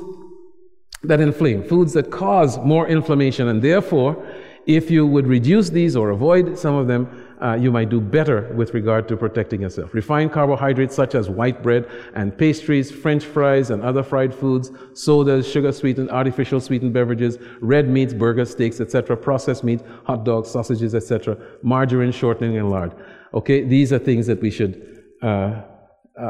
that 1.02 1.20
inflame, 1.20 1.62
foods 1.62 1.92
that 1.92 2.10
cause 2.10 2.58
more 2.58 2.88
inflammation, 2.88 3.48
and 3.48 3.62
therefore 3.62 4.24
if 4.68 4.90
you 4.90 5.06
would 5.06 5.26
reduce 5.26 5.70
these 5.70 5.96
or 5.96 6.10
avoid 6.10 6.58
some 6.58 6.74
of 6.74 6.86
them, 6.86 7.08
uh, 7.40 7.54
you 7.54 7.72
might 7.72 7.88
do 7.88 8.02
better 8.02 8.52
with 8.54 8.74
regard 8.74 9.08
to 9.08 9.16
protecting 9.16 9.62
yourself. 9.62 9.94
Refined 9.94 10.30
carbohydrates 10.30 10.94
such 10.94 11.14
as 11.14 11.30
white 11.30 11.62
bread 11.62 11.88
and 12.14 12.36
pastries, 12.36 12.90
French 12.90 13.24
fries 13.24 13.70
and 13.70 13.82
other 13.82 14.02
fried 14.02 14.34
foods, 14.34 14.70
sodas, 14.92 15.50
sugar 15.50 15.72
sweetened, 15.72 16.10
artificial 16.10 16.60
sweetened 16.60 16.92
beverages, 16.92 17.38
red 17.62 17.88
meats, 17.88 18.12
burgers, 18.12 18.50
steaks, 18.50 18.78
etc., 18.78 19.16
processed 19.16 19.64
meat, 19.64 19.80
hot 20.04 20.24
dogs, 20.24 20.50
sausages, 20.50 20.94
etc., 20.94 21.38
margarine, 21.62 22.12
shortening, 22.12 22.58
and 22.58 22.68
lard. 22.70 22.92
Okay, 23.32 23.64
these 23.64 23.90
are 23.90 23.98
things 23.98 24.26
that 24.26 24.42
we 24.42 24.50
should 24.50 25.02
uh, 25.22 25.26
uh, 25.26 25.62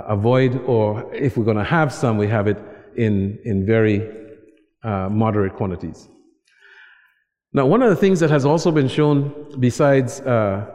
avoid, 0.06 0.60
or 0.66 1.12
if 1.12 1.36
we're 1.36 1.44
going 1.44 1.56
to 1.56 1.64
have 1.64 1.92
some, 1.92 2.16
we 2.16 2.28
have 2.28 2.46
it 2.46 2.58
in, 2.98 3.38
in 3.44 3.64
very 3.64 3.96
uh, 4.82 5.08
moderate 5.08 5.54
quantities. 5.54 6.08
Now, 7.52 7.66
one 7.66 7.82
of 7.82 7.90
the 7.90 7.96
things 7.96 8.20
that 8.20 8.30
has 8.30 8.44
also 8.44 8.70
been 8.70 8.88
shown 8.88 9.56
besides 9.58 10.20
uh, 10.20 10.74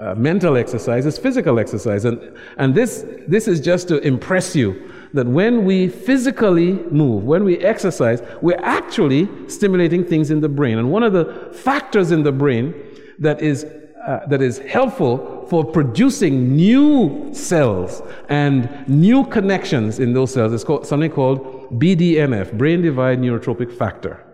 uh, 0.00 0.14
mental 0.16 0.56
exercise 0.56 1.06
is 1.06 1.18
physical 1.18 1.58
exercise. 1.58 2.04
And, 2.04 2.36
and 2.56 2.74
this, 2.74 3.04
this 3.28 3.46
is 3.46 3.60
just 3.60 3.88
to 3.88 3.98
impress 3.98 4.56
you 4.56 4.90
that 5.12 5.26
when 5.26 5.64
we 5.64 5.88
physically 5.88 6.72
move, 6.90 7.24
when 7.24 7.44
we 7.44 7.58
exercise, 7.58 8.20
we're 8.42 8.60
actually 8.62 9.28
stimulating 9.48 10.04
things 10.04 10.30
in 10.30 10.40
the 10.40 10.48
brain. 10.48 10.78
And 10.78 10.90
one 10.90 11.02
of 11.02 11.12
the 11.12 11.50
factors 11.52 12.10
in 12.10 12.22
the 12.24 12.32
brain 12.32 12.74
that 13.20 13.40
is, 13.40 13.64
uh, 14.04 14.26
that 14.28 14.42
is 14.42 14.58
helpful 14.58 15.46
for 15.48 15.64
producing 15.64 16.56
new 16.56 17.32
cells 17.32 18.02
and 18.28 18.68
new 18.88 19.24
connections 19.26 20.00
in 20.00 20.12
those 20.12 20.32
cells 20.32 20.52
is 20.52 20.64
called, 20.64 20.86
something 20.86 21.10
called 21.10 21.63
BDNF, 21.78 22.56
brain 22.56 22.82
derived 22.82 23.20
neurotrophic 23.20 23.76
factor. 23.76 24.24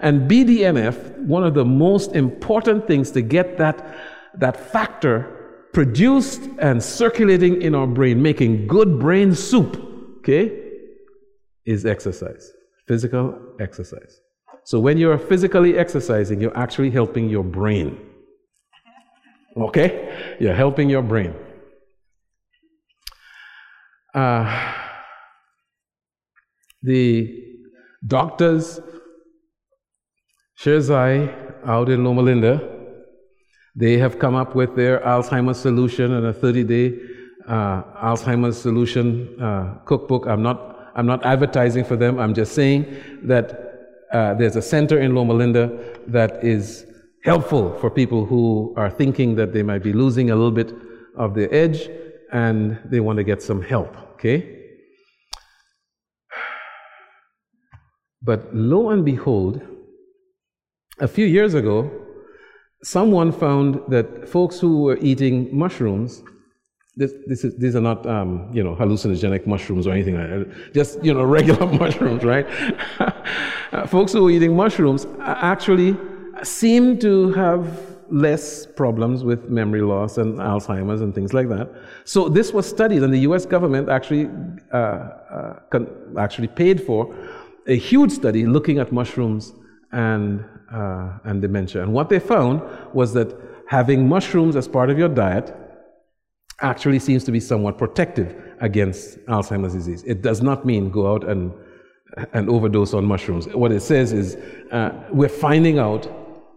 And 0.00 0.28
BDNF, 0.30 1.18
one 1.26 1.44
of 1.44 1.54
the 1.54 1.64
most 1.64 2.14
important 2.14 2.86
things 2.86 3.10
to 3.12 3.22
get 3.22 3.58
that, 3.58 3.96
that 4.34 4.58
factor 4.58 5.68
produced 5.72 6.42
and 6.58 6.82
circulating 6.82 7.62
in 7.62 7.74
our 7.74 7.86
brain, 7.86 8.20
making 8.20 8.66
good 8.66 8.98
brain 8.98 9.34
soup, 9.34 9.80
okay, 10.18 10.70
is 11.64 11.86
exercise, 11.86 12.52
physical 12.86 13.38
exercise. 13.60 14.20
So 14.64 14.78
when 14.78 14.98
you're 14.98 15.18
physically 15.18 15.78
exercising, 15.78 16.40
you're 16.40 16.56
actually 16.56 16.90
helping 16.90 17.28
your 17.28 17.44
brain. 17.44 17.98
Okay? 19.56 20.36
You're 20.38 20.54
helping 20.54 20.88
your 20.88 21.02
brain. 21.02 21.34
Uh, 24.14 24.72
The 26.82 27.42
doctors, 28.06 28.80
Sherzai 30.58 31.64
out 31.64 31.88
in 31.88 32.04
Loma 32.04 32.22
Linda, 32.22 32.68
they 33.74 33.98
have 33.98 34.18
come 34.18 34.34
up 34.34 34.54
with 34.54 34.76
their 34.76 35.00
Alzheimer's 35.00 35.58
solution 35.58 36.12
and 36.12 36.26
a 36.26 36.32
30 36.32 36.64
day 36.64 36.98
uh, 37.48 37.82
Alzheimer's 38.02 38.60
solution 38.60 39.40
uh, 39.40 39.78
cookbook. 39.84 40.26
I'm 40.26 40.42
not, 40.42 40.90
I'm 40.94 41.06
not 41.06 41.24
advertising 41.24 41.84
for 41.84 41.96
them. 41.96 42.18
I'm 42.18 42.34
just 42.34 42.54
saying 42.54 42.94
that 43.24 43.72
uh, 44.12 44.34
there's 44.34 44.56
a 44.56 44.62
center 44.62 45.00
in 45.00 45.14
Loma 45.14 45.32
Linda 45.32 45.96
that 46.06 46.44
is 46.44 46.86
helpful 47.24 47.78
for 47.78 47.90
people 47.90 48.26
who 48.26 48.74
are 48.76 48.90
thinking 48.90 49.36
that 49.36 49.52
they 49.52 49.62
might 49.62 49.82
be 49.82 49.92
losing 49.92 50.30
a 50.30 50.34
little 50.36 50.50
bit 50.50 50.74
of 51.16 51.34
their 51.34 51.52
edge 51.54 51.88
and 52.32 52.78
they 52.84 53.00
want 53.00 53.16
to 53.16 53.24
get 53.24 53.42
some 53.42 53.62
help. 53.62 53.96
Okay? 54.14 54.61
But 58.22 58.54
lo 58.54 58.90
and 58.90 59.04
behold, 59.04 59.60
a 61.00 61.08
few 61.08 61.26
years 61.26 61.54
ago, 61.54 61.90
someone 62.84 63.32
found 63.32 63.80
that 63.88 64.28
folks 64.28 64.60
who 64.60 64.82
were 64.82 64.98
eating 64.98 65.56
mushrooms, 65.56 66.22
this, 66.96 67.12
this 67.26 67.44
is, 67.44 67.56
these 67.56 67.74
are 67.74 67.80
not, 67.80 68.06
um, 68.06 68.50
you 68.52 68.62
know, 68.62 68.74
hallucinogenic 68.74 69.46
mushrooms 69.46 69.86
or 69.86 69.92
anything 69.92 70.16
like 70.16 70.28
that, 70.28 70.74
just, 70.74 71.02
you 71.02 71.12
know, 71.12 71.24
regular 71.38 71.66
mushrooms, 71.80 72.22
right? 72.24 72.46
folks 73.86 74.12
who 74.12 74.24
were 74.24 74.30
eating 74.30 74.54
mushrooms 74.54 75.06
actually 75.20 75.96
seem 76.42 76.98
to 76.98 77.32
have 77.32 77.92
less 78.10 78.66
problems 78.66 79.24
with 79.24 79.48
memory 79.48 79.80
loss 79.80 80.18
and 80.18 80.34
Alzheimer's 80.38 81.00
and 81.00 81.14
things 81.14 81.32
like 81.32 81.48
that. 81.48 81.70
So 82.04 82.28
this 82.28 82.52
was 82.52 82.68
studied, 82.68 83.02
and 83.02 83.12
the 83.12 83.20
U.S. 83.20 83.46
government 83.46 83.88
actually 83.88 84.28
uh, 84.72 84.76
uh, 84.76 85.60
actually 86.18 86.48
paid 86.48 86.82
for 86.82 87.14
a 87.66 87.76
huge 87.76 88.12
study 88.12 88.46
looking 88.46 88.78
at 88.78 88.92
mushrooms 88.92 89.52
and 89.92 90.44
uh, 90.72 91.18
and 91.24 91.42
dementia. 91.42 91.82
And 91.82 91.92
what 91.92 92.08
they 92.08 92.18
found 92.18 92.62
was 92.94 93.12
that 93.14 93.36
having 93.68 94.08
mushrooms 94.08 94.56
as 94.56 94.66
part 94.66 94.90
of 94.90 94.98
your 94.98 95.08
diet 95.08 95.54
actually 96.60 96.98
seems 96.98 97.24
to 97.24 97.32
be 97.32 97.40
somewhat 97.40 97.76
protective 97.76 98.34
against 98.60 99.18
Alzheimer's 99.26 99.74
disease. 99.74 100.02
It 100.04 100.22
does 100.22 100.40
not 100.40 100.64
mean 100.64 100.90
go 100.90 101.12
out 101.12 101.28
and 101.28 101.52
and 102.34 102.48
overdose 102.48 102.92
on 102.92 103.04
mushrooms. 103.04 103.48
What 103.48 103.72
it 103.72 103.80
says 103.80 104.12
is 104.12 104.36
uh, 104.70 104.90
we're 105.10 105.28
finding 105.28 105.78
out 105.78 106.08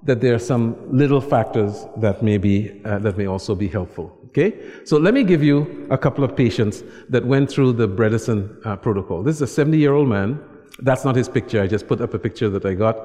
that 0.04 0.22
there 0.22 0.36
are 0.36 0.40
some 0.40 0.76
little 0.92 1.22
factors 1.22 1.86
that 1.98 2.22
may 2.22 2.38
be 2.38 2.82
uh, 2.86 3.00
that 3.00 3.18
may 3.18 3.26
also 3.26 3.56
be 3.56 3.68
helpful. 3.68 4.18
Okay, 4.28 4.54
so 4.84 4.98
let 4.98 5.14
me 5.14 5.24
give 5.24 5.42
you 5.42 5.88
a 5.90 5.98
couple 5.98 6.24
of 6.24 6.36
patients 6.36 6.84
that 7.10 7.26
went 7.26 7.50
through 7.50 7.72
the 7.72 7.88
Bredesen 7.88 8.66
uh, 8.66 8.76
protocol. 8.76 9.24
This 9.24 9.42
is 9.42 9.58
a 9.58 9.64
70-year-old 9.64 10.10
man. 10.10 10.42
That's 10.80 11.06
not 11.06 11.16
his 11.16 11.30
picture. 11.30 11.62
I 11.62 11.68
just 11.68 11.88
put 11.88 12.02
up 12.02 12.14
a 12.14 12.20
picture 12.20 12.50
that 12.50 12.66
I 12.66 12.74
got 12.74 12.98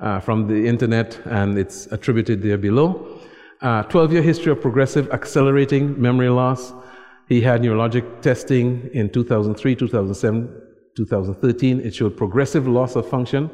uh, 0.00 0.20
from 0.20 0.46
the 0.46 0.66
internet, 0.66 1.20
and 1.26 1.58
it's 1.58 1.86
attributed 1.86 2.42
there 2.42 2.58
below. 2.58 3.20
12-year 3.62 4.20
uh, 4.20 4.24
history 4.24 4.52
of 4.52 4.60
progressive 4.60 5.10
accelerating 5.10 6.00
memory 6.00 6.30
loss. 6.30 6.72
He 7.28 7.40
had 7.40 7.60
neurologic 7.60 8.22
testing 8.22 8.90
in 8.94 9.10
2003, 9.10 9.76
2007, 9.76 10.62
2013. 10.96 11.80
It 11.80 11.94
showed 11.94 12.16
progressive 12.16 12.66
loss 12.66 12.96
of 12.96 13.08
function 13.08 13.50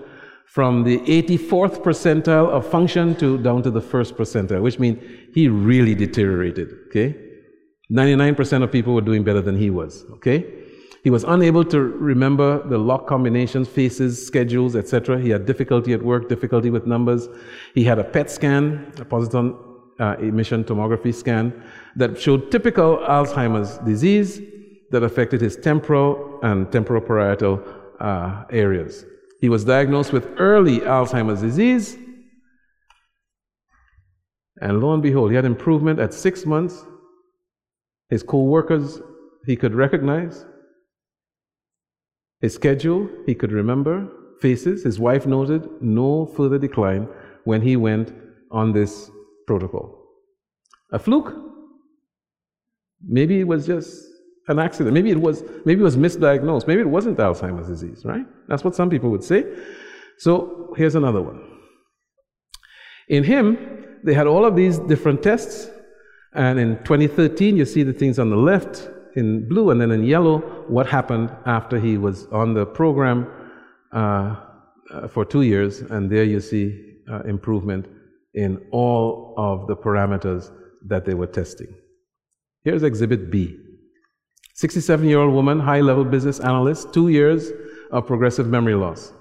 from 0.47 0.85
the 0.85 0.99
84th 1.01 1.83
percentile 1.83 2.49
of 2.49 2.67
function 2.67 3.17
to 3.17 3.37
down 3.39 3.63
to 3.63 3.71
the 3.71 3.81
first 3.81 4.17
percentile, 4.17 4.63
which 4.63 4.79
means 4.79 5.03
he 5.35 5.49
really 5.49 5.95
deteriorated. 5.95 6.73
Okay? 6.87 7.17
99% 7.91 8.63
of 8.63 8.73
people 8.73 8.95
were 8.95 9.01
doing 9.01 9.25
better 9.25 9.41
than 9.41 9.57
he 9.59 9.71
was. 9.71 10.05
Okay? 10.13 10.66
He 11.07 11.11
was 11.11 11.23
unable 11.23 11.65
to 11.67 11.81
remember 11.81 12.67
the 12.67 12.79
lock 12.79 13.07
combinations, 13.07 13.69
faces, 13.69 14.27
schedules, 14.27 14.75
etc. 14.75 15.21
He 15.21 15.29
had 15.31 15.47
difficulty 15.47 15.93
at 15.93 16.03
work, 16.03 16.29
difficulty 16.29 16.69
with 16.69 16.85
numbers. 16.85 17.29
He 17.77 17.85
had 17.85 18.01
a 18.01 18.03
PET 18.03 18.29
scan, 18.29 18.93
a 18.99 19.05
positron 19.05 19.57
uh, 20.01 20.17
emission 20.19 20.65
tomography 20.65 21.15
scan, 21.15 21.63
that 21.95 22.21
showed 22.21 22.51
typical 22.51 22.97
Alzheimer's 22.97 23.79
disease 23.87 24.41
that 24.91 25.05
affected 25.05 25.41
his 25.41 25.55
temporal 25.55 26.41
and 26.43 26.67
temporoparietal 26.67 27.55
uh, 28.01 28.43
areas. 28.51 29.05
He 29.41 29.49
was 29.49 29.65
diagnosed 29.65 30.13
with 30.13 30.27
early 30.39 30.81
Alzheimer's 30.81 31.41
disease. 31.41 31.97
And 34.61 34.81
lo 34.81 34.93
and 34.93 35.05
behold, 35.05 35.31
he 35.31 35.37
had 35.37 35.45
improvement 35.45 36.01
at 36.01 36.13
six 36.13 36.45
months. 36.45 36.85
His 38.11 38.25
co 38.25 38.43
workers 38.43 39.01
he 39.47 39.55
could 39.55 39.73
recognize. 39.73 40.45
His 42.41 42.55
schedule 42.55 43.09
he 43.27 43.35
could 43.35 43.53
remember. 43.53 44.09
Faces. 44.41 44.85
His 44.85 45.01
wife 45.01 45.27
noted 45.27 45.69
no 45.81 46.27
further 46.27 46.59
decline 46.59 47.09
when 47.45 47.63
he 47.63 47.77
went 47.77 48.13
on 48.51 48.73
this 48.73 49.11
protocol. 49.47 50.05
A 50.93 50.99
fluke? 50.99 51.35
Maybe 53.03 53.41
it 53.41 53.45
was 53.49 53.67
just 53.67 54.05
an 54.49 54.59
accident. 54.59 54.95
Maybe 54.95 55.11
it 55.11 55.21
was 55.21 55.43
maybe 55.65 55.81
it 55.81 55.85
was 55.85 55.97
misdiagnosed. 55.97 56.67
Maybe 56.67 56.81
it 56.81 56.89
wasn't 56.89 57.19
Alzheimer's 57.19 57.69
disease, 57.69 58.05
right? 58.05 58.27
That's 58.49 58.63
what 58.63 58.75
some 58.75 58.91
people 58.91 59.11
would 59.11 59.25
say. 59.25 59.45
So 60.19 60.75
here's 60.77 60.95
another 60.95 61.23
one. 61.23 61.43
In 63.09 63.25
him, 63.25 63.99
they 64.05 64.15
had 64.15 64.27
all 64.27 64.45
of 64.45 64.57
these 64.57 64.79
different 64.79 65.23
tests, 65.23 65.71
and 66.35 66.59
in 66.59 66.77
2013, 66.85 67.57
you 67.57 67.65
see 67.65 67.83
the 67.83 67.93
things 67.93 68.19
on 68.19 68.31
the 68.31 68.37
left 68.37 68.89
in 69.15 69.49
blue, 69.49 69.71
and 69.71 69.81
then 69.81 69.91
in 69.91 70.05
yellow, 70.05 70.56
what 70.69 70.87
happened 70.87 71.31
after 71.47 71.79
he 71.79 71.99
was 71.99 72.27
on 72.27 72.55
the 72.55 72.67
program 72.67 73.31
uh, 73.93 74.37
uh, 74.91 75.09
for 75.09 75.25
two 75.25 75.43
years, 75.43 75.81
and 75.81 76.11
there 76.11 76.25
you 76.25 76.41
see 76.41 76.97
uh, 77.11 77.23
improvement 77.23 77.87
in 78.35 78.65
all 78.71 79.35
of 79.37 79.67
the 79.67 79.77
parameters 79.77 80.53
that 80.87 81.05
they 81.05 81.15
were 81.15 81.27
testing. 81.27 81.69
Here's 82.65 82.83
Exhibit 82.83 83.31
B. 83.31 83.59
67 84.55 85.07
year 85.07 85.19
old 85.19 85.35
woman, 85.35 85.61
high 85.61 85.81
level 85.81 86.05
business 86.05 86.41
analyst, 86.41 86.93
two 86.93 87.09
years 87.09 87.51
of 87.91 88.07
progressive 88.07 88.47
memory 88.49 88.75
loss. 88.75 89.13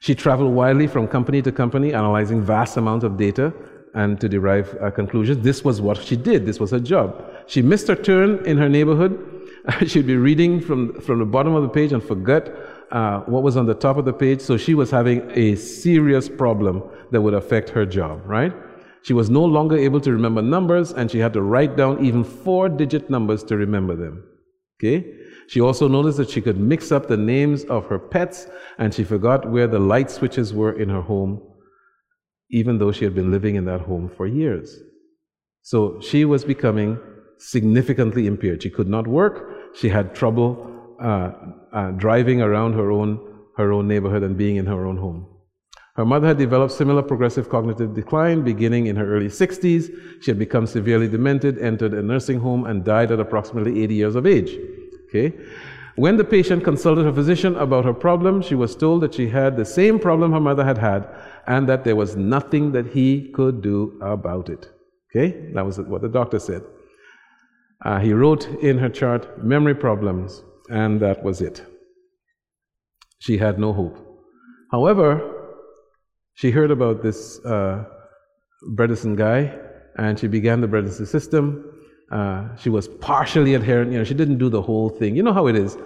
She 0.00 0.14
traveled 0.14 0.52
widely 0.52 0.86
from 0.86 1.08
company 1.08 1.42
to 1.42 1.52
company, 1.52 1.94
analyzing 1.94 2.42
vast 2.42 2.76
amounts 2.76 3.04
of 3.04 3.16
data 3.16 3.52
and 3.94 4.20
to 4.20 4.28
derive 4.28 4.76
uh, 4.80 4.90
conclusions. 4.90 5.42
This 5.42 5.64
was 5.64 5.80
what 5.80 5.96
she 5.98 6.16
did, 6.16 6.46
this 6.46 6.60
was 6.60 6.70
her 6.70 6.80
job. 6.80 7.24
She 7.46 7.62
missed 7.62 7.88
her 7.88 7.96
turn 7.96 8.44
in 8.46 8.58
her 8.58 8.68
neighborhood. 8.68 9.37
She'd 9.86 10.06
be 10.06 10.16
reading 10.16 10.60
from, 10.60 11.00
from 11.00 11.18
the 11.18 11.24
bottom 11.24 11.54
of 11.54 11.62
the 11.62 11.68
page 11.68 11.92
and 11.92 12.02
forget 12.02 12.54
uh, 12.90 13.20
what 13.20 13.42
was 13.42 13.56
on 13.56 13.66
the 13.66 13.74
top 13.74 13.96
of 13.98 14.04
the 14.04 14.12
page, 14.12 14.40
so 14.40 14.56
she 14.56 14.74
was 14.74 14.90
having 14.90 15.30
a 15.32 15.56
serious 15.56 16.28
problem 16.28 16.82
that 17.10 17.20
would 17.20 17.34
affect 17.34 17.68
her 17.70 17.84
job, 17.84 18.22
right? 18.24 18.54
She 19.02 19.12
was 19.12 19.30
no 19.30 19.44
longer 19.44 19.76
able 19.76 20.00
to 20.00 20.12
remember 20.12 20.42
numbers, 20.42 20.92
and 20.92 21.10
she 21.10 21.18
had 21.18 21.32
to 21.34 21.42
write 21.42 21.76
down 21.76 22.04
even 22.04 22.24
four 22.24 22.68
digit 22.68 23.10
numbers 23.10 23.44
to 23.44 23.56
remember 23.56 23.94
them. 23.94 24.24
Okay? 24.78 25.14
She 25.48 25.60
also 25.60 25.88
noticed 25.88 26.18
that 26.18 26.30
she 26.30 26.40
could 26.40 26.58
mix 26.58 26.92
up 26.92 27.08
the 27.08 27.16
names 27.16 27.64
of 27.64 27.86
her 27.86 27.98
pets 27.98 28.46
and 28.76 28.92
she 28.92 29.02
forgot 29.02 29.50
where 29.50 29.66
the 29.66 29.78
light 29.78 30.10
switches 30.10 30.52
were 30.52 30.72
in 30.72 30.90
her 30.90 31.00
home, 31.00 31.42
even 32.50 32.78
though 32.78 32.92
she 32.92 33.04
had 33.04 33.14
been 33.14 33.30
living 33.30 33.56
in 33.56 33.64
that 33.64 33.80
home 33.80 34.10
for 34.14 34.26
years. 34.26 34.78
So 35.62 36.00
she 36.00 36.24
was 36.24 36.44
becoming 36.44 36.98
significantly 37.38 38.26
impaired. 38.26 38.62
She 38.62 38.70
could 38.70 38.88
not 38.88 39.06
work. 39.06 39.57
She 39.74 39.88
had 39.88 40.14
trouble 40.14 40.96
uh, 41.00 41.32
uh, 41.72 41.90
driving 41.92 42.40
around 42.40 42.74
her 42.74 42.90
own, 42.90 43.20
her 43.56 43.72
own 43.72 43.86
neighborhood 43.88 44.22
and 44.22 44.36
being 44.36 44.56
in 44.56 44.66
her 44.66 44.86
own 44.86 44.96
home. 44.96 45.26
Her 45.98 46.04
mother 46.04 46.28
had 46.28 46.38
developed 46.38 46.72
similar 46.72 47.02
progressive 47.02 47.48
cognitive 47.48 47.92
decline 47.92 48.42
beginning 48.42 48.86
in 48.86 48.94
her 48.94 49.16
early 49.16 49.26
60s. 49.26 49.90
She 50.22 50.30
had 50.30 50.38
become 50.38 50.64
severely 50.66 51.08
demented, 51.08 51.58
entered 51.58 51.92
a 51.92 52.02
nursing 52.02 52.38
home, 52.38 52.66
and 52.66 52.84
died 52.84 53.10
at 53.10 53.18
approximately 53.18 53.82
80 53.82 53.94
years 53.94 54.14
of 54.14 54.24
age. 54.24 54.56
Okay? 55.08 55.36
When 55.96 56.16
the 56.16 56.22
patient 56.22 56.62
consulted 56.62 57.04
her 57.04 57.12
physician 57.12 57.56
about 57.56 57.84
her 57.84 57.92
problem, 57.92 58.42
she 58.42 58.54
was 58.54 58.76
told 58.76 59.00
that 59.02 59.14
she 59.14 59.28
had 59.28 59.56
the 59.56 59.64
same 59.64 59.98
problem 59.98 60.30
her 60.30 60.38
mother 60.38 60.64
had 60.64 60.78
had 60.78 61.08
and 61.48 61.68
that 61.68 61.82
there 61.82 61.96
was 61.96 62.14
nothing 62.14 62.70
that 62.72 62.86
he 62.86 63.32
could 63.32 63.60
do 63.60 63.98
about 64.00 64.48
it. 64.48 64.70
Okay? 65.10 65.50
That 65.54 65.66
was 65.66 65.80
what 65.80 66.02
the 66.02 66.08
doctor 66.08 66.38
said. 66.38 66.62
Uh, 67.84 67.98
he 68.00 68.12
wrote 68.12 68.46
in 68.62 68.78
her 68.78 68.88
chart 68.88 69.44
memory 69.44 69.74
problems, 69.74 70.42
and 70.68 71.00
that 71.00 71.22
was 71.22 71.40
it. 71.40 71.64
She 73.20 73.38
had 73.38 73.58
no 73.58 73.72
hope. 73.72 73.96
However, 74.70 75.34
she 76.34 76.50
heard 76.50 76.70
about 76.70 77.02
this 77.02 77.38
uh, 77.44 77.84
Bredesen 78.74 79.16
guy, 79.16 79.54
and 79.96 80.18
she 80.18 80.26
began 80.26 80.60
the 80.60 80.68
Bredesen 80.68 81.06
system. 81.06 81.64
Uh, 82.10 82.54
she 82.56 82.70
was 82.70 82.88
partially 82.88 83.54
adherent. 83.54 83.92
You 83.92 83.98
know, 83.98 84.04
she 84.04 84.14
didn't 84.14 84.38
do 84.38 84.48
the 84.48 84.62
whole 84.62 84.88
thing. 84.88 85.16
You 85.16 85.22
know 85.22 85.32
how 85.32 85.46
it 85.46 85.56
is, 85.56 85.76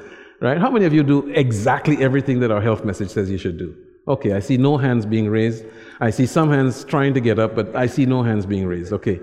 right? 0.41 0.59
How 0.59 0.71
many 0.71 0.85
of 0.85 0.93
you 0.93 1.03
do 1.03 1.29
exactly 1.31 2.03
everything 2.03 2.41
that 2.41 2.51
our 2.51 2.61
health 2.61 2.85
message 2.85 3.11
says 3.11 3.31
you 3.31 3.39
should 3.39 3.59
do? 3.59 3.75
Okay, 4.09 4.33
I 4.33 4.41
see 4.41 4.57
no 4.57 4.77
hands 4.77 5.07
being 5.07 5.29
raised. 5.29 5.65
I 6.01 6.11
see 6.11 6.27
some 6.27 6.51
hands 6.51 6.85
trying 6.85 7.15
to 7.15 7.21
get 7.21 7.39
up, 7.39 7.55
but 7.55 7.75
I 7.77 7.87
see 7.87 8.05
no 8.05 8.23
hands 8.23 8.47
being 8.47 8.67
raised. 8.67 8.93
Okay. 8.93 9.21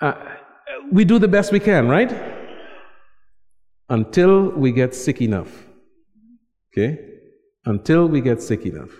Uh, 0.00 0.14
we 0.92 1.04
do 1.04 1.18
the 1.18 1.28
best 1.28 1.52
we 1.52 1.60
can, 1.60 1.88
right? 1.88 2.12
Until 3.88 4.50
we 4.50 4.72
get 4.72 4.94
sick 4.94 5.20
enough. 5.20 5.66
Okay? 6.72 7.14
until 7.66 8.06
we 8.06 8.20
get 8.20 8.42
sick 8.42 8.66
enough. 8.66 8.90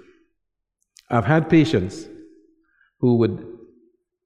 I've 1.11 1.25
had 1.25 1.49
patients 1.49 2.07
who 2.99 3.17
would, 3.17 3.47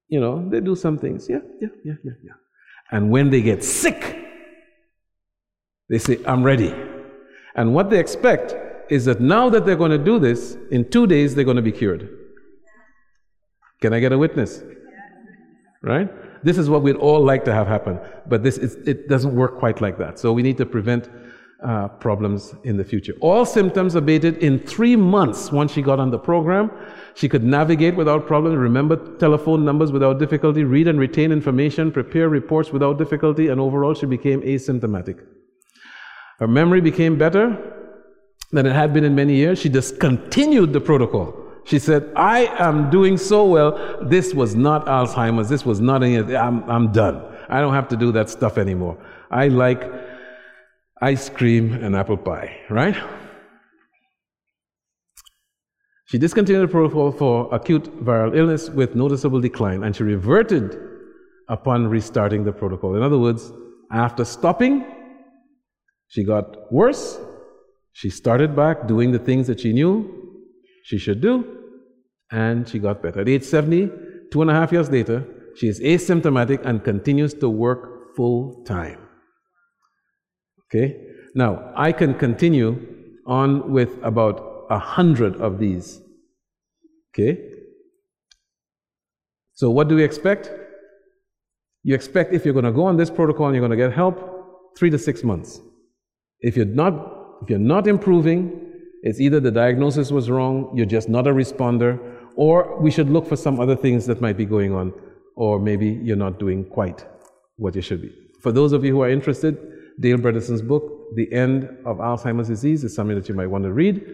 you 0.07 0.19
know, 0.19 0.47
they 0.49 0.61
do 0.61 0.75
some 0.75 0.97
things. 0.97 1.27
Yeah, 1.29 1.39
yeah, 1.61 1.69
yeah, 1.83 1.93
yeah, 2.03 2.11
yeah. 2.23 2.33
And 2.91 3.11
when 3.11 3.29
they 3.29 3.41
get 3.41 3.63
sick, 3.63 4.17
they 5.89 5.99
say, 5.99 6.19
I'm 6.25 6.43
ready. 6.43 6.73
And 7.55 7.73
what 7.73 7.89
they 7.89 7.99
expect 7.99 8.55
is 8.89 9.05
that 9.05 9.19
now 9.19 9.49
that 9.49 9.65
they're 9.65 9.75
going 9.75 9.91
to 9.91 9.97
do 9.97 10.19
this, 10.19 10.57
in 10.71 10.89
two 10.89 11.05
days 11.05 11.35
they're 11.35 11.43
going 11.43 11.57
to 11.57 11.63
be 11.63 11.71
cured. 11.71 12.09
Can 13.81 13.93
I 13.93 13.99
get 13.99 14.11
a 14.11 14.17
witness? 14.17 14.63
Right? 15.81 16.09
This 16.43 16.57
is 16.57 16.69
what 16.69 16.81
we'd 16.81 16.95
all 16.95 17.23
like 17.23 17.43
to 17.45 17.53
have 17.53 17.67
happen, 17.67 17.99
but 18.27 18.43
this 18.43 18.57
is, 18.57 18.75
it 18.87 19.09
doesn't 19.09 19.35
work 19.35 19.59
quite 19.59 19.81
like 19.81 19.97
that. 19.97 20.19
So 20.19 20.31
we 20.31 20.41
need 20.41 20.57
to 20.57 20.65
prevent 20.65 21.09
uh, 21.63 21.89
problems 21.89 22.55
in 22.63 22.77
the 22.77 22.83
future. 22.83 23.13
All 23.19 23.45
symptoms 23.45 23.95
abated 23.95 24.37
in 24.37 24.59
three 24.59 24.95
months 24.95 25.51
once 25.51 25.73
she 25.73 25.81
got 25.81 25.99
on 25.99 26.09
the 26.09 26.17
program. 26.17 26.71
She 27.15 27.27
could 27.27 27.43
navigate 27.43 27.95
without 27.97 28.27
problem, 28.27 28.55
remember 28.55 29.17
telephone 29.17 29.65
numbers 29.65 29.91
without 29.91 30.19
difficulty, 30.19 30.63
read 30.63 30.87
and 30.87 30.97
retain 30.99 31.31
information, 31.33 31.91
prepare 31.91 32.29
reports 32.29 32.71
without 32.71 32.97
difficulty, 32.97 33.49
and 33.49 33.59
overall 33.59 33.93
she 33.93 34.05
became 34.05 34.41
asymptomatic. 34.41 35.19
Her 36.39 36.47
memory 36.47 36.79
became 36.79 37.17
better 37.17 37.75
than 38.51 38.65
it 38.65 38.73
had 38.73 38.93
been 38.93 39.03
in 39.03 39.13
many 39.13 39.35
years. 39.35 39.59
She 39.59 39.67
discontinued 39.67 40.71
the 40.71 40.79
protocol. 40.79 41.48
She 41.65 41.79
said, 41.79 42.11
I 42.15 42.45
am 42.57 42.89
doing 42.89 43.17
so 43.17 43.45
well. 43.45 43.97
This 44.01 44.33
was 44.33 44.55
not 44.55 44.85
Alzheimer's. 44.85 45.49
This 45.49 45.65
was 45.65 45.79
not 45.79 46.03
any, 46.03 46.35
I'm, 46.35 46.63
I'm 46.69 46.91
done. 46.91 47.21
I 47.49 47.61
don't 47.61 47.73
have 47.73 47.87
to 47.89 47.97
do 47.97 48.11
that 48.13 48.29
stuff 48.29 48.57
anymore. 48.57 48.97
I 49.31 49.47
like 49.47 49.83
ice 51.01 51.29
cream 51.29 51.73
and 51.73 51.95
apple 51.95 52.17
pie, 52.17 52.57
right? 52.69 52.95
She 56.05 56.17
discontinued 56.17 56.67
the 56.67 56.71
protocol 56.71 57.11
for 57.11 57.53
acute 57.53 58.03
viral 58.03 58.35
illness 58.35 58.69
with 58.69 58.95
noticeable 58.95 59.39
decline, 59.39 59.83
and 59.83 59.95
she 59.95 60.03
reverted 60.03 60.75
upon 61.49 61.87
restarting 61.87 62.43
the 62.43 62.51
protocol. 62.51 62.95
In 62.95 63.03
other 63.03 63.19
words, 63.19 63.51
after 63.91 64.25
stopping, 64.25 64.85
she 66.07 66.23
got 66.23 66.71
worse. 66.73 67.19
She 67.93 68.09
started 68.09 68.55
back 68.55 68.87
doing 68.87 69.11
the 69.11 69.19
things 69.19 69.45
that 69.47 69.59
she 69.59 69.71
knew 69.71 70.18
she 70.89 70.97
should 70.97 71.21
do, 71.21 71.45
and 72.31 72.67
she 72.67 72.79
got 72.79 73.03
better. 73.03 73.21
At 73.21 73.29
age 73.29 73.43
70, 73.43 73.91
two 74.31 74.41
and 74.41 74.49
a 74.49 74.55
half 74.55 74.71
years 74.71 74.89
later, 74.89 75.23
she 75.55 75.67
is 75.67 75.79
asymptomatic 75.81 76.65
and 76.65 76.83
continues 76.83 77.35
to 77.35 77.47
work 77.47 78.15
full 78.15 78.63
time. 78.63 78.97
Okay? 80.65 80.99
Now, 81.35 81.71
I 81.75 81.91
can 81.91 82.15
continue 82.15 82.71
on 83.27 83.71
with 83.71 83.99
about 84.01 84.65
a 84.71 84.79
hundred 84.79 85.39
of 85.39 85.59
these. 85.59 86.01
Okay? 87.13 87.39
So, 89.53 89.69
what 89.69 89.89
do 89.89 89.95
we 89.95 90.03
expect? 90.03 90.49
You 91.83 91.93
expect 91.93 92.33
if 92.33 92.45
you're 92.45 92.55
going 92.55 92.65
to 92.65 92.71
go 92.71 92.85
on 92.85 92.97
this 92.97 93.11
protocol 93.11 93.45
and 93.45 93.55
you're 93.55 93.67
going 93.67 93.77
to 93.77 93.83
get 93.87 93.93
help, 93.93 94.75
three 94.75 94.89
to 94.89 94.97
six 94.97 95.23
months. 95.23 95.61
If 96.39 96.57
you're 96.57 96.65
not, 96.65 96.93
if 97.43 97.49
you're 97.51 97.59
not 97.59 97.85
improving, 97.85 98.68
it's 99.03 99.19
either 99.19 99.39
the 99.39 99.51
diagnosis 99.51 100.11
was 100.11 100.29
wrong, 100.29 100.71
you're 100.75 100.85
just 100.85 101.09
not 101.09 101.27
a 101.27 101.31
responder, 101.31 101.99
or 102.35 102.79
we 102.81 102.91
should 102.91 103.09
look 103.09 103.27
for 103.27 103.35
some 103.35 103.59
other 103.59 103.75
things 103.75 104.05
that 104.07 104.21
might 104.21 104.37
be 104.37 104.45
going 104.45 104.73
on, 104.73 104.93
or 105.35 105.59
maybe 105.59 105.87
you're 106.03 106.17
not 106.17 106.39
doing 106.39 106.65
quite 106.65 107.05
what 107.57 107.75
you 107.75 107.81
should 107.81 108.01
be. 108.01 108.13
For 108.41 108.51
those 108.51 108.71
of 108.71 108.83
you 108.83 108.93
who 108.93 109.01
are 109.01 109.09
interested, 109.09 109.57
Dale 109.99 110.17
Bredesen's 110.17 110.61
book, 110.61 111.15
The 111.15 111.31
End 111.33 111.65
of 111.85 111.97
Alzheimer's 111.97 112.47
Disease, 112.47 112.83
is 112.83 112.95
something 112.95 113.15
that 113.15 113.27
you 113.27 113.35
might 113.35 113.47
want 113.47 113.63
to 113.65 113.73
read. 113.73 114.05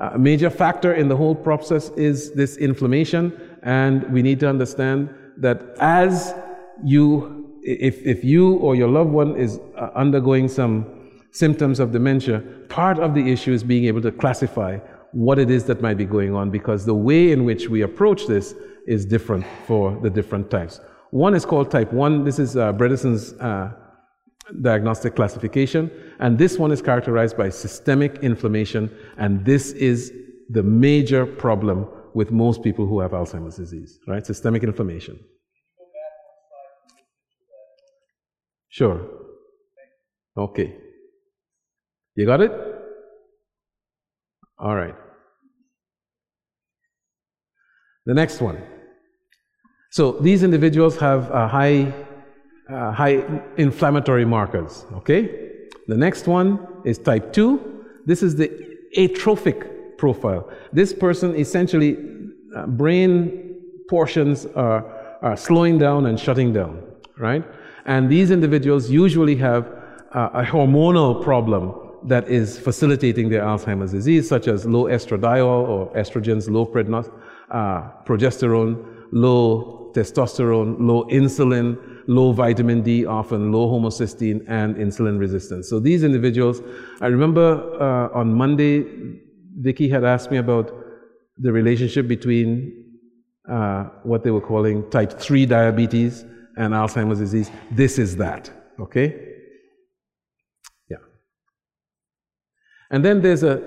A 0.00 0.18
major 0.18 0.50
factor 0.50 0.94
in 0.94 1.08
the 1.08 1.16
whole 1.16 1.34
process 1.34 1.90
is 1.90 2.32
this 2.32 2.56
inflammation, 2.56 3.38
and 3.62 4.10
we 4.12 4.22
need 4.22 4.40
to 4.40 4.48
understand 4.48 5.14
that 5.38 5.74
as 5.80 6.34
you, 6.84 7.58
if, 7.62 8.04
if 8.06 8.24
you 8.24 8.54
or 8.56 8.74
your 8.74 8.88
loved 8.88 9.10
one 9.10 9.36
is 9.36 9.60
uh, 9.76 9.90
undergoing 9.94 10.48
some 10.48 10.99
symptoms 11.32 11.80
of 11.80 11.92
dementia, 11.92 12.40
part 12.68 12.98
of 12.98 13.14
the 13.14 13.30
issue 13.30 13.52
is 13.52 13.62
being 13.62 13.84
able 13.84 14.02
to 14.02 14.12
classify 14.12 14.78
what 15.12 15.38
it 15.38 15.50
is 15.50 15.64
that 15.64 15.80
might 15.80 15.96
be 15.96 16.04
going 16.04 16.34
on 16.34 16.50
because 16.50 16.84
the 16.84 16.94
way 16.94 17.32
in 17.32 17.44
which 17.44 17.68
we 17.68 17.82
approach 17.82 18.26
this 18.26 18.54
is 18.86 19.04
different 19.04 19.44
for 19.66 19.98
the 20.02 20.10
different 20.10 20.50
types. 20.50 20.80
One 21.10 21.34
is 21.34 21.44
called 21.44 21.70
type 21.70 21.92
1. 21.92 22.24
This 22.24 22.38
is 22.38 22.56
uh, 22.56 22.72
Bredesen's 22.72 23.32
uh, 23.40 23.72
diagnostic 24.62 25.16
classification. 25.16 25.90
And 26.20 26.38
this 26.38 26.58
one 26.58 26.72
is 26.72 26.80
characterized 26.80 27.36
by 27.36 27.48
systemic 27.48 28.18
inflammation, 28.22 28.94
and 29.16 29.44
this 29.44 29.72
is 29.72 30.12
the 30.50 30.62
major 30.62 31.26
problem 31.26 31.88
with 32.14 32.30
most 32.30 32.62
people 32.62 32.86
who 32.86 33.00
have 33.00 33.12
Alzheimer's 33.12 33.56
disease, 33.56 33.98
right? 34.06 34.24
Systemic 34.26 34.62
inflammation. 34.62 35.18
Sure. 38.68 39.00
Okay. 40.36 40.76
You 42.20 42.26
got 42.26 42.42
it? 42.42 42.52
All 44.58 44.76
right. 44.76 44.94
The 48.04 48.12
next 48.12 48.42
one. 48.42 48.58
So 49.90 50.12
these 50.12 50.42
individuals 50.42 50.98
have 50.98 51.30
a 51.30 51.48
high 51.48 51.90
uh, 52.68 52.92
high 52.92 53.24
inflammatory 53.56 54.26
markers. 54.26 54.84
Okay? 54.98 55.20
The 55.86 55.96
next 55.96 56.26
one 56.26 56.58
is 56.84 56.98
type 56.98 57.32
2. 57.32 57.84
This 58.04 58.22
is 58.22 58.36
the 58.36 58.50
atrophic 58.98 59.96
profile. 59.96 60.50
This 60.74 60.92
person 60.92 61.34
essentially, 61.34 61.96
uh, 62.54 62.66
brain 62.66 63.56
portions 63.88 64.44
are, 64.44 64.84
are 65.22 65.38
slowing 65.38 65.78
down 65.78 66.04
and 66.04 66.20
shutting 66.20 66.52
down, 66.52 66.82
right? 67.16 67.44
And 67.86 68.10
these 68.10 68.30
individuals 68.30 68.90
usually 68.90 69.36
have 69.36 69.66
uh, 70.12 70.28
a 70.34 70.42
hormonal 70.42 71.24
problem 71.24 71.79
that 72.04 72.28
is 72.28 72.58
facilitating 72.58 73.28
their 73.28 73.42
Alzheimer's 73.42 73.92
disease, 73.92 74.28
such 74.28 74.48
as 74.48 74.66
low 74.66 74.84
estradiol 74.84 75.68
or 75.68 75.92
estrogens, 75.94 76.48
low 76.48 76.64
uh, 77.50 77.90
progesterone, 78.04 78.84
low 79.12 79.92
testosterone, 79.94 80.76
low 80.78 81.04
insulin, 81.04 81.78
low 82.06 82.32
vitamin 82.32 82.82
D, 82.82 83.06
often 83.06 83.52
low 83.52 83.68
homocysteine, 83.68 84.44
and 84.48 84.76
insulin 84.76 85.18
resistance. 85.18 85.68
So 85.68 85.80
these 85.80 86.04
individuals, 86.04 86.60
I 87.00 87.06
remember 87.06 87.76
uh, 87.80 88.18
on 88.18 88.34
Monday, 88.34 88.84
Vicki 89.58 89.88
had 89.88 90.04
asked 90.04 90.30
me 90.30 90.38
about 90.38 90.72
the 91.38 91.52
relationship 91.52 92.06
between 92.06 92.84
uh, 93.50 93.84
what 94.04 94.22
they 94.22 94.30
were 94.30 94.40
calling 94.40 94.88
type 94.90 95.18
3 95.18 95.46
diabetes 95.46 96.24
and 96.56 96.72
Alzheimer's 96.72 97.18
disease. 97.18 97.50
This 97.70 97.98
is 97.98 98.16
that, 98.16 98.50
okay? 98.78 99.29
And 102.90 103.04
then 103.04 103.22
there's 103.22 103.42
a, 103.42 103.60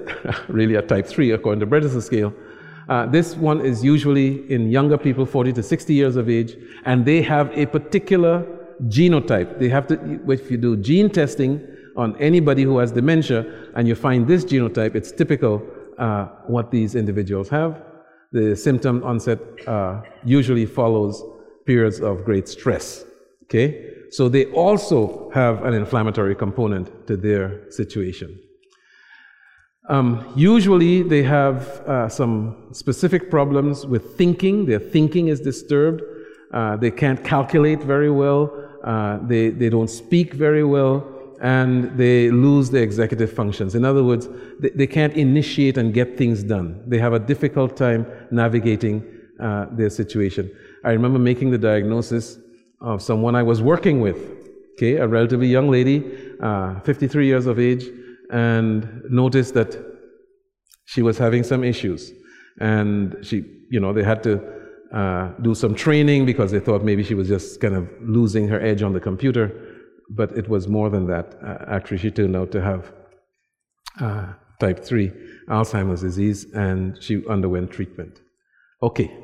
really 0.47 0.75
a 0.75 0.81
type 0.81 1.07
3 1.07 1.31
according 1.31 1.59
to 1.61 1.67
Bredesen's 1.67 2.05
scale, 2.05 2.33
uh, 2.89 3.05
this 3.05 3.35
one 3.35 3.61
is 3.61 3.83
usually 3.83 4.51
in 4.51 4.69
younger 4.69 4.97
people, 4.97 5.25
40 5.25 5.53
to 5.53 5.63
60 5.63 5.93
years 5.93 6.15
of 6.15 6.29
age, 6.29 6.57
and 6.85 7.05
they 7.05 7.21
have 7.21 7.49
a 7.57 7.65
particular 7.65 8.45
genotype. 8.87 9.59
They 9.59 9.69
have 9.69 9.87
to, 9.87 10.19
if 10.29 10.51
you 10.51 10.57
do 10.57 10.75
gene 10.75 11.09
testing 11.09 11.65
on 11.95 12.17
anybody 12.17 12.63
who 12.63 12.79
has 12.79 12.91
dementia 12.91 13.69
and 13.75 13.87
you 13.87 13.95
find 13.95 14.27
this 14.27 14.43
genotype, 14.43 14.95
it's 14.95 15.11
typical 15.11 15.61
uh, 15.97 16.25
what 16.47 16.71
these 16.71 16.95
individuals 16.95 17.47
have. 17.49 17.81
The 18.31 18.55
symptom 18.55 19.03
onset 19.03 19.39
uh, 19.67 20.01
usually 20.25 20.65
follows 20.65 21.23
periods 21.65 22.01
of 22.01 22.25
great 22.25 22.49
stress. 22.49 23.05
Okay? 23.43 23.91
So 24.09 24.27
they 24.27 24.45
also 24.47 25.29
have 25.33 25.63
an 25.63 25.73
inflammatory 25.73 26.35
component 26.35 27.07
to 27.07 27.15
their 27.15 27.71
situation. 27.71 28.39
Um, 29.89 30.31
usually, 30.35 31.03
they 31.03 31.23
have 31.23 31.67
uh, 31.81 32.07
some 32.07 32.55
specific 32.71 33.29
problems 33.29 33.85
with 33.85 34.15
thinking. 34.17 34.65
Their 34.65 34.79
thinking 34.79 35.27
is 35.27 35.41
disturbed. 35.41 36.01
Uh, 36.53 36.77
they 36.77 36.91
can't 36.91 37.23
calculate 37.23 37.81
very 37.83 38.09
well. 38.09 38.53
Uh, 38.83 39.19
they, 39.23 39.49
they 39.49 39.69
don't 39.69 39.89
speak 39.89 40.33
very 40.33 40.63
well. 40.63 41.09
And 41.41 41.97
they 41.97 42.31
lose 42.31 42.69
their 42.69 42.83
executive 42.83 43.33
functions. 43.33 43.75
In 43.75 43.83
other 43.83 44.03
words, 44.03 44.29
they, 44.59 44.69
they 44.69 44.87
can't 44.87 45.13
initiate 45.15 45.77
and 45.77 45.93
get 45.93 46.17
things 46.17 46.43
done. 46.43 46.81
They 46.87 46.99
have 46.99 47.11
a 47.11 47.19
difficult 47.19 47.75
time 47.75 48.05
navigating 48.31 49.03
uh, 49.41 49.65
their 49.71 49.89
situation. 49.89 50.49
I 50.85 50.91
remember 50.91 51.19
making 51.19 51.51
the 51.51 51.57
diagnosis 51.57 52.37
of 52.79 53.01
someone 53.01 53.35
I 53.35 53.43
was 53.43 53.61
working 53.61 53.99
with, 53.99 54.17
okay, 54.73 54.95
a 54.95 55.07
relatively 55.07 55.47
young 55.47 55.69
lady, 55.69 56.17
uh, 56.41 56.79
53 56.81 57.25
years 57.25 57.45
of 57.47 57.59
age 57.59 57.83
and 58.33 59.03
noticed 59.09 59.53
that 59.53 59.77
she 60.85 61.03
was 61.03 61.17
having 61.19 61.43
some 61.43 61.63
issues. 61.63 62.11
And 62.59 63.15
she, 63.21 63.45
you 63.69 63.79
know, 63.79 63.93
they 63.93 64.03
had 64.03 64.23
to 64.23 64.41
uh, 64.91 65.29
do 65.41 65.53
some 65.53 65.75
training 65.75 66.25
because 66.25 66.51
they 66.51 66.59
thought 66.59 66.83
maybe 66.83 67.03
she 67.03 67.13
was 67.13 67.27
just 67.27 67.61
kind 67.61 67.75
of 67.75 67.87
losing 68.01 68.47
her 68.47 68.59
edge 68.59 68.81
on 68.81 68.93
the 68.93 68.99
computer. 68.99 69.51
But 70.09 70.35
it 70.35 70.49
was 70.49 70.67
more 70.67 70.89
than 70.89 71.07
that. 71.07 71.35
Uh, 71.45 71.65
actually, 71.67 71.99
she 71.99 72.09
turned 72.11 72.35
out 72.35 72.51
to 72.51 72.61
have 72.61 72.91
uh, 74.01 74.33
type 74.59 74.83
3 74.83 75.11
Alzheimer's 75.47 76.01
disease, 76.01 76.51
and 76.53 77.01
she 77.01 77.23
underwent 77.27 77.71
treatment. 77.71 78.19
Okay. 78.81 79.15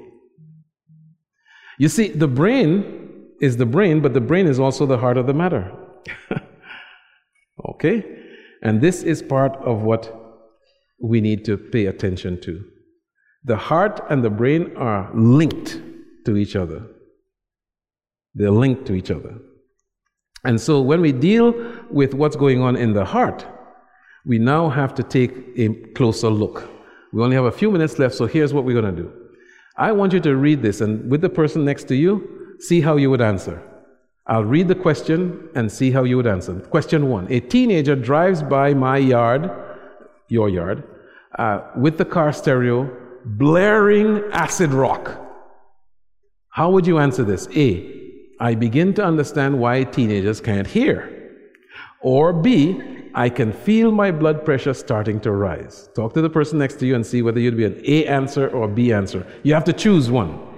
You 1.80 1.90
see, 1.90 2.10
the 2.10 2.28
brain 2.28 3.26
is 3.42 3.58
the 3.58 3.66
brain, 3.66 4.02
but 4.02 4.14
the 4.14 4.22
brain 4.22 4.46
is 4.46 4.60
also 4.60 4.86
the 4.86 4.98
heart 4.98 5.18
of 5.18 5.26
the 5.26 5.34
matter. 5.34 5.72
okay? 7.70 8.19
And 8.62 8.82
this 8.82 9.04
is 9.04 9.22
part 9.22 9.56
of 9.58 9.82
what 9.82 10.16
we 11.02 11.22
need 11.22 11.46
to 11.46 11.58
pay 11.58 11.86
attention 11.86 12.42
to. 12.42 12.64
The 13.46 13.56
heart 13.56 14.02
and 14.10 14.24
the 14.24 14.30
brain 14.30 14.76
are 14.76 15.10
linked 15.14 15.80
to 16.26 16.36
each 16.36 16.56
other. 16.56 16.86
They're 18.36 18.52
linked 18.52 18.86
to 18.88 18.94
each 18.94 19.12
other. 19.12 19.38
And 20.44 20.60
so 20.60 20.82
when 20.82 21.02
we 21.02 21.12
deal 21.12 21.54
with 21.90 22.14
what's 22.14 22.36
going 22.36 22.62
on 22.62 22.76
in 22.76 22.94
the 22.94 23.06
heart, 23.06 23.46
we 24.26 24.38
now 24.38 24.70
have 24.70 24.94
to 24.96 25.04
take 25.04 25.32
a 25.58 25.70
closer 25.94 26.30
look. 26.30 26.70
We 27.12 27.24
only 27.24 27.36
have 27.36 27.46
a 27.46 27.52
few 27.52 27.72
minutes 27.72 27.98
left, 27.98 28.16
so 28.16 28.26
here's 28.26 28.54
what 28.54 28.64
we're 28.64 28.80
going 28.80 28.96
to 28.96 29.02
do. 29.02 29.12
I 29.78 29.92
want 29.92 30.14
you 30.14 30.20
to 30.20 30.36
read 30.36 30.62
this, 30.62 30.82
and 30.82 31.10
with 31.10 31.22
the 31.22 31.30
person 31.30 31.66
next 31.66 31.86
to 31.86 31.96
you, 31.96 32.58
see 32.60 32.82
how 32.82 32.98
you 32.98 33.10
would 33.10 33.22
answer. 33.22 33.64
I'll 34.30 34.46
read 34.46 34.68
the 34.68 34.76
question 34.76 35.50
and 35.56 35.72
see 35.72 35.90
how 35.90 36.04
you 36.04 36.16
would 36.18 36.28
answer. 36.28 36.54
Question 36.54 37.10
one 37.10 37.26
A 37.32 37.40
teenager 37.40 37.96
drives 37.96 38.44
by 38.44 38.76
my 38.76 38.98
yard, 38.98 39.50
your 40.28 40.50
yard, 40.50 40.84
uh, 41.40 41.62
with 41.76 41.98
the 41.98 42.06
car 42.06 42.32
stereo 42.32 42.96
blaring 43.26 44.24
acid 44.32 44.72
rock. 44.72 45.20
How 46.50 46.70
would 46.70 46.86
you 46.86 47.00
answer 47.00 47.24
this? 47.24 47.48
A. 47.56 47.96
I 48.40 48.54
begin 48.54 48.94
to 48.94 49.04
understand 49.04 49.60
why 49.60 49.84
teenagers 49.84 50.40
can't 50.40 50.68
hear. 50.68 51.32
Or 52.02 52.32
B. 52.32 52.82
I 53.16 53.28
can 53.30 53.52
feel 53.52 53.92
my 53.92 54.12
blood 54.12 54.46
pressure 54.46 54.76
starting 54.76 55.20
to 55.22 55.32
rise. 55.32 55.90
Talk 55.96 56.14
to 56.14 56.22
the 56.22 56.30
person 56.30 56.60
next 56.60 56.76
to 56.76 56.86
you 56.86 56.94
and 56.94 57.04
see 57.04 57.24
whether 57.24 57.40
you'd 57.40 57.58
be 57.58 57.66
an 57.66 57.82
A 57.84 58.06
answer 58.06 58.48
or 58.50 58.68
B 58.68 58.94
answer. 58.94 59.26
You 59.42 59.56
have 59.56 59.64
to 59.66 59.74
choose 59.74 60.12
one. 60.12 60.49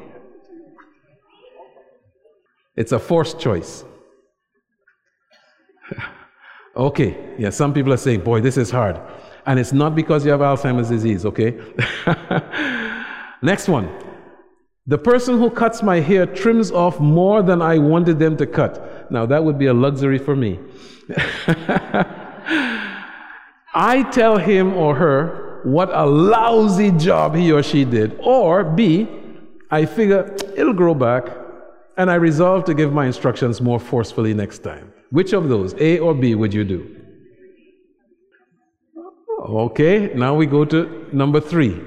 It's 2.82 2.94
a 2.94 2.98
forced 2.98 3.40
choice. 3.40 3.86
okay, 6.76 7.36
yeah, 7.38 7.52
some 7.52 7.76
people 7.76 7.94
are 7.94 7.98
saying, 8.08 8.22
boy, 8.22 8.42
this 8.42 8.58
is 8.58 8.72
hard. 8.72 9.00
And 9.46 9.60
it's 9.60 9.72
not 9.72 9.94
because 9.94 10.26
you 10.26 10.32
have 10.32 10.40
Alzheimer's 10.40 10.90
disease, 10.90 11.24
okay? 11.28 11.60
Next 13.44 13.68
one. 13.68 13.88
The 14.88 14.98
person 14.98 15.38
who 15.38 15.52
cuts 15.52 15.84
my 15.84 16.00
hair 16.00 16.26
trims 16.26 16.72
off 16.72 17.00
more 17.00 17.44
than 17.44 17.62
I 17.62 17.78
wanted 17.78 18.18
them 18.18 18.36
to 18.38 18.48
cut. 18.48 19.12
Now, 19.12 19.28
that 19.28 19.44
would 19.44 19.60
be 19.60 19.68
a 19.68 19.76
luxury 19.76 20.18
for 20.18 20.36
me. 20.36 20.60
I 23.76 24.02
tell 24.12 24.40
him 24.40 24.74
or 24.74 24.96
her 24.96 25.62
what 25.66 25.92
a 25.94 26.08
lousy 26.08 26.90
job 26.90 27.36
he 27.36 27.52
or 27.52 27.62
she 27.62 27.86
did. 27.86 28.20
Or 28.24 28.64
B, 28.64 29.08
I 29.70 29.86
figure 29.86 30.36
it'll 30.56 30.74
grow 30.74 30.96
back 30.96 31.41
and 31.98 32.10
I 32.10 32.16
resolve 32.16 32.66
to 32.66 32.74
give 32.74 32.94
my 32.94 33.06
instructions 33.06 33.62
more 33.62 33.80
forcefully 33.80 34.34
next 34.34 34.60
time. 34.60 34.94
Which 35.10 35.34
of 35.34 35.50
those, 35.50 35.74
A 35.80 36.00
or 36.00 36.14
B, 36.14 36.36
would 36.36 36.54
you 36.54 36.64
do? 36.64 36.98
Okay, 39.40 40.12
now 40.14 40.36
we 40.36 40.46
go 40.46 40.64
to 40.66 41.08
number 41.12 41.40
three. 41.42 41.82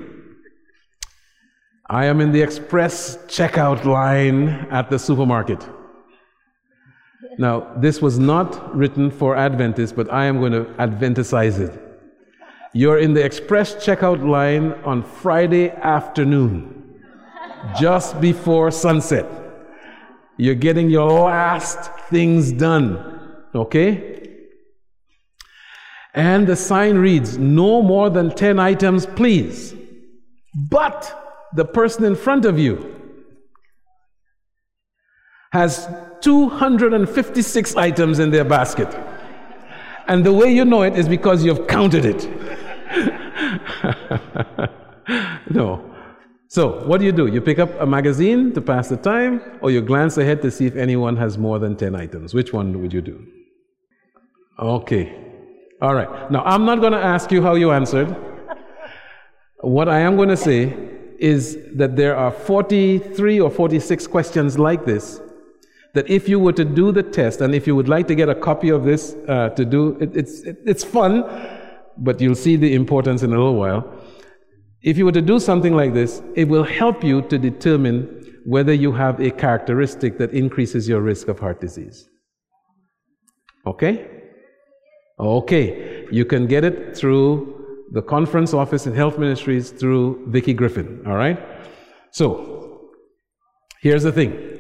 I 1.89 2.07
am 2.07 2.21
in 2.21 2.33
the 2.33 2.43
express 2.43 3.17
checkout 3.27 3.85
line 3.85 4.49
at 4.71 4.91
the 4.91 4.99
supermarket. 4.99 5.65
Now, 7.39 7.73
this 7.77 8.01
was 8.01 8.19
not 8.19 8.75
written 8.77 9.11
for 9.11 9.37
Adventists, 9.37 9.93
but 9.93 10.13
I 10.13 10.27
am 10.27 10.39
going 10.39 10.53
to 10.53 10.65
Adventicize 10.79 11.59
it. 11.59 11.81
You're 12.73 12.99
in 12.99 13.15
the 13.15 13.25
express 13.25 13.75
checkout 13.77 14.27
line 14.27 14.73
on 14.85 15.03
Friday 15.03 15.71
afternoon, 15.71 17.01
just 17.79 18.21
before 18.21 18.71
sunset. 18.71 19.44
You're 20.37 20.55
getting 20.55 20.91
your 20.91 21.11
last 21.11 21.93
things 22.11 22.53
done, 22.53 23.31
okay? 23.55 24.15
And 26.15 26.47
the 26.47 26.57
sign 26.57 26.99
reads, 26.99 27.39
no 27.39 27.83
more 27.83 28.11
than 28.11 28.31
10 28.35 28.59
items, 28.59 29.07
please. 29.07 29.75
But 30.55 31.49
the 31.55 31.65
person 31.65 32.05
in 32.05 32.17
front 32.17 32.45
of 32.45 32.59
you 32.59 32.91
has 35.53 35.89
256 36.21 37.77
items 37.77 38.19
in 38.19 38.31
their 38.31 38.45
basket. 38.45 38.93
And 40.09 40.25
the 40.25 40.33
way 40.33 40.53
you 40.53 40.65
know 40.65 40.83
it 40.83 40.97
is 40.97 41.09
because 41.09 41.45
you've 41.45 41.67
counted 41.67 42.05
it. 42.05 42.29
no. 45.51 45.94
So, 46.55 46.87
what 46.87 47.01
do 47.01 47.05
you 47.05 47.11
do? 47.11 47.27
You 47.27 47.41
pick 47.41 47.59
up 47.59 47.71
a 47.81 47.85
magazine 47.85 48.53
to 48.53 48.61
pass 48.61 48.89
the 48.89 48.97
time, 48.97 49.41
or 49.61 49.73
you 49.73 49.81
glance 49.81 50.19
ahead 50.19 50.41
to 50.43 50.53
see 50.53 50.67
if 50.67 50.77
anyone 50.77 51.17
has 51.17 51.37
more 51.37 51.59
than 51.59 51.75
10 51.75 51.97
items? 51.97 52.33
Which 52.33 52.53
one 52.53 52.81
would 52.81 52.93
you 52.93 53.03
do? 53.03 53.27
Okay. 54.61 55.21
All 55.83 55.97
right. 55.97 56.31
Now, 56.31 56.45
I'm 56.45 56.65
not 56.65 56.81
going 56.81 56.93
to 56.93 57.03
ask 57.03 57.33
you 57.33 57.43
how 57.43 57.57
you 57.57 57.73
answered. 57.73 58.15
What 59.63 59.89
I 59.89 59.99
am 59.99 60.15
going 60.15 60.29
to 60.29 60.37
say 60.37 60.73
is 61.19 61.59
that 61.75 61.97
there 61.97 62.15
are 62.15 62.31
43 62.31 63.41
or 63.41 63.51
46 63.51 64.07
questions 64.07 64.57
like 64.57 64.85
this 64.85 65.21
that 65.95 66.09
if 66.09 66.29
you 66.29 66.39
were 66.39 66.53
to 66.53 66.65
do 66.65 66.93
the 66.93 67.03
test, 67.03 67.41
and 67.41 67.53
if 67.53 67.67
you 67.67 67.75
would 67.75 67.89
like 67.89 68.07
to 68.07 68.15
get 68.15 68.29
a 68.29 68.35
copy 68.35 68.69
of 68.69 68.85
this 68.85 69.17
uh, 69.27 69.49
to 69.51 69.65
do, 69.65 69.97
it, 70.01 70.17
it's, 70.17 70.43
it, 70.43 70.59
it's 70.65 70.85
fun, 70.85 71.25
but 71.99 72.21
you'll 72.21 72.37
see 72.37 72.55
the 72.55 72.75
importance 72.77 73.25
in 73.25 73.33
a 73.33 73.37
little 73.37 73.57
while. 73.57 73.93
If 74.85 74.99
you 74.99 75.07
were 75.07 75.13
to 75.13 75.23
do 75.23 75.41
something 75.41 75.75
like 75.75 75.95
this, 75.95 76.23
it 76.35 76.47
will 76.47 76.63
help 76.63 77.03
you 77.03 77.23
to 77.23 77.39
determine 77.39 78.41
whether 78.45 78.75
you 78.75 78.93
have 78.93 79.19
a 79.19 79.31
characteristic 79.31 80.19
that 80.19 80.33
increases 80.33 80.87
your 80.87 81.01
risk 81.01 81.29
of 81.29 81.39
heart 81.39 81.59
disease. 81.59 82.07
Okay? 83.67 84.07
Okay. 85.19 86.07
You 86.11 86.27
can 86.27 86.47
get 86.47 86.65
it 86.65 86.95
through 86.95 87.87
the 87.93 88.03
conference 88.03 88.53
office 88.53 88.87
in 88.87 88.95
health 88.95 89.19
ministries 89.19 89.71
through 89.71 90.27
Vicki 90.29 90.53
Griffin. 90.53 91.03
All 91.07 91.17
right? 91.17 91.39
So, 92.11 92.91
here's 93.81 94.03
the 94.03 94.13
thing 94.13 94.55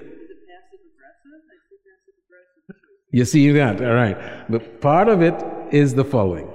You 3.12 3.24
see 3.24 3.48
that? 3.52 3.80
All 3.80 3.94
right. 3.94 4.16
But 4.50 4.80
part 4.80 5.08
of 5.08 5.22
it 5.22 5.34
is 5.70 5.94
the 5.94 6.04
following 6.04 6.53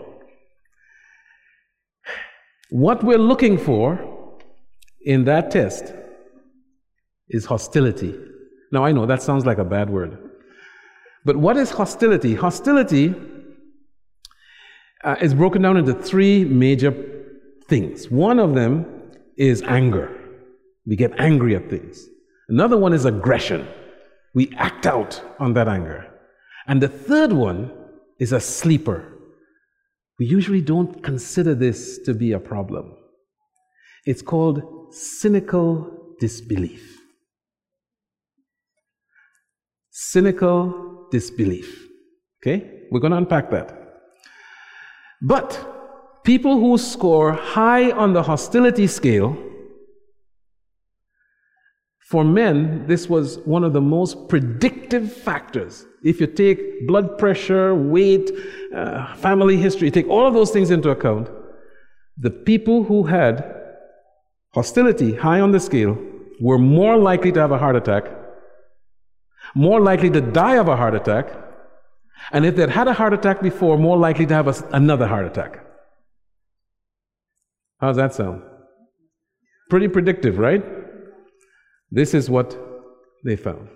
what 2.70 3.04
we're 3.04 3.18
looking 3.18 3.58
for 3.58 4.00
in 5.02 5.26
that 5.26 5.52
test 5.52 5.94
is 7.30 7.46
hostility. 7.46 8.16
Now, 8.72 8.86
I 8.86 8.92
know 8.92 9.06
that 9.06 9.22
sounds 9.22 9.46
like 9.46 9.58
a 9.58 9.66
bad 9.66 9.90
word. 9.90 10.18
But 11.26 11.38
what 11.38 11.58
is 11.58 11.72
hostility? 11.72 12.36
Hostility 12.36 13.16
uh, 15.04 15.16
is 15.22 15.34
broken 15.34 15.62
down 15.62 15.78
into 15.78 15.94
three 15.94 16.46
major 16.46 16.94
things. 17.68 18.10
One 18.10 18.40
of 18.40 18.56
them 18.56 18.86
is 19.38 19.62
anger. 19.64 20.16
We 20.86 20.96
get 20.96 21.20
angry 21.20 21.56
at 21.56 21.70
things. 21.70 22.08
Another 22.48 22.78
one 22.78 22.94
is 22.94 23.06
aggression. 23.06 23.68
We 24.34 24.54
act 24.58 24.86
out 24.86 25.22
on 25.40 25.54
that 25.54 25.68
anger. 25.68 26.08
And 26.68 26.82
the 26.82 26.88
third 26.88 27.34
one 27.34 27.72
is 28.20 28.32
a 28.32 28.40
sleeper. 28.40 29.19
We 30.20 30.26
usually 30.26 30.62
don't 30.62 31.02
consider 31.02 31.56
this 31.56 32.00
to 32.00 32.14
be 32.14 32.34
a 32.34 32.40
problem. 32.40 32.94
It's 34.06 34.22
called 34.22 34.94
cynical 34.94 36.16
disbelief. 36.20 37.00
Cynical 39.92 41.08
disbelief. 41.12 41.88
Okay? 42.42 42.88
We're 42.92 43.00
going 43.00 43.12
to 43.12 43.18
unpack 43.18 43.50
that. 43.52 43.76
But 45.22 46.22
people 46.24 46.60
who 46.60 46.78
score 46.78 47.34
high 47.34 47.92
on 47.92 48.14
the 48.14 48.24
hostility 48.24 48.88
scale 48.88 49.38
for 52.10 52.24
men, 52.24 52.88
this 52.88 53.08
was 53.08 53.38
one 53.46 53.64
of 53.64 53.72
the 53.72 53.82
most 53.82 54.30
predictive 54.30 55.14
factors. 55.14 55.86
If 56.04 56.20
you 56.20 56.26
take 56.26 56.88
blood 56.88 57.20
pressure, 57.20 57.76
weight, 57.76 58.32
uh, 58.76 59.14
family 59.18 59.58
history, 59.58 59.92
take 59.92 60.08
all 60.08 60.26
of 60.26 60.34
those 60.34 60.50
things 60.50 60.72
into 60.72 60.90
account, 60.90 61.30
the 62.18 62.32
people 62.32 62.84
who 62.84 63.04
had 63.04 63.56
hostility 64.56 65.14
high 65.14 65.40
on 65.40 65.52
the 65.52 65.60
scale 65.60 66.00
were 66.42 66.58
more 66.58 66.98
likely 66.98 67.32
to 67.32 67.40
have 67.40 67.52
a 67.52 67.60
heart 67.60 67.76
attack, 67.76 68.06
more 69.54 69.80
likely 69.80 70.10
to 70.10 70.20
die 70.20 70.56
of 70.56 70.68
a 70.68 70.76
heart 70.76 70.96
attack, 70.96 71.28
and 72.32 72.44
if 72.44 72.56
they'd 72.56 72.70
had 72.70 72.88
a 72.88 72.94
heart 72.94 73.14
attack 73.14 73.40
before, 73.40 73.78
more 73.78 73.98
likely 73.98 74.26
to 74.26 74.34
have 74.34 74.48
a, 74.48 74.56
another 74.72 75.06
heart 75.06 75.28
attack. 75.28 75.64
How's 77.80 77.98
that 77.98 78.16
sound? 78.16 78.42
Pretty 79.70 79.88
predictive, 79.88 80.40
right? 80.40 80.79
This 81.92 82.14
is 82.14 82.30
what 82.30 82.58
they 83.24 83.36
found. 83.36 83.70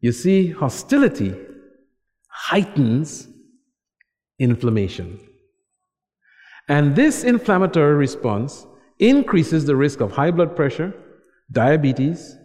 You 0.00 0.12
see, 0.12 0.50
hostility 0.50 1.34
heightens 2.28 3.28
inflammation. 4.38 5.18
And 6.68 6.96
this 6.96 7.24
inflammatory 7.24 7.94
response 7.94 8.66
increases 8.98 9.64
the 9.64 9.76
risk 9.76 10.00
of 10.00 10.12
high 10.12 10.30
blood 10.30 10.56
pressure, 10.56 10.94
diabetes, 11.52 12.36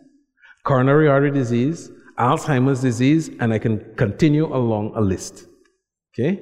coronary 0.64 1.08
artery 1.08 1.32
disease, 1.32 1.92
Alzheimer's 2.18 2.82
disease, 2.82 3.30
and 3.40 3.54
I 3.54 3.60
can 3.60 3.96
continue 3.96 4.46
along 4.46 4.94
a 4.96 5.02
list. 5.02 5.46
Okay? 6.14 6.42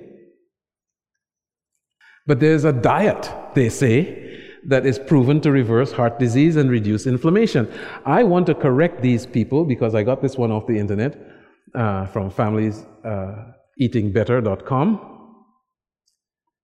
But 2.26 2.40
there's 2.40 2.66
a 2.66 2.74
diet, 2.74 3.32
they 3.54 3.70
say, 3.70 4.27
that 4.68 4.86
is 4.86 5.00
proven 5.00 5.42
to 5.42 5.52
reverse 5.52 5.92
heart 5.94 6.20
disease 6.20 6.58
and 6.58 6.70
reduce 6.70 7.08
inflammation. 7.08 7.68
I 8.06 8.24
want 8.24 8.46
to 8.48 8.54
correct 8.54 9.02
these 9.02 9.26
people 9.26 9.64
because 9.66 9.96
I 9.96 10.04
got 10.04 10.22
this 10.22 10.38
one 10.38 10.52
off 10.52 10.68
the 10.68 10.78
internet 10.78 11.18
uh, 11.74 12.06
from 12.08 12.30
familieseatingbetter.com. 12.30 14.96
Uh, 14.96 15.00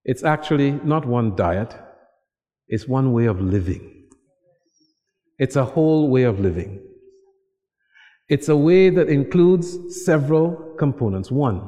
it's 0.04 0.24
actually 0.24 0.72
not 0.84 1.06
one 1.06 1.36
diet, 1.36 1.76
it's 2.68 2.88
one 2.88 3.12
way 3.14 3.26
of 3.26 3.42
living. 3.42 3.90
It's 5.40 5.56
a 5.56 5.66
whole 5.66 6.10
way 6.10 6.24
of 6.24 6.40
living. 6.40 6.80
It's 8.30 8.50
a 8.50 8.56
way 8.56 8.90
that 8.90 9.10
includes 9.10 10.06
several 10.06 10.76
components. 10.78 11.32
One, 11.32 11.68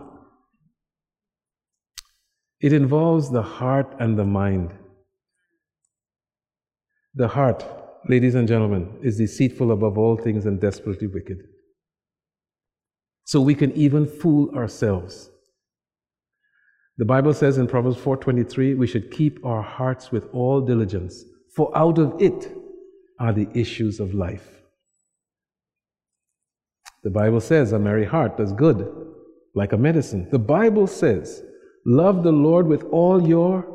it 2.60 2.74
involves 2.74 3.32
the 3.32 3.42
heart 3.42 3.96
and 4.00 4.18
the 4.18 4.26
mind. 4.26 4.74
The 7.18 7.30
heart, 7.30 7.66
ladies 8.10 8.36
and 8.36 8.46
gentlemen, 8.46 9.00
is 9.02 9.18
deceitful 9.18 9.72
above 9.72 9.98
all 9.98 10.18
things 10.18 10.46
and 10.46 10.60
desperately 10.60 11.08
wicked. 11.08 11.38
So 13.24 13.40
we 13.40 13.56
can 13.56 13.72
even 13.72 14.06
fool 14.06 14.54
ourselves. 14.54 15.32
The 16.98 17.06
Bible 17.06 17.34
says 17.34 17.58
in 17.58 17.68
Proverbs 17.68 17.98
4:23, 17.98 18.78
we 18.78 18.88
should 18.88 19.12
keep 19.12 19.44
our 19.46 19.62
hearts 19.62 20.12
with 20.12 20.28
all 20.34 20.62
diligence, 20.62 21.24
for 21.56 21.76
out 21.78 21.98
of 21.98 22.22
it 22.22 22.54
are 23.20 23.34
the 23.34 23.48
issues 23.54 24.00
of 24.00 24.14
life. 24.14 24.62
The 27.04 27.10
Bible 27.10 27.40
says 27.40 27.72
a 27.72 27.80
merry 27.80 28.06
heart 28.06 28.36
does 28.36 28.52
good, 28.52 28.92
like 29.54 29.74
a 29.74 29.78
medicine. 29.78 30.28
The 30.32 30.40
Bible 30.40 30.88
says, 30.88 31.44
love 31.86 32.24
the 32.24 32.32
Lord 32.32 32.68
with 32.68 32.84
all 32.86 33.26
your 33.26 33.75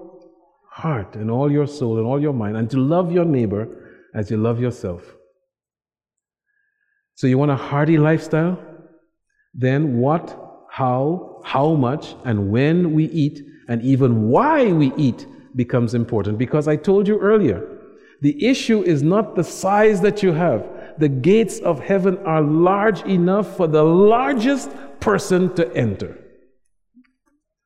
heart 0.70 1.16
and 1.16 1.30
all 1.30 1.50
your 1.50 1.66
soul 1.66 1.98
and 1.98 2.06
all 2.06 2.20
your 2.20 2.32
mind, 2.32 2.56
and 2.56 2.70
to 2.70 2.78
love 2.78 3.12
your 3.12 3.24
neighbor 3.24 3.68
as 4.14 4.30
you 4.30 4.36
love 4.36 4.60
yourself. 4.60 5.02
So, 7.16 7.26
you 7.26 7.36
want 7.36 7.50
a 7.50 7.56
hearty 7.56 7.98
lifestyle? 7.98 8.58
Then, 9.52 9.98
what, 9.98 10.36
how, 10.70 11.42
how 11.44 11.74
much, 11.74 12.14
and 12.24 12.50
when 12.50 12.94
we 12.94 13.04
eat, 13.06 13.42
and 13.68 13.82
even 13.82 14.28
why 14.28 14.72
we 14.72 14.92
eat 14.94 15.26
becomes 15.54 15.94
important. 15.94 16.38
Because 16.38 16.68
I 16.68 16.76
told 16.76 17.06
you 17.08 17.18
earlier, 17.18 17.66
the 18.20 18.44
issue 18.44 18.82
is 18.82 19.02
not 19.02 19.34
the 19.34 19.44
size 19.44 20.00
that 20.02 20.22
you 20.22 20.32
have. 20.32 20.68
The 20.98 21.08
gates 21.08 21.58
of 21.60 21.80
heaven 21.80 22.18
are 22.18 22.42
large 22.42 23.02
enough 23.02 23.56
for 23.56 23.66
the 23.66 23.82
largest 23.82 24.70
person 25.00 25.54
to 25.54 25.74
enter. 25.74 26.18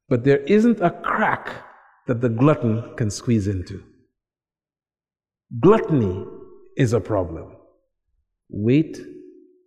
But 0.09 0.24
there 0.24 0.38
isn't 0.38 0.80
a 0.80 0.90
crack 0.90 1.64
that 2.07 2.20
the 2.20 2.28
glutton 2.28 2.94
can 2.96 3.11
squeeze 3.11 3.48
into. 3.48 3.82
Gluttony 5.61 6.24
is 6.76 6.92
a 6.92 7.00
problem. 7.00 7.57
Weight 8.48 8.98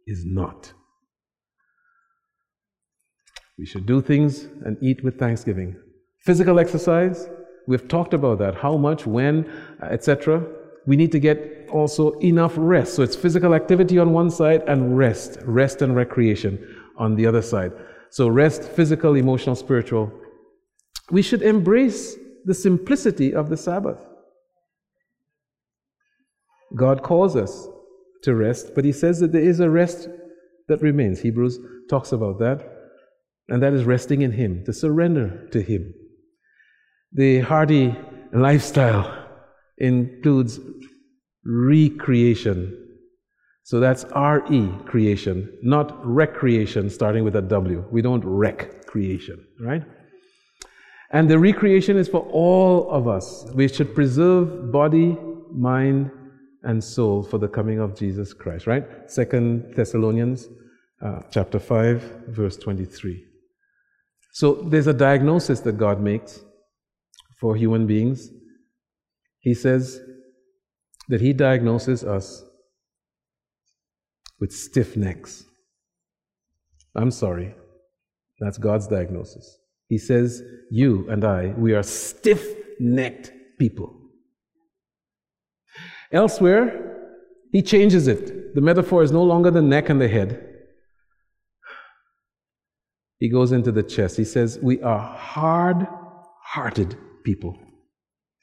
is 0.06 0.24
not. 0.26 0.74
We 3.58 3.66
should 3.66 3.86
do 3.86 4.02
things 4.02 4.44
and 4.66 4.78
eat 4.82 5.04
with 5.04 5.18
thanksgiving. 5.18 5.76
Physical 6.20 6.60
exercise, 6.60 7.28
we've 7.68 7.88
talked 7.88 8.14
about 8.14 8.38
that. 8.40 8.56
How 8.56 8.78
much, 8.78 9.08
when, 9.08 9.50
uh, 9.82 9.88
etc. 9.88 10.44
We 10.86 10.96
need 10.96 11.12
to 11.14 11.20
get 11.20 11.68
also 11.72 12.12
enough 12.20 12.54
rest. 12.56 12.94
So 12.94 13.02
it's 13.02 13.16
physical 13.16 13.54
activity 13.54 13.98
on 13.98 14.14
one 14.14 14.30
side 14.30 14.64
and 14.68 14.98
rest, 14.98 15.40
rest 15.44 15.82
and 15.82 15.96
recreation 15.96 16.84
on 16.98 17.16
the 17.16 17.26
other 17.26 17.42
side. 17.42 17.72
So 18.10 18.28
rest, 18.28 18.64
physical, 18.64 19.16
emotional, 19.16 19.56
spiritual. 19.56 20.12
We 21.12 21.22
should 21.22 21.42
embrace 21.42 22.16
the 22.46 22.54
simplicity 22.54 23.34
of 23.34 23.50
the 23.50 23.58
Sabbath. 23.58 24.00
God 26.76 27.04
calls 27.04 27.36
us 27.36 27.68
to 28.24 28.36
rest, 28.36 28.72
but 28.76 28.86
He 28.86 28.92
says 28.92 29.20
that 29.20 29.32
there 29.32 29.42
is 29.42 29.60
a 29.60 29.70
rest 29.70 30.10
that 30.68 30.82
remains. 30.82 31.22
Hebrews 31.22 31.60
talks 31.90 32.12
about 32.12 32.40
that, 32.40 32.68
and 33.48 33.64
that 33.64 33.74
is 33.74 33.86
resting 33.86 34.22
in 34.22 34.34
Him, 34.34 34.64
to 34.66 34.74
surrender 34.74 35.48
to 35.52 35.62
Him. 35.62 35.94
The 37.14 37.40
hearty 37.40 37.96
lifestyle 38.34 39.26
includes 39.78 40.60
recreation. 41.46 42.84
So 43.64 43.80
that's 43.80 44.04
R 44.06 44.44
E, 44.52 44.70
creation, 44.86 45.58
not 45.62 46.06
recreation, 46.06 46.90
starting 46.90 47.24
with 47.24 47.36
a 47.36 47.42
W. 47.42 47.86
We 47.92 48.02
don't 48.02 48.24
wreck 48.26 48.86
creation, 48.88 49.46
right? 49.60 49.84
And 51.12 51.30
the 51.30 51.40
recreation 51.40 51.98
is 51.98 52.08
for 52.08 52.28
all 52.32 52.90
of 52.92 53.08
us. 53.08 53.46
We 53.54 53.68
should 53.68 53.96
preserve 53.96 54.72
body, 54.72 55.18
mind, 55.52 56.12
and 56.64 56.84
soul 56.84 57.24
for 57.24 57.38
the 57.38 57.48
coming 57.48 57.80
of 57.80 57.96
Jesus 57.96 58.34
Christ, 58.34 58.68
right? 58.68 58.86
Second 59.10 59.74
Thessalonians 59.76 60.48
uh, 61.02 61.22
chapter 61.32 61.60
5, 61.60 62.26
verse 62.28 62.58
23. 62.58 63.24
So 64.34 64.54
there's 64.54 64.88
a 64.88 64.94
diagnosis 64.94 65.62
that 65.62 65.78
God 65.78 66.02
makes 66.02 66.42
for 67.40 67.56
human 67.56 67.88
beings. 67.88 68.30
He 69.40 69.54
says 69.54 70.00
that 71.08 71.22
He 71.22 71.34
diagnoses 71.34 72.04
us 72.04 72.44
with 74.40 74.52
stiff 74.52 74.98
necks. 74.98 75.46
I'm 76.96 77.12
sorry. 77.12 77.56
That's 78.40 78.58
God's 78.58 78.88
diagnosis. 78.88 79.58
He 79.90 79.98
says, 79.98 80.42
You 80.70 81.10
and 81.10 81.24
I, 81.24 81.54
we 81.58 81.74
are 81.74 81.84
stiff 81.84 82.46
necked 82.80 83.32
people. 83.60 83.94
Elsewhere, 86.12 86.98
he 87.52 87.62
changes 87.62 88.08
it. 88.08 88.56
The 88.56 88.62
metaphor 88.62 89.04
is 89.04 89.12
no 89.12 89.24
longer 89.24 89.52
the 89.52 89.62
neck 89.62 89.90
and 89.90 90.02
the 90.02 90.08
head. 90.08 90.44
He 93.20 93.30
goes 93.30 93.52
into 93.52 93.72
the 93.72 93.84
chest. 93.84 94.18
He 94.18 94.26
says, 94.26 94.60
We 94.62 94.82
are 94.82 95.00
hard 95.00 95.88
hearted 96.44 96.98
people. 97.24 97.58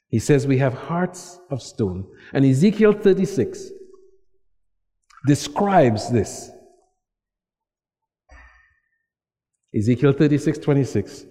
He 0.09 0.19
says, 0.19 0.45
We 0.45 0.57
have 0.59 0.73
hearts 0.73 1.39
of 1.49 1.61
stone. 1.61 2.05
And 2.33 2.45
Ezekiel 2.45 2.93
36 2.93 3.69
describes 5.27 6.11
this. 6.11 6.51
Ezekiel 9.75 10.13
36 10.13 10.59
26 10.59 11.25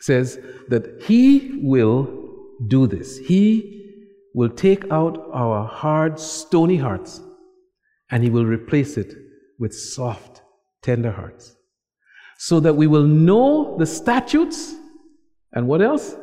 says 0.00 0.38
that 0.68 1.02
He 1.02 1.60
will 1.62 2.08
do 2.68 2.86
this. 2.86 3.18
He 3.18 3.94
will 4.34 4.50
take 4.50 4.90
out 4.90 5.28
our 5.32 5.66
hard, 5.66 6.18
stony 6.18 6.76
hearts 6.76 7.20
and 8.10 8.22
He 8.22 8.30
will 8.30 8.44
replace 8.44 8.96
it 8.96 9.14
with 9.58 9.74
soft, 9.74 10.42
tender 10.82 11.10
hearts. 11.10 11.56
So 12.38 12.60
that 12.60 12.74
we 12.74 12.86
will 12.86 13.06
know 13.06 13.76
the 13.78 13.86
statutes 13.86 14.74
and 15.52 15.66
what 15.66 15.80
else? 15.80 16.14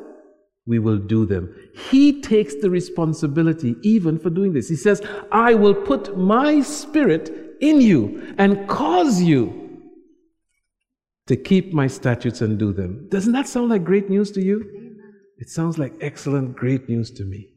We 0.66 0.80
will 0.80 0.98
do 0.98 1.26
them. 1.26 1.54
He 1.90 2.22
takes 2.22 2.56
the 2.56 2.70
responsibility 2.70 3.76
even 3.82 4.20
for 4.20 4.30
doing 4.30 4.54
this. 4.54 4.70
He 4.70 4.76
says, 4.76 5.02
I 5.32 5.56
will 5.56 5.74
put 5.74 6.18
my 6.18 6.62
spirit 6.62 7.58
in 7.60 7.82
you 7.82 8.36
and 8.38 8.68
cause 8.70 9.22
you 9.22 9.63
to 11.28 11.36
keep 11.36 11.74
my 11.74 11.88
statutes 11.88 12.42
and 12.42 12.60
do 12.60 12.74
them. 12.74 13.08
Doesn't 13.10 13.34
that 13.34 13.48
sound 13.48 13.70
like 13.70 13.84
great 13.84 14.10
news 14.10 14.32
to 14.32 14.44
you? 14.44 14.98
It 15.38 15.50
sounds 15.50 15.78
like 15.78 15.94
excellent, 16.02 16.56
great 16.56 16.88
news 16.90 17.12
to 17.12 17.24
me. 17.24 17.50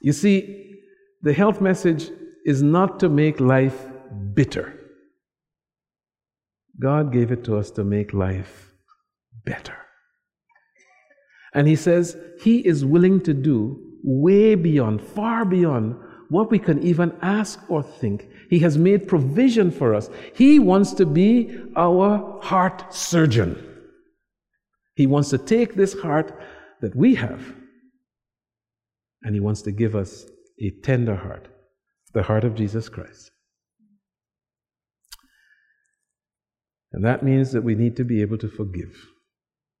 You 0.00 0.12
see, 0.12 0.80
the 1.22 1.32
health 1.32 1.60
message 1.60 2.10
is 2.44 2.62
not 2.62 3.00
to 3.00 3.08
make 3.08 3.40
life 3.40 3.86
bitter. 4.34 4.78
God 6.80 7.12
gave 7.12 7.30
it 7.30 7.44
to 7.44 7.56
us 7.56 7.70
to 7.72 7.84
make 7.84 8.12
life 8.12 8.72
better. 9.44 9.76
And 11.54 11.68
He 11.68 11.76
says 11.76 12.16
He 12.40 12.66
is 12.66 12.84
willing 12.84 13.20
to 13.22 13.34
do 13.34 13.80
way 14.02 14.54
beyond, 14.54 15.00
far 15.00 15.44
beyond 15.44 15.96
what 16.28 16.50
we 16.50 16.58
can 16.58 16.82
even 16.82 17.14
ask 17.22 17.60
or 17.68 17.82
think. 17.82 18.28
He 18.52 18.58
has 18.58 18.76
made 18.76 19.08
provision 19.08 19.70
for 19.70 19.94
us. 19.94 20.10
He 20.34 20.58
wants 20.58 20.92
to 21.00 21.06
be 21.06 21.58
our 21.74 22.38
heart 22.42 22.92
surgeon. 22.92 23.56
He 24.94 25.06
wants 25.06 25.30
to 25.30 25.38
take 25.38 25.74
this 25.74 25.98
heart 25.98 26.38
that 26.82 26.94
we 26.94 27.14
have 27.14 27.54
and 29.22 29.34
He 29.34 29.40
wants 29.40 29.62
to 29.62 29.72
give 29.72 29.96
us 29.96 30.26
a 30.60 30.68
tender 30.82 31.16
heart, 31.16 31.48
the 32.12 32.22
heart 32.22 32.44
of 32.44 32.54
Jesus 32.54 32.90
Christ. 32.90 33.30
And 36.92 37.02
that 37.06 37.22
means 37.22 37.52
that 37.52 37.64
we 37.64 37.74
need 37.74 37.96
to 37.96 38.04
be 38.04 38.20
able 38.20 38.36
to 38.36 38.48
forgive. 38.50 38.94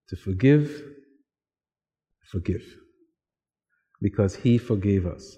To 0.08 0.16
forgive 0.16 0.82
forgive 2.30 2.64
because 4.00 4.34
He 4.36 4.56
forgave 4.56 5.04
us. 5.04 5.36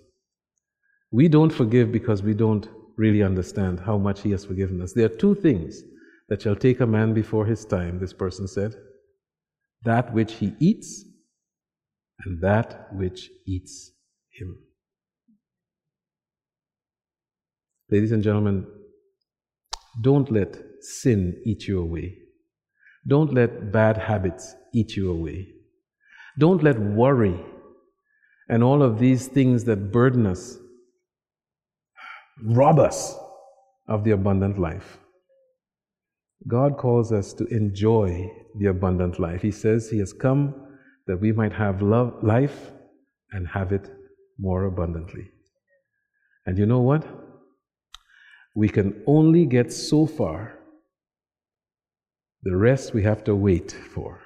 We 1.11 1.27
don't 1.27 1.51
forgive 1.53 1.91
because 1.91 2.23
we 2.23 2.35
don't 2.35 2.69
really 2.97 3.23
understand 3.23 3.81
how 3.81 3.99
much 3.99 4.23
He 4.23 4.31
has 4.31 4.45
forgiven 4.45 4.81
us. 4.81 4.93
There 4.93 5.07
are 5.07 5.17
two 5.17 5.35
things 5.35 5.83
that 6.29 6.43
shall 6.43 6.57
take 6.57 6.81
a 6.81 6.87
man 6.87 7.13
before 7.13 7.47
his 7.47 7.65
time, 7.65 7.99
this 7.99 8.13
person 8.13 8.49
said 8.49 8.75
that 9.85 10.15
which 10.15 10.35
he 10.35 10.55
eats 10.61 11.05
and 12.25 12.41
that 12.41 12.89
which 12.95 13.31
eats 13.47 13.93
him. 14.31 14.59
Ladies 17.91 18.13
and 18.13 18.23
gentlemen, 18.23 18.67
don't 20.01 20.31
let 20.33 20.57
sin 20.81 21.41
eat 21.45 21.69
you 21.69 21.81
away. 21.81 22.17
Don't 23.07 23.35
let 23.35 23.71
bad 23.71 23.99
habits 23.99 24.55
eat 24.73 24.97
you 24.97 25.11
away. 25.11 25.49
Don't 26.39 26.63
let 26.63 26.79
worry 26.79 27.39
and 28.49 28.65
all 28.65 28.83
of 28.83 28.99
these 28.99 29.29
things 29.29 29.65
that 29.65 29.93
burden 29.93 30.27
us 30.27 30.57
rob 32.43 32.79
us 32.79 33.17
of 33.89 34.05
the 34.05 34.13
abundant 34.13 34.59
life. 34.59 34.99
God 36.47 36.77
calls 36.77 37.13
us 37.13 37.33
to 37.35 37.47
enjoy 37.47 38.31
the 38.59 38.67
abundant 38.67 39.19
life. 39.19 39.43
He 39.43 39.51
says 39.51 39.91
He 39.91 39.99
has 39.99 40.13
come 40.13 40.55
that 41.07 41.21
we 41.21 41.33
might 41.33 41.53
have 41.53 41.83
love, 41.83 42.23
life 42.23 42.71
and 43.33 43.49
have 43.49 43.73
it 43.73 43.91
more 44.39 44.65
abundantly. 44.65 45.31
And 46.47 46.59
you 46.59 46.67
know 46.67 46.81
what? 46.81 47.07
We 48.55 48.69
can 48.69 49.03
only 49.07 49.47
get 49.47 49.73
so 49.73 50.07
far. 50.07 50.59
The 52.43 52.57
rest 52.57 52.93
we 52.93 53.03
have 53.03 53.25
to 53.25 53.35
wait 53.35 53.73
for. 53.73 54.21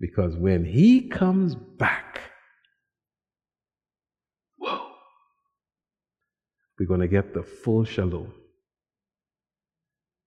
Because 0.00 0.36
when 0.36 0.64
He 0.64 1.08
comes 1.08 1.54
back, 1.54 2.20
we're 6.78 6.86
going 6.86 7.00
to 7.00 7.08
get 7.08 7.34
the 7.34 7.42
full 7.42 7.84
shalom. 7.84 8.32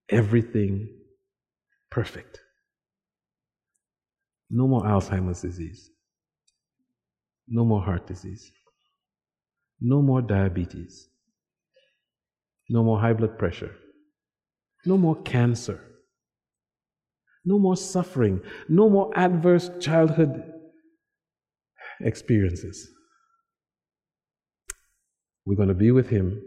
Everything 0.09 0.89
perfect. 1.91 2.39
No 4.49 4.67
more 4.67 4.81
Alzheimer's 4.81 5.41
disease. 5.41 5.91
No 7.47 7.63
more 7.65 7.81
heart 7.81 8.07
disease. 8.07 8.51
No 9.79 10.01
more 10.01 10.21
diabetes. 10.21 11.07
No 12.69 12.83
more 12.83 12.99
high 12.99 13.13
blood 13.13 13.37
pressure. 13.37 13.75
No 14.85 14.97
more 14.97 15.21
cancer. 15.23 15.79
No 17.45 17.59
more 17.59 17.77
suffering. 17.77 18.41
No 18.67 18.89
more 18.89 19.11
adverse 19.15 19.69
childhood 19.79 20.43
experiences. 22.01 22.89
We're 25.49 25.55
going 25.55 25.69
to 25.69 25.73
be 25.73 25.89
with 25.89 26.09
Him 26.09 26.43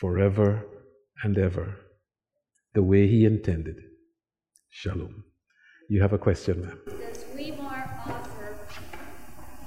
forever 0.00 0.66
and 1.22 1.38
ever, 1.38 1.76
the 2.74 2.82
way 2.82 3.06
He 3.06 3.24
intended. 3.24 3.76
Shalom. 4.70 5.22
You 5.88 6.02
have 6.02 6.12
a 6.12 6.18
question, 6.18 6.62
ma'am. 6.62 6.80
Does 6.86 7.24
Weimar 7.32 8.02
offer 8.04 8.58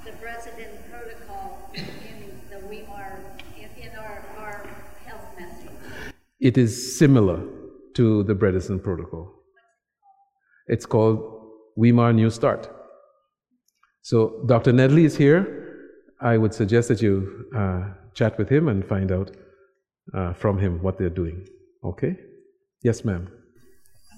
the 0.04 0.10
Bredesen 0.22 0.68
protocol 0.90 1.70
in 1.72 2.38
the 2.50 2.58
Weimar, 2.66 3.20
in 3.56 3.96
our, 3.96 4.22
our 4.36 4.68
health 5.06 5.24
message? 5.38 5.70
It 6.38 6.58
is 6.58 6.98
similar 6.98 7.42
to 7.94 8.22
the 8.24 8.34
Bredesen 8.34 8.82
protocol. 8.84 9.32
It's 10.66 10.84
called 10.84 11.22
Weimar 11.74 12.12
New 12.12 12.28
Start. 12.28 12.68
So 14.02 14.42
Dr. 14.44 14.74
Nedley 14.74 15.06
is 15.06 15.16
here. 15.16 15.94
I 16.20 16.36
would 16.36 16.52
suggest 16.52 16.88
that 16.88 17.00
you 17.00 17.46
uh, 17.56 17.84
chat 18.16 18.36
with 18.38 18.48
him 18.48 18.68
and 18.68 18.84
find 18.84 19.12
out 19.12 19.30
uh, 20.14 20.32
from 20.32 20.58
him 20.58 20.82
what 20.82 20.98
they're 20.98 21.18
doing. 21.22 21.46
Okay? 21.84 22.16
Yes, 22.82 23.04
ma'am. 23.04 23.28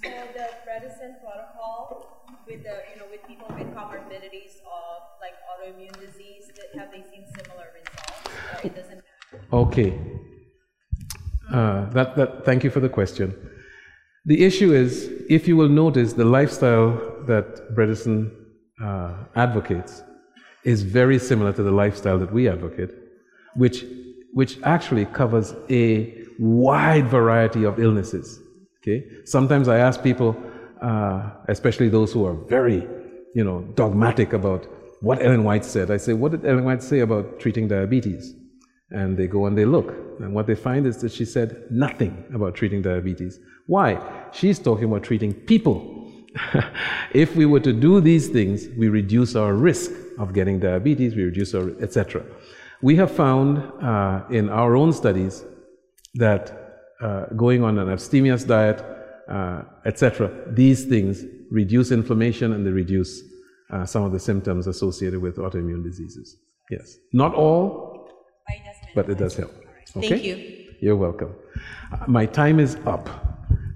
So 0.03 0.11
the 0.39 0.49
Bredesen 0.67 1.13
protocol 1.21 2.39
with 2.47 2.63
the 2.63 2.77
you 2.91 2.97
know 3.01 3.09
with 3.11 3.23
people 3.27 3.49
with 3.59 3.69
comorbidities 3.75 4.55
of 4.79 4.99
like 5.21 5.37
autoimmune 5.51 5.99
disease, 6.07 6.45
that 6.57 6.81
have 6.81 6.91
they 6.91 7.03
seen 7.11 7.25
similar 7.37 7.67
results? 7.79 8.23
Or 8.55 8.67
it 8.67 8.75
doesn't 8.75 9.03
matter? 9.05 9.45
Okay. 9.53 9.99
Uh, 11.53 11.91
that, 11.91 12.15
that, 12.17 12.45
thank 12.45 12.63
you 12.63 12.71
for 12.71 12.81
the 12.81 12.89
question. 12.89 13.35
The 14.27 14.45
issue 14.45 14.75
is, 14.75 15.11
if 15.31 15.49
you 15.49 15.57
will 15.57 15.71
notice, 15.71 16.13
the 16.13 16.25
lifestyle 16.25 16.91
that 17.27 17.75
Bredesen 17.75 18.31
uh, 18.83 19.15
advocates 19.35 20.03
is 20.65 20.83
very 20.83 21.19
similar 21.19 21.53
to 21.55 21.63
the 21.63 21.71
lifestyle 21.71 22.19
that 22.19 22.33
we 22.33 22.49
advocate, 22.49 22.91
which, 23.59 23.85
which 24.33 24.59
actually 24.63 25.05
covers 25.07 25.55
a 25.69 26.15
wide 26.39 27.09
variety 27.09 27.65
of 27.65 27.81
illnesses. 27.81 28.41
Okay? 28.81 29.05
Sometimes 29.25 29.67
I 29.69 29.79
ask 29.79 30.03
people, 30.03 30.41
uh, 30.81 31.31
especially 31.49 31.89
those 31.89 32.13
who 32.13 32.25
are 32.25 32.35
very, 32.35 32.87
you 33.35 33.45
know, 33.45 33.63
dogmatic 33.75 34.33
about 34.33 34.67
what 35.01 35.21
Ellen 35.23 35.43
White 35.45 35.65
said. 35.65 35.91
I 35.91 35.97
say, 35.97 36.13
what 36.13 36.31
did 36.33 36.47
Ellen 36.47 36.65
White 36.65 36.83
say 36.83 37.01
about 37.01 37.41
treating 37.41 37.67
diabetes? 37.67 38.35
And 38.91 39.19
they 39.19 39.27
go 39.27 39.47
and 39.47 39.59
they 39.59 39.65
look. 39.65 39.95
And 40.21 40.33
what 40.33 40.47
they 40.47 40.55
find 40.55 40.87
is 40.87 40.97
that 40.99 41.13
she 41.13 41.25
said 41.25 41.65
nothing 41.71 42.25
about 42.33 42.55
treating 42.55 42.81
diabetes. 42.81 43.39
Why? 43.67 44.01
She's 44.33 44.59
talking 44.59 44.85
about 44.85 45.03
treating 45.03 45.35
people. 45.35 46.11
if 47.13 47.35
we 47.37 47.45
were 47.45 47.61
to 47.61 47.73
do 47.73 48.01
these 48.01 48.29
things, 48.29 48.69
we 48.79 48.89
reduce 48.89 49.35
our 49.35 49.55
risk 49.55 49.91
of 50.19 50.33
getting 50.33 50.59
diabetes, 50.59 51.15
we 51.15 51.25
reduce 51.25 51.55
our, 51.55 51.71
etc. 51.83 52.25
We 52.81 52.97
have 52.97 53.11
found 53.11 53.59
uh, 53.83 54.25
in 54.31 54.49
our 54.49 54.77
own 54.77 54.93
studies 54.93 55.45
that 56.15 56.87
uh, 57.01 57.27
going 57.37 57.63
on 57.65 57.79
an 57.79 57.89
abstemious 57.89 58.45
diet, 58.45 58.85
uh, 59.29 59.63
etc., 59.85 60.31
these 60.49 60.85
things 60.85 61.25
reduce 61.51 61.91
inflammation 61.91 62.53
and 62.53 62.65
they 62.67 62.71
reduce 62.71 63.23
uh, 63.71 63.85
some 63.85 64.03
of 64.05 64.13
the 64.13 64.21
symptoms 64.21 64.67
associated 64.67 65.21
with 65.21 65.37
autoimmune 65.37 65.83
diseases. 65.83 66.37
Yes. 66.71 66.97
Not 67.13 67.35
all, 67.35 68.09
But 68.47 68.55
it 68.55 68.65
does 68.65 68.77
but 68.95 69.09
it 69.11 69.19
does 69.19 69.37
help. 69.37 69.55
Okay? 69.97 70.09
Thank 70.09 70.25
you. 70.25 70.75
You're 70.81 70.97
welcome. 70.97 71.35
Uh, 71.93 72.05
My 72.07 72.27
time 72.27 72.61
is 72.61 72.77
up, 72.87 73.09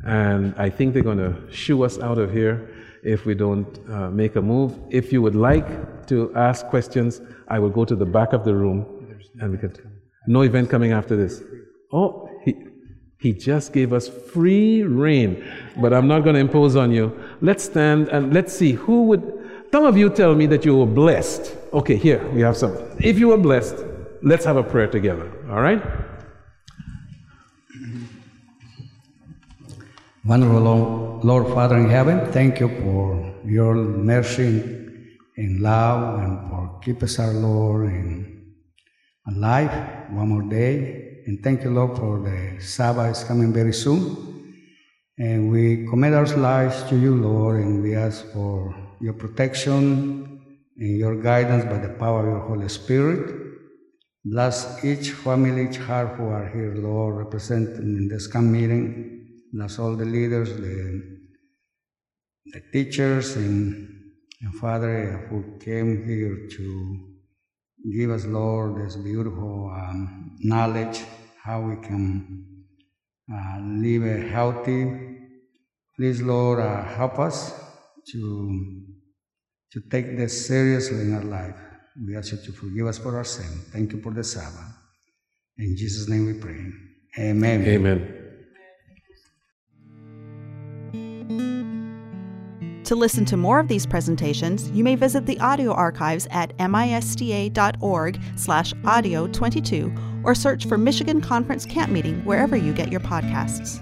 and 0.07 0.55
I 0.57 0.71
think 0.71 0.95
they're 0.95 1.03
going 1.03 1.19
to 1.19 1.35
shoo 1.53 1.83
us 1.83 1.99
out 1.99 2.19
of 2.19 2.33
here 2.33 2.69
if 3.03 3.27
we 3.27 3.35
don't 3.35 3.79
uh, 3.91 4.11
make 4.11 4.37
a 4.37 4.43
move. 4.43 4.79
If 4.91 5.13
you 5.13 5.21
would 5.23 5.35
like 5.35 6.07
to 6.07 6.33
ask 6.37 6.67
questions, 6.67 7.21
I 7.49 7.59
will 7.59 7.71
go 7.71 7.85
to 7.85 7.97
the 7.97 8.07
back 8.07 8.33
of 8.33 8.45
the 8.45 8.55
room, 8.55 8.87
and 9.43 9.53
we. 9.53 9.81
No 10.27 10.43
event 10.43 10.71
coming 10.71 10.93
after 10.93 11.17
this. 11.17 11.43
Oh, 11.93 12.29
he, 12.45 12.55
he 13.19 13.33
just 13.33 13.73
gave 13.73 13.93
us 13.93 14.09
free 14.09 14.83
reign, 14.83 15.45
but 15.81 15.93
I'm 15.93 16.07
not 16.07 16.21
going 16.21 16.35
to 16.35 16.41
impose 16.41 16.77
on 16.77 16.93
you. 16.93 17.19
Let's 17.41 17.65
stand 17.65 18.09
and 18.09 18.33
let's 18.33 18.53
see 18.53 18.73
who 18.73 19.05
would. 19.05 19.67
Some 19.73 19.85
of 19.85 19.97
you 19.97 20.11
tell 20.11 20.35
me 20.35 20.47
that 20.47 20.65
you 20.65 20.77
were 20.77 20.87
blessed. 20.87 21.57
Okay, 21.73 21.97
here 21.97 22.27
we 22.31 22.41
have 22.43 22.57
some. 22.57 22.77
If 22.99 23.19
you 23.19 23.29
were 23.29 23.39
blessed, 23.39 23.77
let's 24.23 24.45
have 24.45 24.57
a 24.57 24.63
prayer 24.63 24.87
together. 24.87 25.31
All 25.51 25.61
right? 25.61 25.83
Wonderful 30.25 30.61
Lord, 31.25 31.53
Father 31.53 31.79
in 31.79 31.91
heaven, 31.91 32.31
thank 32.31 32.61
you 32.61 32.69
for 32.69 33.35
your 33.45 33.75
mercy 33.75 34.61
and 35.37 35.61
love 35.61 36.21
and 36.21 36.49
for 36.49 36.81
keep 36.85 37.03
us 37.03 37.19
our 37.19 37.33
Lord 37.33 38.32
alive 39.27 40.11
one 40.11 40.29
more 40.29 40.43
day. 40.43 41.23
And 41.27 41.43
thank 41.43 41.63
you, 41.63 41.71
Lord, 41.71 41.97
for 41.97 42.19
the 42.21 42.61
Sabbath 42.61 43.17
is 43.17 43.25
coming 43.25 43.53
very 43.53 43.73
soon. 43.73 44.33
And 45.19 45.51
we 45.51 45.87
commit 45.87 46.15
our 46.15 46.27
lives 46.37 46.83
to 46.85 46.97
you, 46.97 47.15
Lord, 47.15 47.63
and 47.63 47.83
we 47.83 47.95
ask 47.95 48.27
for 48.33 48.75
your 49.01 49.13
protection 49.13 50.41
and 50.77 50.99
your 50.99 51.21
guidance 51.23 51.65
by 51.65 51.79
the 51.79 51.95
power 51.95 52.21
of 52.21 52.27
your 52.27 52.49
Holy 52.49 52.69
Spirit. 52.69 53.41
Bless 54.25 54.85
each 54.85 55.11
family, 55.11 55.69
each 55.69 55.77
heart 55.77 56.17
who 56.17 56.29
are 56.29 56.49
here, 56.49 56.75
Lord, 56.77 57.17
represented 57.17 57.79
in 57.81 58.09
this 58.09 58.27
camp 58.27 58.47
meeting. 58.47 59.43
Bless 59.53 59.79
all 59.79 59.95
the 59.95 60.05
leaders, 60.05 60.57
the, 60.57 61.19
the 62.47 62.63
teachers, 62.73 63.37
and, 63.37 64.13
and 64.41 64.55
Father 64.55 65.27
who 65.29 65.59
came 65.59 66.05
here 66.05 66.49
to 66.57 67.12
give 67.91 68.11
us, 68.11 68.25
Lord, 68.27 68.85
this 68.85 68.97
beautiful 68.97 69.71
um, 69.75 70.37
knowledge 70.41 71.03
how 71.43 71.61
we 71.61 71.77
can 71.77 72.47
uh, 73.33 73.59
live 73.61 74.05
a 74.05 74.29
healthy. 74.29 75.19
Please, 75.97 76.23
Lord, 76.23 76.61
uh, 76.61 76.85
help 76.85 77.19
us 77.19 77.53
to 78.13 78.83
to 79.73 79.81
take 79.91 80.17
this 80.17 80.47
seriously 80.47 81.01
in 81.01 81.15
our 81.15 81.25
life. 81.25 81.57
We 82.07 82.17
ask 82.17 82.33
you 82.33 82.39
to 82.39 82.53
forgive 82.53 82.87
us 82.87 82.99
for 82.99 83.17
our 83.17 83.25
sin. 83.25 83.47
Thank 83.73 83.93
you 83.93 84.01
for 84.03 84.13
the 84.13 84.23
Sabbath. 84.23 84.73
In 85.59 85.77
Jesus' 85.77 86.09
name 86.09 86.27
we 86.27 86.35
pray. 86.35 86.61
Amen. 87.19 87.65
Amen. 87.65 88.22
To 92.93 92.97
listen 92.97 93.25
to 93.25 93.39
more 93.39 93.59
of 93.59 93.69
these 93.69 93.87
presentations, 93.87 94.71
you 94.73 94.85
may 94.85 94.97
visit 94.97 95.25
the 95.25 95.41
audio 95.41 95.73
archives 95.73 96.29
at 96.31 96.55
misda.org 96.59 98.21
slash 98.37 98.75
audio 98.85 99.27
22 99.29 99.95
or 100.25 100.35
search 100.35 100.67
for 100.67 100.77
Michigan 100.77 101.23
Conference 101.23 101.65
Camp 101.65 101.91
Meeting 101.91 102.23
wherever 102.27 102.55
you 102.55 102.75
get 102.75 102.93
your 102.93 103.01
podcasts. 103.01 103.81